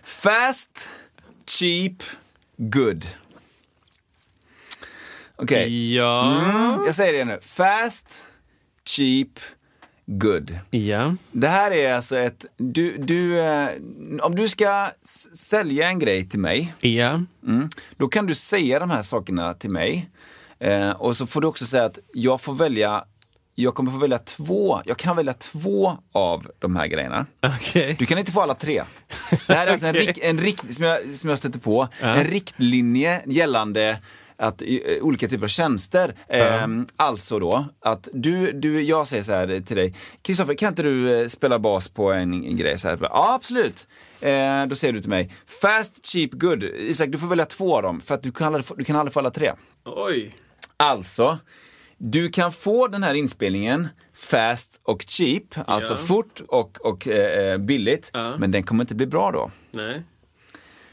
Fast, 0.03 0.89
cheap, 1.59 2.03
good. 2.57 3.05
Okej, 5.35 5.95
Ja. 5.95 6.39
mm, 6.43 6.85
jag 6.85 6.95
säger 6.95 7.13
det 7.13 7.25
nu. 7.25 7.39
Fast, 7.41 8.23
cheap, 8.85 9.39
good. 10.17 10.59
Ja. 10.69 11.15
Det 11.31 11.47
här 11.47 11.71
är 11.71 11.93
alltså 11.93 12.17
ett, 12.17 12.45
du, 12.57 12.97
du, 12.97 13.39
eh, 13.39 13.69
om 14.21 14.35
du 14.35 14.47
ska 14.47 14.91
sälja 15.33 15.87
en 15.87 15.99
grej 15.99 16.29
till 16.29 16.39
mig, 16.39 16.73
Ja. 16.79 17.21
mm, 17.47 17.69
då 17.97 18.07
kan 18.07 18.25
du 18.25 18.35
säga 18.35 18.79
de 18.79 18.89
här 18.89 19.01
sakerna 19.01 19.53
till 19.53 19.69
mig. 19.69 20.09
Eh, 20.59 20.89
och 20.91 21.17
så 21.17 21.27
får 21.27 21.41
du 21.41 21.47
också 21.47 21.65
säga 21.65 21.85
att 21.85 21.99
jag 22.13 22.41
får 22.41 22.53
välja, 22.53 23.03
jag 23.55 23.75
kommer 23.75 23.91
få 23.91 23.97
välja 23.97 24.17
två, 24.17 24.81
jag 24.85 24.97
kan 24.97 25.15
välja 25.15 25.33
två 25.33 25.97
av 26.11 26.51
de 26.59 26.75
här 26.75 26.87
grejerna. 26.87 27.25
Okej. 27.41 27.95
Du 27.99 28.05
kan 28.05 28.17
inte 28.17 28.31
få 28.31 28.41
alla 28.41 28.53
tre. 28.53 28.83
Det 29.47 29.53
här 29.53 29.67
är 29.67 29.71
alltså 29.71 29.87
en, 29.87 29.91
Okej. 29.95 30.05
rik, 30.07 30.17
en 30.21 30.39
rikt, 30.39 30.73
som, 30.75 30.83
jag, 30.85 31.15
som 31.15 31.29
jag 31.29 31.39
stötte 31.39 31.59
på, 31.59 31.87
Ja. 32.01 32.07
en 32.07 32.23
riktlinje 32.25 33.21
gällande 33.25 33.99
att, 34.39 34.61
eh, 34.61 35.01
olika 35.01 35.27
typer 35.27 35.43
av 35.43 35.47
tjänster. 35.47 36.15
Ehm, 36.29 36.87
alltså 36.95 37.39
då, 37.39 37.65
att 37.81 38.07
du, 38.13 38.51
du, 38.51 38.81
jag 38.81 39.07
säger 39.07 39.23
så 39.23 39.31
här 39.31 39.61
till 39.61 39.75
dig, 39.77 39.95
Kristoffer 40.21 40.53
kan 40.53 40.69
inte 40.69 40.83
du 40.83 41.21
eh, 41.21 41.27
spela 41.27 41.59
bas 41.59 41.89
på 41.89 42.11
en, 42.11 42.33
en 42.33 42.57
grej? 42.57 42.79
Så 42.79 42.87
här, 42.87 42.97
ja 43.01 43.33
absolut. 43.35 43.87
Eh, 44.21 44.65
då 44.65 44.75
säger 44.75 44.93
du 44.93 44.99
till 45.01 45.09
mig, 45.09 45.31
fast, 45.61 46.05
cheap, 46.05 46.31
good. 46.33 46.63
Isak, 46.63 47.09
du 47.09 47.17
får 47.17 47.27
välja 47.27 47.45
två 47.45 47.75
av 47.75 47.83
dem 47.83 48.01
för 48.01 48.15
att 48.15 48.23
du 48.23 48.31
kan 48.31 48.47
aldrig, 48.55 48.77
du 48.77 48.83
kan 48.83 48.95
aldrig 48.95 49.13
få 49.13 49.19
alla 49.19 49.31
tre. 49.31 49.53
Oj. 49.85 50.31
Alltså, 50.77 51.37
du 51.97 52.29
kan 52.29 52.51
få 52.51 52.87
den 52.87 53.03
här 53.03 53.13
inspelningen 53.13 53.87
fast 54.13 54.81
och 54.83 55.01
cheap, 55.07 55.43
alltså 55.67 55.93
Ja. 55.93 55.97
fort 55.97 56.41
och, 56.47 56.77
och 56.85 57.07
eh, 57.07 57.57
billigt, 57.57 58.09
Ja. 58.13 58.37
men 58.37 58.51
den 58.51 58.63
kommer 58.63 58.83
inte 58.83 58.95
bli 58.95 59.05
bra 59.05 59.31
då. 59.31 59.51
Nej. 59.71 60.03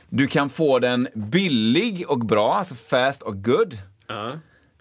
Du 0.09 0.27
kan 0.27 0.49
få 0.51 0.79
den 0.79 1.09
billig 1.15 2.05
och 2.09 2.19
bra, 2.19 2.55
alltså 2.55 2.75
fast 2.75 3.23
och 3.23 3.45
good. 3.45 3.79
Ja. 4.07 4.33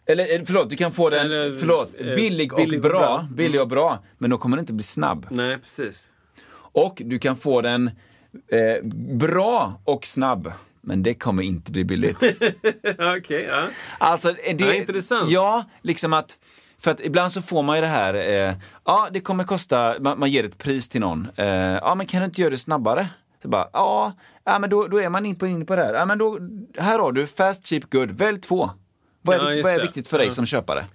Eller 0.05 0.39
eh, 0.39 0.41
förlåt, 0.45 0.69
du 0.69 0.75
kan 0.75 0.91
få 0.91 1.09
den, 1.09 1.25
Eller, 1.25 1.59
förlåt, 1.59 1.93
eh, 1.97 2.05
billig 2.15 2.53
och 2.53 2.59
billig 2.59 2.79
och 2.79 2.89
bra, 2.91 2.99
bra. 2.99 3.19
Mm. 3.19 3.35
billig 3.35 3.61
och 3.61 3.67
bra, 3.67 4.03
men 4.17 4.29
då 4.29 4.37
kommer 4.37 4.57
den 4.57 4.63
inte 4.63 4.73
bli 4.73 4.83
snabb. 4.83 5.27
Nej, 5.29 5.57
precis. 5.57 6.09
Och 6.55 7.01
du 7.05 7.19
kan 7.19 7.35
få 7.35 7.61
den 7.61 7.91
eh, 8.51 8.83
bra 9.17 9.81
och 9.83 10.05
snabb, 10.05 10.51
men 10.81 11.03
det 11.03 11.13
kommer 11.13 11.43
inte 11.43 11.71
bli 11.71 11.83
billigt. 11.83 12.17
Okej, 13.17 13.47
ja. 13.49 13.67
Alltså, 13.97 14.29
eh, 14.29 14.55
det, 14.57 14.65
Ja, 14.65 14.73
intressant. 14.73 15.29
Ja, 15.31 15.65
liksom 15.81 16.13
att 16.13 16.39
för 16.79 16.91
att 16.91 16.99
ibland 16.99 17.31
så 17.31 17.41
får 17.41 17.63
man 17.63 17.75
ju 17.75 17.81
det 17.81 17.87
här, 17.87 18.13
eh, 18.13 18.55
ja 18.85 19.09
det 19.11 19.19
kommer 19.19 19.43
kosta, 19.43 19.95
man, 19.99 20.19
man 20.19 20.31
ger 20.31 20.43
ett 20.43 20.57
pris 20.57 20.89
till 20.89 21.01
någon. 21.01 21.27
Eh, 21.35 21.45
ja 21.47 21.95
men 21.95 22.05
kan 22.05 22.19
du 22.19 22.25
inte 22.25 22.41
göra 22.41 22.49
det 22.51 22.57
snabbare? 22.57 23.07
Så 23.41 23.47
bara, 23.47 23.69
ja, 23.73 24.13
ja 24.45 24.59
men 24.59 24.69
då, 24.69 24.87
då 24.87 25.01
är 25.01 25.09
man 25.09 25.25
in 25.25 25.35
på, 25.35 25.47
in 25.47 25.65
på 25.65 25.75
det 25.75 25.83
här. 25.83 25.93
Ja 25.93 26.05
men 26.05 26.17
då, 26.17 26.39
här 26.77 26.99
har 26.99 27.11
du 27.11 27.27
fast, 27.27 27.67
cheap, 27.67 27.91
good, 27.91 28.11
välj 28.11 28.41
två. 28.41 28.69
Vad 29.21 29.35
är, 29.35 29.39
Ja, 29.39 29.45
vikt, 29.45 29.55
just 29.57 29.63
vad 29.63 29.73
är 29.73 29.81
viktigt 29.81 30.07
för 30.07 30.17
dig 30.17 30.31
som 30.31 30.45
köpare? 30.45 30.85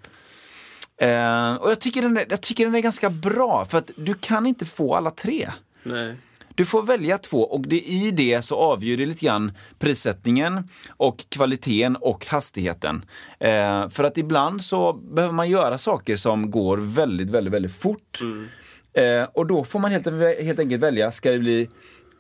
Eh, 0.97 1.55
och 1.55 1.71
jag 1.71 1.81
tycker, 1.81 2.03
den 2.03 2.17
är, 2.17 2.27
jag 2.31 2.41
tycker 2.41 2.65
den 2.65 2.75
är 2.75 2.81
ganska 2.81 3.11
bra, 3.11 3.67
för 3.71 3.79
att 3.79 3.91
du 3.97 4.15
kan 4.15 4.47
inte 4.47 4.67
få 4.67 4.95
alla 4.95 5.11
tre. 5.11 5.51
Nej. 5.83 6.17
Du 6.55 6.67
får 6.67 6.83
välja 6.83 7.19
två 7.19 7.41
och 7.41 7.69
det, 7.69 7.81
i 7.81 8.11
det 8.11 8.43
så 8.43 8.57
avgör 8.57 8.97
det 8.97 9.07
lite 9.07 9.27
grann 9.27 9.53
prissättningen 9.79 10.69
och 10.89 11.25
kvaliteten 11.29 11.97
och 11.97 12.27
hastigheten. 12.27 13.05
Eh, 13.39 13.89
för 13.89 14.05
att 14.05 14.19
ibland 14.19 14.65
så 14.65 14.93
behöver 14.93 15.35
man 15.35 15.51
göra 15.51 15.79
saker 15.79 16.17
som 16.17 16.51
går 16.51 16.77
väldigt, 16.77 17.31
väldigt, 17.31 17.55
väldigt 17.55 17.77
fort. 17.77 18.21
Eh, 18.93 19.23
och 19.35 19.47
då 19.47 19.65
får 19.65 19.79
man 19.79 19.91
helt, 19.91 20.07
helt 20.43 20.59
enkelt 20.59 20.83
välja, 20.83 21.11
ska 21.13 21.31
det 21.31 21.39
bli 21.39 21.69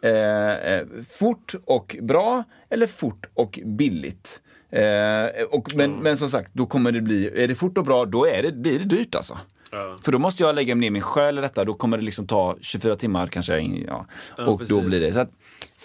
eh, 0.02 0.72
eh, 0.72 0.86
fort 1.10 1.54
och 1.64 1.96
bra 2.00 2.44
eller 2.70 2.86
fort 2.86 3.26
och 3.34 3.58
billigt? 3.64 4.40
Eh, 4.70 5.44
och, 5.50 5.74
men, 5.74 5.92
men 5.92 6.16
som 6.16 6.30
sagt, 6.30 6.50
då 6.54 6.66
kommer 6.66 6.92
det 6.92 7.00
bli, 7.00 7.42
är 7.42 7.48
det 7.48 7.54
fort 7.54 7.78
och 7.78 7.84
bra, 7.84 8.04
då 8.04 8.26
är 8.26 8.42
det, 8.42 8.52
blir 8.52 8.78
det 8.78 8.84
dyrt 8.84 9.14
alltså. 9.14 9.38
Ja. 9.70 9.98
För 10.02 10.12
då 10.12 10.18
måste 10.18 10.42
jag 10.42 10.54
lägga 10.54 10.74
ner 10.74 10.90
min 10.90 11.02
själ 11.02 11.38
i 11.38 11.40
detta, 11.40 11.64
då 11.64 11.74
kommer 11.74 11.98
det 11.98 12.04
liksom 12.04 12.26
ta 12.26 12.56
24 12.60 12.96
timmar 12.96 13.26
kanske. 13.26 13.60
Ja. 13.60 14.06
Ja, 14.36 14.44
och 14.44 14.58
då 14.58 14.58
precis. 14.58 14.84
blir 14.84 15.00
det. 15.00 15.14
Så 15.14 15.20
att, 15.20 15.30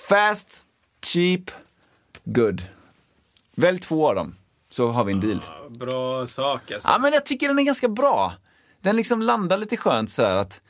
fast, 0.09 0.65
cheap, 1.05 1.51
good. 2.23 2.61
Välj 3.55 3.79
två 3.79 4.09
av 4.09 4.15
dem, 4.15 4.35
så 4.69 4.87
har 4.87 5.03
vi 5.03 5.13
en 5.13 5.19
deal. 5.19 5.41
Bra 5.69 6.27
sak 6.27 6.71
alltså. 6.71 6.89
Ja 6.89 6.97
men 6.97 7.13
jag 7.13 7.25
tycker 7.25 7.47
den 7.47 7.59
är 7.59 7.63
ganska 7.63 7.87
bra. 7.87 8.33
Den 8.81 8.95
liksom 8.95 9.21
landar 9.21 9.57
lite 9.57 9.77
skönt 9.77 10.09
sådär 10.09 10.35
att 10.35 10.61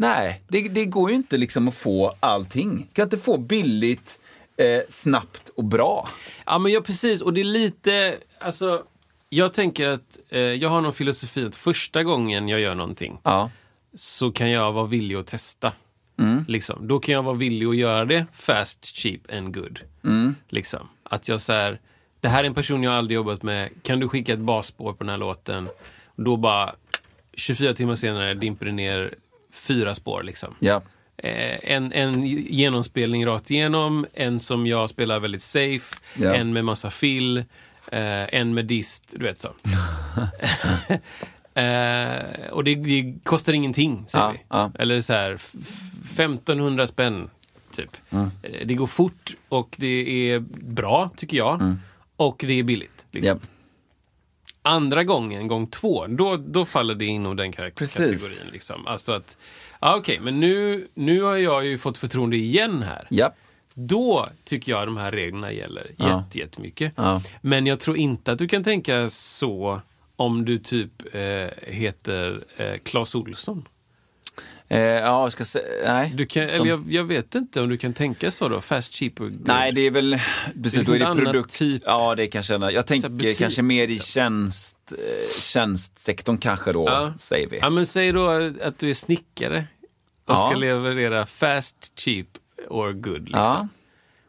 Nej, 0.00 0.42
det, 0.48 0.68
det 0.68 0.84
går 0.84 1.10
ju 1.10 1.16
inte 1.16 1.36
liksom 1.36 1.68
att 1.68 1.74
få 1.74 2.14
allting. 2.20 2.76
Du 2.78 2.94
kan 2.94 3.02
inte 3.02 3.18
få 3.18 3.38
billigt, 3.38 4.18
eh, 4.56 4.80
snabbt 4.88 5.48
och 5.56 5.64
bra. 5.64 6.08
Ja, 6.46 6.58
men 6.58 6.72
ja, 6.72 6.80
precis. 6.80 7.22
Och 7.22 7.32
det 7.32 7.40
är 7.40 7.44
lite, 7.44 8.16
alltså, 8.38 8.82
jag 9.28 9.52
tänker 9.52 9.88
att 9.88 10.18
eh, 10.28 10.40
jag 10.40 10.68
har 10.68 10.80
någon 10.80 10.94
filosofi 10.94 11.44
att 11.46 11.56
första 11.56 12.02
gången 12.02 12.48
jag 12.48 12.60
gör 12.60 12.74
någonting 12.74 13.18
Ja. 13.22 13.50
så 13.94 14.32
kan 14.32 14.50
jag 14.50 14.72
vara 14.72 14.86
villig 14.86 15.16
att 15.16 15.26
testa. 15.26 15.72
Mm. 16.18 16.44
Liksom. 16.48 16.88
Då 16.88 16.98
kan 17.00 17.14
jag 17.14 17.22
vara 17.22 17.34
villig 17.36 17.66
att 17.66 17.76
göra 17.76 18.04
det 18.04 18.26
fast, 18.32 18.84
cheap 18.84 19.20
and 19.32 19.54
good. 19.54 19.80
Mm. 20.04 20.34
Liksom. 20.48 20.88
Att 21.02 21.28
jag 21.28 21.40
säger, 21.40 21.80
det 22.20 22.28
här 22.28 22.42
är 22.44 22.46
en 22.46 22.54
person 22.54 22.82
jag 22.82 22.94
aldrig 22.94 23.14
jobbat 23.14 23.42
med, 23.42 23.70
kan 23.82 24.00
du 24.00 24.08
skicka 24.08 24.32
ett 24.32 24.38
basspår 24.38 24.92
på 24.92 25.04
den 25.04 25.08
här 25.10 25.18
låten? 25.18 25.68
Och 26.04 26.22
då 26.22 26.36
bara 26.36 26.74
24 27.34 27.74
timmar 27.74 27.94
senare 27.94 28.34
dimper 28.34 28.66
det 28.66 28.72
ner 28.72 29.14
fyra 29.52 29.94
spår. 29.94 30.22
Liksom. 30.22 30.54
Ja. 30.58 30.82
Eh, 31.16 31.72
en, 31.72 31.92
en 31.92 32.26
genomspelning 32.26 33.26
rakt 33.26 33.50
igenom, 33.50 34.06
en 34.14 34.40
som 34.40 34.66
jag 34.66 34.90
spelar 34.90 35.20
väldigt 35.20 35.42
safe, 35.42 35.96
Ja. 36.18 36.34
en 36.34 36.52
med 36.52 36.64
massa 36.64 36.90
fill, 36.90 37.36
eh, 37.92 38.34
en 38.34 38.54
med 38.54 38.64
dist, 38.66 39.04
du 39.16 39.24
vet 39.24 39.38
så. 39.38 39.48
eh, 41.54 42.50
och 42.50 42.64
det, 42.64 42.74
det 42.74 43.14
kostar 43.22 43.52
ingenting, 43.52 44.04
säger 44.08 44.24
Ja, 44.24 44.30
vi. 44.32 44.38
ja. 44.48 44.70
Eller 44.78 45.00
så 45.00 45.12
här, 45.12 45.32
f- 45.32 45.52
f- 45.62 45.92
1500 46.12 46.86
spänn, 46.86 47.30
typ. 47.76 47.96
Mm. 48.10 48.30
Eh, 48.42 48.66
Det 48.66 48.74
går 48.74 48.86
fort 48.86 49.34
och 49.48 49.74
det 49.78 50.30
är 50.30 50.38
bra, 50.62 51.10
tycker 51.16 51.36
jag. 51.36 51.76
Och 52.16 52.44
det 52.46 52.52
är 52.58 52.62
billigt. 52.62 53.06
Liksom. 53.12 53.30
Mm. 53.36 53.42
Andra 54.62 55.04
gången, 55.04 55.46
gång 55.46 55.66
två, 55.66 56.06
då, 56.06 56.36
då 56.36 56.64
faller 56.64 56.94
det 56.94 57.04
inom 57.04 57.36
den 57.36 57.52
kategorin. 57.52 58.18
Liksom. 58.52 58.86
Alltså 58.86 59.12
att, 59.12 59.36
ja, 59.80 59.96
okej, 59.96 60.18
men 60.22 60.40
nu, 60.40 60.88
nu 60.94 61.22
har 61.22 61.36
jag 61.36 61.66
ju 61.66 61.78
fått 61.78 61.98
förtroende 61.98 62.36
igen 62.36 62.82
här. 62.82 63.06
Japp. 63.10 63.34
Då 63.74 64.28
tycker 64.44 64.72
jag 64.72 64.88
de 64.88 64.96
här 64.96 65.12
reglerna 65.12 65.52
gäller 65.52 65.90
Ja. 65.96 66.08
jätte, 66.24 66.38
jättemycket. 66.38 66.92
Ja. 66.96 67.22
Men 67.40 67.66
jag 67.66 67.80
tror 67.80 67.96
inte 67.96 68.32
att 68.32 68.38
du 68.38 68.48
kan 68.48 68.64
tänka 68.64 69.10
så 69.10 69.80
om 70.16 70.44
du 70.44 70.58
typ 70.58 71.14
eh, 71.14 71.48
heter 71.66 72.44
eh, 72.56 72.74
Clas 72.78 73.14
Olsson. 73.14 73.68
Eh, 74.72 74.78
ja, 74.80 75.22
jag 75.22 75.32
ska 75.32 75.44
säga, 75.44 75.92
nej. 75.94 76.12
Du 76.14 76.26
kan, 76.26 76.48
Som- 76.48 76.60
eller 76.60 76.70
jag, 76.70 76.92
jag 76.92 77.04
vet 77.04 77.34
inte 77.34 77.60
om 77.60 77.68
du 77.68 77.78
kan 77.78 77.92
tänka 77.92 78.30
så 78.30 78.48
då, 78.48 78.60
fast, 78.60 78.94
cheap 78.94 79.20
och 79.20 79.30
good. 79.30 79.42
Nej, 79.46 79.72
det 79.72 79.80
är 79.80 79.90
väl, 79.90 80.20
precis, 80.62 80.86
då 80.86 80.92
är 80.92 80.98
liksom 80.98 80.98
det 80.98 81.04
ett 81.04 81.10
annat 81.10 81.24
produkt. 81.24 81.58
typ. 81.58 81.82
Ja, 81.86 82.14
det 82.14 82.26
kanske, 82.26 82.54
jag 82.54 82.72
Så 82.74 82.82
tänker 82.82 83.08
butik, 83.08 83.38
kanske 83.38 83.62
mer 83.62 83.88
i 83.88 83.98
tjänst, 83.98 84.92
eh, 84.92 85.40
tjänstsektorn 85.40 86.38
kanske 86.38 86.72
då, 86.72 86.84
Ja. 86.88 87.14
säger 87.18 87.48
vi. 87.48 87.58
Ja, 87.58 87.70
men 87.70 87.86
säg 87.86 88.12
då 88.12 88.28
att 88.62 88.78
du 88.78 88.90
är 88.90 88.94
snickare 88.94 89.66
och 90.26 90.34
Ja. 90.34 90.48
ska 90.50 90.58
leverera 90.58 91.26
fast, 91.26 92.00
cheap 92.00 92.26
or 92.68 92.92
good. 92.92 93.22
Liksom. 93.24 93.42
Ja. 93.42 93.68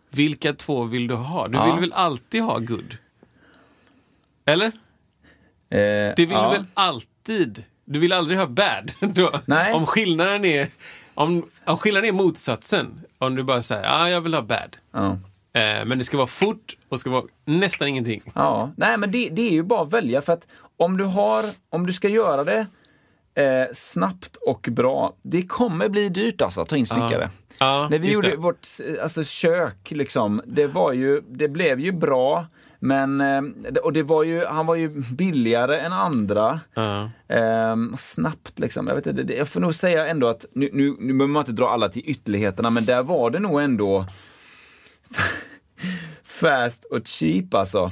Vilka 0.09 0.53
två 0.53 0.83
vill 0.83 1.07
du 1.07 1.15
ha? 1.15 1.47
Du 1.47 1.65
vill 1.71 1.79
väl 1.79 1.93
alltid 1.93 2.41
ha 2.41 2.59
good? 2.59 2.97
Eller? 4.45 4.65
Eh, 4.67 4.71
Det 5.69 6.13
vill 6.17 6.27
du 6.29 6.33
väl 6.33 6.65
alltid? 6.73 7.63
Du 7.85 7.99
vill 7.99 8.13
aldrig 8.13 8.39
ha 8.39 8.47
bad? 8.47 8.91
Då, 8.99 9.39
Nej. 9.45 9.73
Om 9.73 9.85
skillnaden 9.85 10.45
är 10.45 10.67
om, 11.13 11.49
om 11.65 11.77
skillnaden 11.77 12.07
är 12.09 12.13
motsatsen, 12.13 13.01
om 13.17 13.35
du 13.35 13.43
bara 13.43 13.61
säger 13.61 13.83
ja, 13.83 13.89
ah, 14.01 14.09
jag 14.09 14.21
vill 14.21 14.33
ha 14.33 14.41
bad. 14.41 14.77
Ja. 14.91 15.17
Eh, 15.53 15.85
men 15.85 15.97
det 15.97 16.03
ska 16.03 16.17
vara 16.17 16.27
fort 16.27 16.77
och 16.89 16.99
ska 16.99 17.09
vara 17.09 17.23
nästan 17.45 17.87
ingenting. 17.87 18.21
Ja, 18.35 18.71
nej 18.77 18.97
men 18.97 19.11
det, 19.11 19.29
det 19.29 19.41
är 19.41 19.51
ju 19.51 19.63
bara 19.63 19.81
att 19.81 19.93
välja 19.93 20.21
för 20.21 20.33
att 20.33 20.47
om 20.77 20.97
du 20.97 21.03
har, 21.03 21.45
om 21.69 21.85
du 21.85 21.93
ska 21.93 22.09
göra 22.09 22.43
det 22.43 22.65
eh, 23.35 23.73
snabbt 23.73 24.35
och 24.35 24.67
bra, 24.71 25.13
det 25.21 25.41
kommer 25.41 25.89
bli 25.89 26.09
dyrt 26.09 26.41
alltså 26.41 26.61
att 26.61 26.69
ta 26.69 26.77
in 26.77 26.85
snickare. 26.85 27.29
Ja, 27.59 27.87
När 27.91 27.99
vi 27.99 28.11
gjorde 28.11 28.29
det. 28.29 28.35
vårt 28.35 28.67
eh, 28.85 29.03
alltså, 29.03 29.23
kök, 29.23 29.91
liksom, 29.91 30.41
det, 30.45 30.67
var 30.67 30.93
ju, 30.93 31.21
det 31.29 31.47
blev 31.47 31.79
ju 31.79 31.91
bra, 31.91 32.45
men 32.83 33.21
eh, 33.21 33.73
och 33.83 33.93
det 33.93 34.03
var 34.03 34.23
ju, 34.23 34.45
han 34.45 34.65
var 34.65 34.75
ju 34.75 34.89
billigare 34.89 35.79
än 35.79 35.93
andra. 35.93 36.59
Ja. 36.73 37.09
Ehm, 37.27 37.95
snabbt 37.97 38.59
liksom. 38.59 38.87
Jag, 38.87 38.95
vet 38.95 39.05
inte, 39.05 39.35
jag 39.35 39.47
får 39.47 39.59
nog 39.61 39.75
säga 39.75 40.07
ändå 40.07 40.27
att, 40.27 40.45
nu, 40.53 40.69
nu, 40.73 40.95
nu 40.99 41.13
behöver 41.13 41.27
man 41.33 41.41
inte 41.41 41.51
dra 41.51 41.69
alla 41.69 41.89
till 41.89 42.01
ytterligheterna, 42.05 42.69
men 42.69 42.85
där 42.85 43.03
var 43.03 43.29
det 43.29 43.39
nog 43.39 43.61
ändå 43.61 44.05
fast 46.23 46.85
och 46.85 47.07
cheap 47.07 47.53
alltså. 47.53 47.91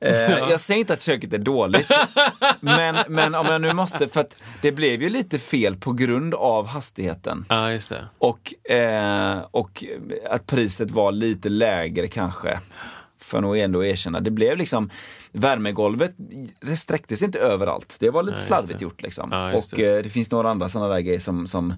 Eh, 0.00 0.20
Jag 0.50 0.60
säger 0.60 0.80
inte 0.80 0.92
att 0.92 1.00
köket 1.02 1.32
är 1.32 1.38
dåligt, 1.38 1.88
men, 2.60 2.96
men 3.08 3.34
om 3.34 3.46
jag 3.46 3.60
nu 3.60 3.72
måste, 3.72 4.08
för 4.08 4.20
att 4.20 4.36
det 4.62 4.72
blev 4.72 5.02
ju 5.02 5.10
lite 5.10 5.38
fel 5.38 5.76
på 5.76 5.92
grund 5.92 6.34
av 6.34 6.66
hastigheten. 6.66 7.44
ja, 7.48 7.72
just 7.72 7.88
det. 7.88 8.04
Och, 8.18 8.70
eh, 8.72 9.38
och 9.50 9.84
att 10.30 10.46
priset 10.46 10.90
var 10.90 11.12
lite 11.12 11.48
lägre 11.48 12.08
kanske. 12.08 12.60
För 13.30 13.40
nog 13.40 13.58
ändå 13.58 13.84
erkänna. 13.84 14.20
Det 14.20 14.30
blev 14.30 14.56
liksom, 14.56 14.90
värmegolvet 15.32 16.14
det 16.60 16.76
sträckte 16.76 17.16
sig 17.16 17.24
inte 17.26 17.38
överallt. 17.38 17.96
Det 17.98 18.10
var 18.10 18.22
lite 18.22 18.36
just 18.36 18.46
slarvigt 18.46 18.80
gjort 18.80 19.02
liksom. 19.02 19.28
Ja, 19.32 19.52
och 19.56 19.64
det. 19.70 19.96
eh, 19.96 20.02
det 20.02 20.10
finns 20.10 20.30
några 20.30 20.50
andra 20.50 20.68
sådana 20.68 20.94
där 20.94 21.00
grejer 21.00 21.20
som, 21.20 21.46
som 21.46 21.74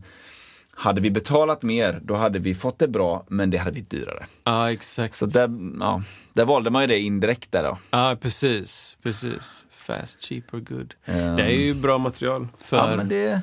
hade 0.74 1.00
vi 1.00 1.10
betalat 1.10 1.62
mer, 1.62 2.00
då 2.04 2.14
hade 2.14 2.38
vi 2.38 2.54
fått 2.54 2.78
det 2.78 2.88
bra, 2.88 3.24
men 3.28 3.50
det 3.50 3.58
hade 3.58 3.72
blivit 3.72 3.90
dyrare. 3.90 4.26
Ja, 4.44 4.72
exakt. 4.72 5.14
Så 5.14 5.26
där, 5.26 5.50
ja, 5.80 6.02
där 6.32 6.44
valde 6.44 6.70
man 6.70 6.82
ju 6.82 6.88
det 6.88 6.98
indirekt 6.98 7.52
där 7.52 7.62
då. 7.62 7.78
Ja, 7.90 8.16
precis. 8.20 8.96
precis. 9.02 9.66
Fast, 9.70 10.24
cheap 10.24 10.54
or 10.54 10.60
good. 10.60 10.94
Ehm. 11.04 11.36
Det 11.36 11.42
är 11.42 11.50
ju 11.50 11.74
bra 11.74 11.98
material 11.98 12.48
för... 12.58 12.76
Ja, 12.76 13.04
det, 13.04 13.40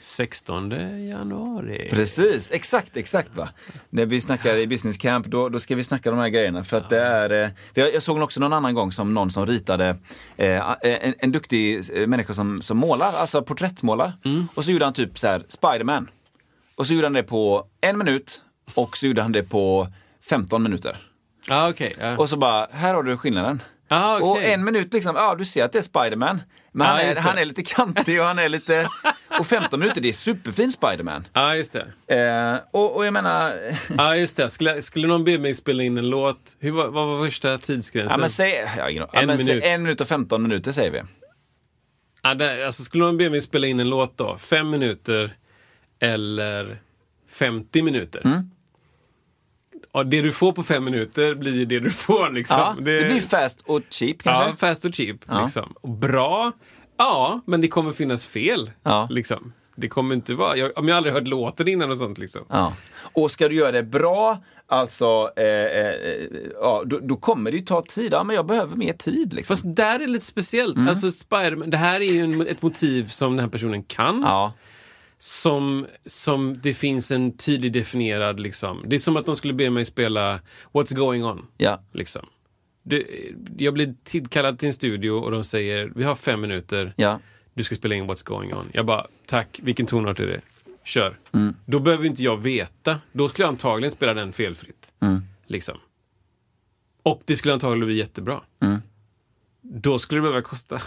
16 0.00 0.70
januari. 1.08 1.88
Precis, 1.90 2.52
exakt, 2.52 2.96
exakt 2.96 3.36
va. 3.36 3.48
När 3.90 4.06
vi 4.06 4.20
snackar 4.20 4.56
i 4.56 4.66
business 4.66 4.96
camp, 4.96 5.26
då, 5.26 5.48
då 5.48 5.60
ska 5.60 5.74
vi 5.74 5.84
snacka 5.84 6.10
de 6.10 6.18
här 6.18 6.28
grejerna. 6.28 6.64
För 6.64 6.76
att 6.76 6.88
det 6.88 7.00
är, 7.00 7.30
eh, 7.44 7.50
jag, 7.74 8.02
såg 8.02 8.22
också 8.22 8.40
någon 8.40 8.52
annan 8.52 8.74
gång 8.74 8.92
som 8.92 9.14
någon 9.14 9.30
som 9.30 9.46
ritade, 9.46 9.96
eh, 10.36 10.74
en, 10.80 11.14
en 11.18 11.32
duktig 11.32 11.82
eh, 11.94 12.06
människa 12.06 12.34
som, 12.34 12.62
som 12.62 12.78
målar, 12.78 13.12
alltså 13.12 13.42
porträttmålar. 13.42 14.12
Och 14.54 14.64
så 14.64 14.70
gjorde 14.70 14.84
han 14.84 14.94
typ 14.94 15.18
så 15.18 15.26
här, 15.26 15.44
Spiderman. 15.48 16.08
Och 16.74 16.86
så 16.86 16.94
gjorde 16.94 17.06
han 17.06 17.12
det 17.12 17.22
på 17.22 17.66
en 17.80 17.98
minut 17.98 18.42
och 18.74 18.96
så 18.96 19.06
gjorde 19.06 19.22
han 19.22 19.32
det 19.32 19.42
på 19.42 19.88
15 20.28 20.62
minuter. 20.62 20.96
Ja, 21.48 21.70
okej. 21.70 21.96
ja. 22.00 22.16
Och 22.16 22.28
så 22.28 22.36
bara, 22.36 22.66
här 22.72 22.94
har 22.94 23.02
du 23.02 23.16
skillnaden. 23.16 23.62
Ah, 23.88 24.16
okej. 24.16 24.30
Och 24.30 24.42
en 24.42 24.64
minut 24.64 24.92
liksom, 24.92 25.16
ja 25.16 25.34
du 25.34 25.44
ser 25.44 25.64
att 25.64 25.72
det 25.72 25.78
är 25.78 25.82
Spiderman. 25.82 26.42
Men 26.74 26.86
Ja, 26.86 26.92
han, 26.92 27.00
är, 27.00 27.14
han 27.16 27.38
är 27.38 27.44
lite 27.44 27.62
kantig 27.62 28.20
och 28.20 28.26
han 28.26 28.38
är 28.38 28.48
lite... 28.48 28.88
Och 29.38 29.46
15 29.46 29.80
minuter, 29.80 30.00
det 30.00 30.08
är 30.08 30.12
superfin 30.12 30.72
Spiderman. 30.72 31.26
Ja, 31.32 31.56
just 31.56 31.72
det. 32.06 32.16
Eh, 32.16 32.58
och, 32.70 32.96
och 32.96 33.06
jag 33.06 33.12
menar, 33.12 33.60
Ja, 33.98 34.16
just 34.16 34.36
det. 34.36 34.50
Skulle, 34.50 34.82
skulle 34.82 35.06
någon 35.08 35.24
be 35.24 35.38
mig 35.38 35.54
spela 35.54 35.82
in 35.82 35.98
en 35.98 36.10
låt, 36.10 36.56
hur, 36.58 36.72
vad 36.72 36.92
var 36.92 37.24
första 37.26 37.58
tidsgränsen? 37.58 38.10
ja, 38.12 38.18
men 38.18 38.30
säg, 38.30 38.70
ja, 38.78 38.90
ingen- 38.90 39.06
ja, 39.12 39.20
En 39.20 39.26
men 39.26 39.38
säg 39.38 39.46
minut. 39.46 39.64
en 39.64 39.82
minut 39.82 40.00
och 40.00 40.08
15 40.08 40.42
minuter 40.42 40.72
säger 40.72 40.90
vi. 40.90 41.02
Ja, 42.22 42.34
det, 42.34 42.66
alltså, 42.66 42.84
skulle 42.84 43.04
någon 43.04 43.16
be 43.16 43.30
mig 43.30 43.40
spela 43.40 43.66
in 43.66 43.80
en 43.80 43.88
låt 43.90 44.18
då, 44.18 44.38
fem 44.38 44.70
minuter 44.70 45.36
eller 46.00 46.80
50 47.30 47.82
minuter? 47.82 48.22
Mm. 48.24 48.50
Ja, 49.94 50.04
det 50.04 50.20
du 50.20 50.32
får 50.32 50.52
på 50.52 50.62
fem 50.62 50.84
minuter 50.84 51.34
blir 51.34 51.54
ju 51.54 51.64
det 51.64 51.80
du 51.80 51.90
får. 51.90 52.30
Liksom. 52.30 52.56
Ja, 52.58 52.74
det 52.76 52.82
blir 52.82 53.20
fast 53.20 53.60
och 53.66 53.80
cheap 53.90 54.22
kanske. 54.22 54.44
Ja, 54.44 54.52
fast 54.58 54.84
och 54.84 54.94
cheap. 54.94 55.16
Ja. 55.28 55.42
Liksom. 55.42 55.74
Och 55.80 55.88
bra, 55.88 56.52
ja, 56.98 57.40
men 57.46 57.60
det 57.60 57.68
kommer 57.68 57.92
finnas 57.92 58.26
fel. 58.26 58.70
Ja. 58.82 59.08
Liksom. 59.10 59.52
Det 59.76 59.88
kommer 59.88 60.14
inte 60.14 60.34
vara, 60.34 60.56
jag, 60.56 60.78
om 60.78 60.88
jag 60.88 60.96
aldrig 60.96 61.14
hört 61.14 61.28
låten 61.28 61.68
innan 61.68 61.90
och 61.90 61.98
sånt. 61.98 62.18
Liksom. 62.18 62.42
Ja. 62.48 62.72
Och 63.12 63.30
ska 63.30 63.48
du 63.48 63.54
göra 63.54 63.72
det 63.72 63.82
bra, 63.82 64.42
alltså, 64.66 65.30
eh, 65.36 65.44
eh, 65.44 65.94
ja, 66.60 66.82
då, 66.86 66.98
då 67.02 67.16
kommer 67.16 67.50
det 67.50 67.56
ju 67.56 67.64
ta 67.64 67.82
tid. 67.82 68.12
Ja, 68.12 68.24
men 68.24 68.36
jag 68.36 68.46
behöver 68.46 68.76
mer 68.76 68.92
tid. 68.92 69.32
Liksom. 69.32 69.56
Fast 69.56 69.76
där 69.76 69.94
är 69.94 69.98
det 69.98 70.06
lite 70.06 70.26
speciellt. 70.26 70.76
Mm. 70.76 70.88
Alltså 70.88 71.10
Spiderman, 71.10 71.70
det 71.70 71.76
här 71.76 72.00
är 72.00 72.12
ju 72.12 72.20
en, 72.20 72.46
ett 72.46 72.62
motiv 72.62 73.08
som 73.08 73.30
den 73.30 73.40
här 73.40 73.48
personen 73.50 73.82
kan. 73.82 74.22
Ja. 74.26 74.52
Som, 75.24 75.86
som 76.06 76.60
det 76.62 76.74
finns 76.74 77.10
en 77.10 77.36
tydlig 77.36 77.72
definierad, 77.72 78.40
liksom. 78.40 78.84
Det 78.86 78.96
är 78.96 78.98
som 79.00 79.16
att 79.16 79.26
de 79.26 79.36
skulle 79.36 79.54
be 79.54 79.70
mig 79.70 79.84
spela 79.84 80.40
What's 80.72 80.94
going 80.94 81.24
on. 81.24 81.46
Ja. 81.56 81.82
Liksom. 81.92 82.26
Det, 82.82 83.04
jag 83.58 83.74
blir 83.74 83.94
tillkallad 84.04 84.58
till 84.58 84.66
en 84.66 84.72
studio 84.74 85.10
och 85.10 85.30
de 85.30 85.44
säger 85.44 85.92
vi 85.96 86.04
har 86.04 86.14
fem 86.14 86.40
minuter, 86.40 86.94
Ja. 86.96 87.20
du 87.54 87.64
ska 87.64 87.74
spela 87.74 87.94
in 87.94 88.04
What's 88.10 88.26
going 88.26 88.54
on. 88.54 88.68
Jag 88.72 88.86
bara, 88.86 89.06
tack, 89.26 89.60
vilken 89.62 89.86
tonart 89.86 90.20
är 90.20 90.26
det? 90.26 90.40
Kör. 90.84 91.18
Mm. 91.32 91.54
Då 91.66 91.78
behöver 91.80 92.04
inte 92.06 92.22
jag 92.22 92.36
veta. 92.36 93.00
Då 93.12 93.28
skulle 93.28 93.44
jag 93.44 93.52
antagligen 93.52 93.92
spela 93.92 94.14
den 94.14 94.32
felfritt. 94.32 94.92
Mm. 95.00 95.20
Liksom. 95.46 95.78
Och 97.02 97.22
det 97.24 97.36
skulle 97.36 97.54
antagligen 97.54 97.86
bli 97.86 97.96
jättebra. 97.96 98.40
Mm. 98.62 98.78
Då 99.60 99.98
skulle 99.98 100.18
det 100.18 100.22
behöva 100.22 100.42
kosta. 100.42 100.82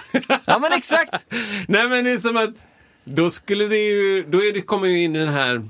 ja, 0.45 0.59
men 0.59 0.73
exakt! 0.73 1.25
Nej 1.67 1.89
men 1.89 2.03
det 2.03 2.11
är 2.11 2.17
som 2.19 2.37
att 2.37 2.67
då 3.05 3.29
skulle 3.29 3.67
det 3.67 3.77
ju, 3.77 4.23
då 4.29 4.43
är 4.43 4.53
det, 4.53 4.61
kommer 4.61 4.87
ju 4.87 5.03
in 5.03 5.13
den 5.13 5.27
här 5.27 5.69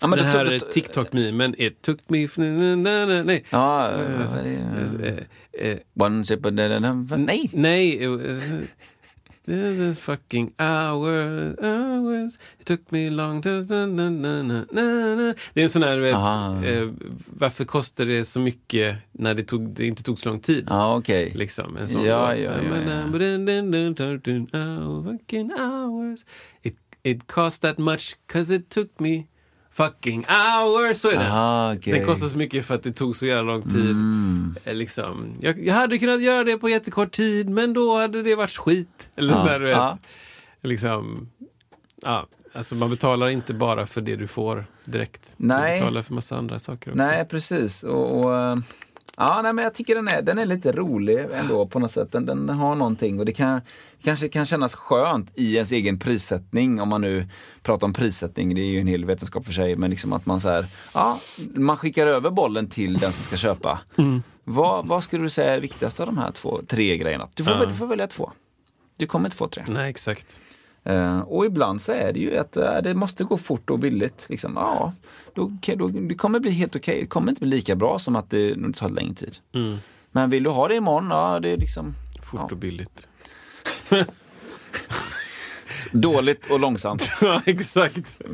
Ja, 0.00 0.06
men 0.06 0.18
den 0.18 0.26
här 0.28 0.44
då- 0.44 0.66
TikTok-memen, 0.66 1.54
it 1.58 1.82
took 1.82 1.98
me... 2.08 2.28
Nej. 2.36 3.44
Ja, 3.50 3.90
det? 4.98 5.26
Eh, 5.58 5.70
eh, 5.70 5.78
One 5.94 6.24
chip 6.24 6.40
nej! 7.16 7.50
Nej. 7.52 8.08
The 9.46 9.94
fucking 9.94 10.54
hours, 10.58 11.56
hours 11.62 12.38
It 12.58 12.66
took 12.66 12.90
me 12.90 13.10
long 13.10 13.42
to... 13.42 13.48
Na, 13.48 13.86
na, 13.86 14.42
na. 14.42 14.64
Det 15.54 15.60
är 15.60 15.64
en 15.64 15.70
sån 15.70 15.82
här... 15.82 16.02
Eh, 16.64 16.90
varför 17.26 17.64
kostar 17.64 18.04
det 18.06 18.24
så 18.24 18.40
mycket 18.40 18.96
när 19.12 19.34
det, 19.34 19.42
tog, 19.44 19.68
det 19.68 19.86
inte 19.86 20.02
tog 20.02 20.18
så 20.18 20.28
lång 20.28 20.40
tid? 20.40 20.66
Ja, 20.68 20.96
okej. 20.96 21.32
Liksom, 21.34 21.76
en 21.76 21.88
sån 21.88 22.04
Ja, 22.04 22.36
ja, 22.36 22.52
ja, 22.70 23.06
hours. 25.50 26.24
It, 26.62 26.76
it 27.02 27.26
cost 27.26 27.62
that 27.62 27.78
much 27.78 28.16
cause 28.26 28.54
it 28.54 28.68
took 28.68 29.00
me 29.00 29.24
fucking 29.76 30.24
hours. 30.28 30.96
Så 30.96 31.08
är 31.10 31.18
det. 31.18 31.26
Aha, 31.28 31.74
okej. 31.74 31.92
Den 31.92 32.06
kostar 32.06 32.26
så 32.26 32.36
mycket 32.38 32.64
för 32.66 32.74
att 32.74 32.82
det 32.82 32.92
tog 32.92 33.16
så 33.16 33.26
jävla 33.26 33.52
lång 33.52 33.62
tid. 33.62 33.90
Mm. 33.90 34.54
Eh, 34.64 34.74
Liksom. 34.74 35.26
Jag, 35.40 35.66
jag 35.66 35.74
hade 35.74 35.98
kunnat 35.98 36.22
göra 36.22 36.44
det 36.44 36.58
på 36.58 36.68
jättekort 36.68 37.10
tid, 37.12 37.48
men 37.50 37.72
då 37.72 37.96
hade 37.98 38.22
det 38.22 38.34
varit 38.34 38.56
skit. 38.56 39.10
Eller 39.16 39.32
Ja, 39.34 39.42
så 39.42 39.48
där, 39.48 39.58
du 39.58 39.64
vet. 39.64 39.74
ja. 39.76 39.98
Liksom, 40.62 41.28
ja, 42.02 42.26
alltså 42.52 42.74
man 42.74 42.90
betalar 42.90 43.28
inte 43.28 43.54
bara 43.54 43.86
för 43.86 44.00
det 44.00 44.16
du 44.16 44.26
får 44.26 44.66
direkt. 44.84 45.34
Nej. 45.36 45.70
Man 45.70 45.78
betalar 45.78 46.02
för 46.02 46.14
massa 46.14 46.36
andra 46.36 46.58
saker 46.58 46.90
också. 46.90 47.02
Nej, 47.02 47.24
precis. 47.24 47.82
Och, 47.82 48.20
och, 48.24 48.36
eh, 48.36 48.56
ja, 49.16 49.42
nej, 49.42 49.52
men 49.52 49.64
jag 49.64 49.74
tycker 49.74 49.94
den 49.94 50.08
är, 50.08 50.22
den 50.22 50.38
är 50.38 50.46
lite 50.46 50.72
rolig 50.72 51.26
ändå 51.32 51.66
på 51.66 51.78
något 51.78 51.90
sätt. 51.90 52.12
Den, 52.12 52.26
den 52.26 52.48
har 52.48 52.74
någonting 52.74 53.18
och 53.18 53.26
det 53.26 53.32
kan, 53.32 53.60
kanske 54.02 54.28
kan 54.28 54.46
kännas 54.46 54.74
skönt 54.74 55.32
i 55.34 55.54
ens 55.54 55.72
egen 55.72 55.98
prissättning. 55.98 56.80
Om 56.80 56.88
man 56.88 57.00
nu 57.00 57.28
pratar 57.62 57.86
om 57.86 57.92
prissättning, 57.92 58.54
det 58.54 58.60
är 58.60 58.66
ju 58.66 58.80
en 58.80 58.86
hel 58.86 59.04
vetenskap 59.04 59.44
för 59.46 59.52
sig. 59.52 59.76
Men 59.76 59.90
liksom 59.90 60.12
att 60.12 60.26
man 60.26 60.40
så 60.40 60.48
här, 60.48 60.66
ja, 60.94 61.20
man 61.54 61.76
skickar 61.76 62.06
över 62.06 62.30
bollen 62.30 62.68
till 62.68 62.98
den 62.98 63.12
som 63.12 63.24
ska 63.24 63.36
köpa. 63.36 63.78
Vad, 64.44 64.86
vad 64.86 65.02
skulle 65.04 65.22
du 65.22 65.28
säga 65.30 65.54
är 65.54 65.60
viktigast 65.60 66.00
av 66.00 66.06
de 66.06 66.18
här 66.18 66.30
två, 66.30 66.60
tre 66.68 66.96
grejerna? 66.96 67.28
Du 67.34 67.44
får, 67.44 67.50
väl- 67.58 67.68
du 67.68 67.74
får 67.74 67.86
välja 67.86 68.06
två. 68.06 68.32
Du 68.98 69.06
kommer 69.06 69.26
inte 69.26 69.36
få 69.36 69.48
tre. 69.48 69.64
Nej, 69.68 69.90
exakt. 69.90 70.40
Eh, 70.86 71.20
och 71.20 71.46
ibland 71.46 71.82
så 71.82 71.92
är 71.92 72.12
det 72.12 72.20
ju 72.20 72.36
att 72.38 72.56
eh, 72.56 72.82
det 72.82 72.94
måste 72.94 73.24
gå 73.24 73.36
fort 73.36 73.70
och 73.70 73.78
billigt. 73.78 74.26
Liksom, 74.30 74.52
ja, 74.56 74.92
då, 75.34 75.52
då, 75.76 75.88
det 75.88 76.14
kommer 76.14 76.40
bli 76.40 76.50
helt 76.50 76.76
okej. 76.76 77.00
Det 77.00 77.06
kommer 77.06 77.30
inte 77.32 77.40
bli 77.40 77.50
lika 77.50 77.76
bra 77.76 77.98
som 77.98 78.16
att 78.16 78.30
det, 78.30 78.54
det 78.54 78.72
tar 78.72 78.88
längre 78.88 79.14
tid. 79.14 79.36
Mm. 79.54 79.76
Men 80.10 80.30
vill 80.30 80.42
du 80.42 80.50
ha 80.50 80.68
det 80.68 80.74
imorgon, 80.76 81.08
ja 81.10 81.40
det 81.40 81.48
är 81.48 81.56
liksom 81.56 81.94
Fort 82.22 82.40
Ja. 82.40 82.48
och 82.50 82.56
billigt. 82.56 83.06
dåligt 85.92 86.50
och 86.50 86.60
långsamt. 86.60 87.12
ja, 87.20 87.42
exakt. 87.46 88.16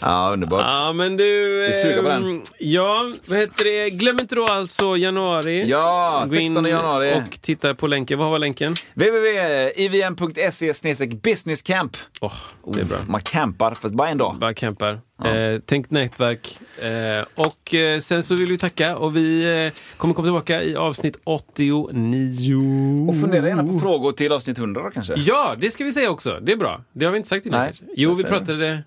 Ja, 0.00 0.30
underbart. 0.32 0.64
Ja, 0.66 0.92
men 0.92 1.16
du... 1.16 1.24
Vi 1.66 1.72
suger 1.72 2.02
på 2.02 2.08
den. 2.08 2.24
ehm, 2.24 2.42
Ja, 2.58 3.10
vad 3.26 3.38
heter 3.38 3.64
det? 3.64 3.90
Glöm 3.90 4.16
inte 4.20 4.34
då 4.34 4.44
alltså 4.44 4.96
januari. 4.96 5.68
Ja, 5.68 6.24
Gå 6.28 6.34
in 6.34 6.46
16 6.46 6.64
januari. 6.64 7.14
Och 7.14 7.40
titta 7.40 7.74
på 7.74 7.86
länken. 7.86 8.18
Vad 8.18 8.30
var 8.30 8.38
länken? 8.38 8.74
www.ivm.se 8.94 10.72
businesscamp. 11.06 11.96
Åh, 12.20 12.32
det 12.74 12.80
är 12.80 12.84
bra. 12.84 12.96
Man 13.08 13.20
campar, 13.20 13.74
fast 13.74 13.94
bara 13.94 14.08
en 14.08 14.18
dag. 14.18 14.36
Bara 14.40 14.54
campar. 14.54 15.00
Eh, 15.24 15.60
tänk 15.66 15.90
nätverk. 15.90 16.58
Eh, 16.82 17.24
och 17.34 17.74
eh, 17.74 18.00
sen 18.00 18.22
så 18.22 18.34
vill 18.34 18.48
vi 18.50 18.58
tacka 18.58 18.96
och 18.96 19.16
vi 19.16 19.44
eh, 19.66 19.72
kommer 19.96 20.14
komma 20.14 20.26
tillbaka 20.26 20.62
i 20.62 20.76
avsnitt 20.76 21.16
89. 21.24 23.08
Och 23.08 23.20
fundera 23.20 23.48
gärna 23.48 23.66
på 23.66 23.78
frågor 23.80 24.12
till 24.12 24.32
avsnitt 24.32 24.58
100 24.58 24.82
då 24.82 24.90
kanske. 24.90 25.09
Ja, 25.16 25.54
det 25.58 25.70
ska 25.70 25.84
vi 25.84 25.92
säga 25.92 26.10
också. 26.10 26.38
Det 26.42 26.52
är 26.52 26.56
bra. 26.56 26.84
Det 26.92 27.04
har 27.04 27.12
vi 27.12 27.16
inte 27.16 27.28
sagt 27.28 27.46
innan 27.46 27.60
Nej, 27.60 27.66
kanske. 27.68 27.84
Jo, 27.96 28.14
vi 28.14 28.22
pratade 28.24 28.82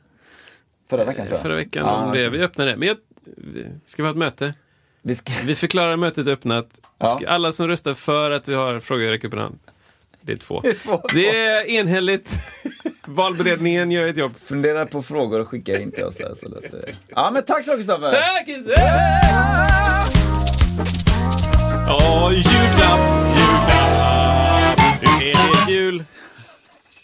Förra 0.90 1.06
veckan 1.06 1.26
tror 1.28 1.36
jag. 1.36 1.42
förra 1.42 1.56
veckan 1.56 1.86
Ja, 1.86 1.94
om 1.96 2.12
det. 2.14 2.30
Vi 2.30 2.40
öppnade 2.40 2.72
det. 2.72 2.78
Men 2.78 2.88
jag, 2.88 2.98
ska 3.86 4.04
vi 4.04 4.08
ha 4.08 4.12
ett 4.12 4.18
möte? 4.18 4.54
Vi 5.02 5.16
ska... 5.16 5.34
Vi 5.46 5.56
förklarar 5.56 5.96
mötet 5.98 6.28
öppnat. 6.28 6.68
Ja. 6.98 7.22
Alla 7.28 7.52
som 7.52 7.68
röstar 7.68 7.94
för 7.94 8.32
att 8.32 8.48
vi 8.48 8.54
har 8.54 8.80
frågor 8.80 9.08
räcker 9.08 9.28
upp 9.28 9.34
en 9.34 9.40
hand. 9.40 9.60
Det 10.22 10.32
är 10.34 10.38
två. 10.38 10.62
Det 10.62 10.70
är 10.70 10.74
två. 10.74 11.02
Det 11.14 11.38
är 11.38 11.66
enhälligt. 11.70 12.34
Valberedningen 13.06 13.92
gör 13.92 14.08
ett 14.08 14.18
jobb. 14.18 14.32
Fundera 14.38 14.86
på 14.86 15.04
frågor 15.04 15.40
och 15.40 15.48
skicka 15.48 15.80
in 15.82 15.92
till 15.92 16.04
oss. 16.04 16.20
Här, 16.20 16.36
så 16.36 16.50
löser 16.50 16.72
vi. 16.88 16.94
Ja, 17.08 17.32
men 17.34 17.44
tack 17.44 17.66
så 17.66 17.76
Kristoffer! 17.76 18.12
Tack! 18.12 18.48
Åh, 21.90 22.32
julklapp, 22.34 22.54
julklapp! 22.60 23.33
Det 25.24 25.32
är 25.32 25.66
det 25.66 25.72
jul. 25.72 26.04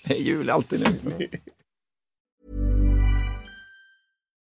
Det 0.03 0.13
är 0.13 0.21
jul 0.21 0.49
alltid 0.49 0.79
nu. 0.79 1.29